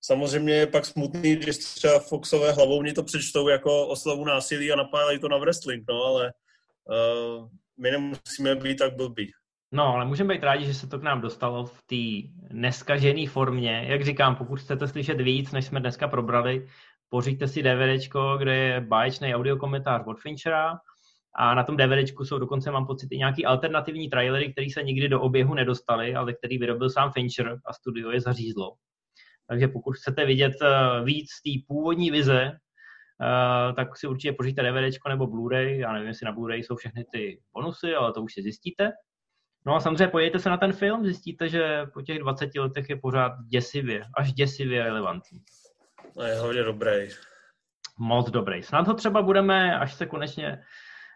Samozřejmě 0.00 0.54
je 0.54 0.66
pak 0.66 0.86
smutný, 0.86 1.36
když 1.36 1.58
třeba 1.58 1.98
Foxové 1.98 2.52
hlavou 2.52 2.82
mě 2.82 2.94
to 2.94 3.02
přečtou 3.02 3.48
jako 3.48 3.86
oslavu 3.86 4.24
násilí 4.24 4.72
a 4.72 4.76
napálejí 4.76 5.18
to 5.18 5.28
na 5.28 5.38
wrestling, 5.38 5.84
no, 5.88 6.04
ale 6.04 6.32
uh, 6.84 7.48
my 7.78 7.90
nemusíme 7.90 8.54
být 8.54 8.76
tak 8.76 8.96
blbí. 8.96 9.32
No, 9.72 9.94
ale 9.94 10.04
můžeme 10.04 10.34
být 10.34 10.42
rádi, 10.42 10.64
že 10.64 10.74
se 10.74 10.86
to 10.86 10.98
k 10.98 11.02
nám 11.02 11.20
dostalo 11.20 11.64
v 11.64 11.82
té 11.82 12.28
neskažené 12.52 13.28
formě. 13.28 13.84
Jak 13.88 14.04
říkám, 14.04 14.36
pokud 14.36 14.60
chcete 14.60 14.88
slyšet 14.88 15.20
víc, 15.20 15.52
než 15.52 15.64
jsme 15.64 15.80
dneska 15.80 16.08
probrali, 16.08 16.66
pořiďte 17.08 17.48
si 17.48 17.62
DVDčko, 17.62 18.36
kde 18.38 18.56
je 18.56 18.80
báječný 18.80 19.34
audiokomentář 19.34 20.02
od 20.06 20.20
Finchera 20.20 20.78
a 21.34 21.54
na 21.54 21.64
tom 21.64 21.76
DVDčku 21.76 22.24
jsou 22.24 22.38
dokonce, 22.38 22.70
mám 22.70 22.86
pocit, 22.86 23.08
i 23.10 23.18
nějaký 23.18 23.44
alternativní 23.44 24.10
trailery, 24.10 24.52
které 24.52 24.66
se 24.70 24.82
nikdy 24.82 25.08
do 25.08 25.20
oběhu 25.20 25.54
nedostaly, 25.54 26.14
ale 26.14 26.32
který 26.32 26.58
vyrobil 26.58 26.90
sám 26.90 27.12
Fincher 27.12 27.58
a 27.66 27.72
studio 27.72 28.10
je 28.10 28.20
zařízlo. 28.20 28.74
Takže 29.48 29.68
pokud 29.68 29.92
chcete 29.92 30.26
vidět 30.26 30.52
eh, 30.62 31.04
víc 31.04 31.28
té 31.44 31.50
původní 31.68 32.10
vize, 32.10 32.42
eh, 32.42 33.72
tak 33.72 33.96
si 33.96 34.06
určitě 34.06 34.32
poříďte 34.32 34.62
DVDčko 34.62 35.08
nebo 35.08 35.26
Blu-ray. 35.26 35.78
Já 35.78 35.92
nevím, 35.92 36.08
jestli 36.08 36.24
na 36.24 36.32
Blu-ray 36.32 36.58
jsou 36.58 36.76
všechny 36.76 37.04
ty 37.12 37.40
bonusy, 37.52 37.94
ale 37.94 38.12
to 38.12 38.22
už 38.22 38.34
si 38.34 38.42
zjistíte. 38.42 38.92
No 39.68 39.74
a 39.74 39.80
samozřejmě 39.80 40.08
pojďte 40.08 40.38
se 40.38 40.50
na 40.50 40.56
ten 40.56 40.72
film, 40.72 41.04
zjistíte, 41.04 41.48
že 41.48 41.86
po 41.94 42.02
těch 42.02 42.18
20 42.18 42.54
letech 42.54 42.90
je 42.90 42.96
pořád 42.96 43.32
děsivě, 43.48 44.04
až 44.16 44.32
děsivě 44.32 44.82
relevantní. 44.82 45.40
A 46.20 46.26
je 46.26 46.38
hodně 46.38 46.62
dobrý. 46.62 47.08
Moc 47.98 48.30
dobrý. 48.30 48.62
Snad 48.62 48.88
ho 48.88 48.94
třeba 48.94 49.22
budeme, 49.22 49.78
až 49.78 49.94
se 49.94 50.06
konečně 50.06 50.58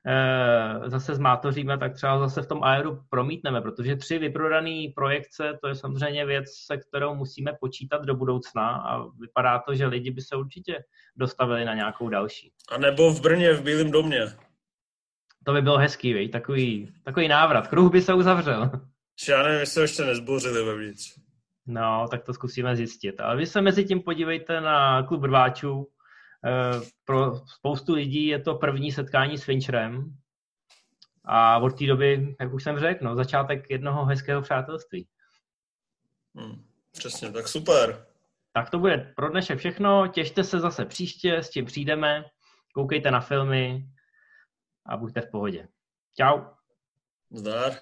Eh, 0.07 0.91
zase 0.91 1.15
zmátoříme, 1.15 1.79
tak 1.79 1.95
třeba 1.95 2.19
zase 2.19 2.43
v 2.43 2.47
tom 2.47 2.65
aeru 2.65 3.03
promítneme, 3.11 3.61
protože 3.61 3.97
tři 3.97 4.19
vyprodané 4.19 4.87
projekce, 4.95 5.59
to 5.61 5.69
je 5.69 5.75
samozřejmě 5.75 6.27
věc, 6.27 6.45
se 6.67 6.77
kterou 6.77 7.15
musíme 7.15 7.53
počítat 7.61 8.03
do 8.05 8.15
budoucna 8.15 8.69
a 8.69 9.05
vypadá 9.21 9.59
to, 9.59 9.75
že 9.75 9.87
lidi 9.87 10.11
by 10.11 10.21
se 10.21 10.37
určitě 10.37 10.85
dostavili 11.17 11.65
na 11.65 11.75
nějakou 11.75 12.09
další. 12.09 12.53
A 12.69 12.79
nebo 12.79 13.11
v 13.11 13.21
Brně, 13.21 13.53
v 13.53 13.63
Bílém 13.63 13.91
domě. 13.91 14.21
To 15.45 15.53
by 15.53 15.63
bylo 15.63 15.79
hezký, 15.79 16.15
vej? 16.15 16.29
Takový, 16.29 16.93
takový 17.03 17.29
návrat. 17.29 17.67
Kruh 17.67 17.93
by 17.93 18.03
se 18.03 18.15
uzavřel. 18.15 18.71
Já 19.29 19.43
nevím, 19.43 19.61
jestli 19.61 19.83
ještě 19.83 20.05
nezbořili 20.05 20.65
vevnitř. 20.65 21.19
No, 21.67 22.07
tak 22.11 22.25
to 22.25 22.35
zkusíme 22.35 22.77
zjistit. 22.77 23.21
Ale 23.21 23.37
vy 23.37 23.47
se 23.47 23.61
mezi 23.61 23.85
tím 23.85 24.03
podívejte 24.03 24.61
na 24.61 25.03
klub 25.03 25.25
rváčů, 25.25 25.87
Eh, 26.45 26.81
pro 27.05 27.47
spoustu 27.47 27.95
lidí 27.95 28.27
je 28.27 28.39
to 28.39 28.55
první 28.55 28.93
setkání 28.93 29.39
s 29.39 29.45
Fincherem 29.45 30.17
a 31.25 31.59
od 31.59 31.79
té 31.79 31.87
doby, 31.87 32.37
jak 32.41 32.53
už 32.53 32.65
jsem 32.65 32.79
řekl, 32.79 33.05
no, 33.05 33.17
začátek 33.17 33.71
jednoho 33.71 34.05
hezkého 34.05 34.43
přátelství. 34.43 35.09
Hmm, 36.35 36.65
přesně, 36.93 37.33
tak 37.33 37.49
super. 37.49 38.07
Tak 38.53 38.71
to 38.71 38.79
bude 38.79 39.13
pro 39.17 39.31
dnešek 39.31 39.59
všechno. 39.59 40.09
Těšte 40.09 40.45
se 40.45 40.61
zase 40.61 40.85
příště, 40.85 41.37
s 41.37 41.51
čím 41.51 41.65
přijdeme. 41.65 42.25
Koukejte 42.75 43.11
na 43.11 43.21
filmy 43.21 43.87
a 44.87 44.97
buďte 44.97 45.21
v 45.21 45.31
pohodě. 45.31 45.69
Čau. 46.17 46.41
Zdar. 47.31 47.73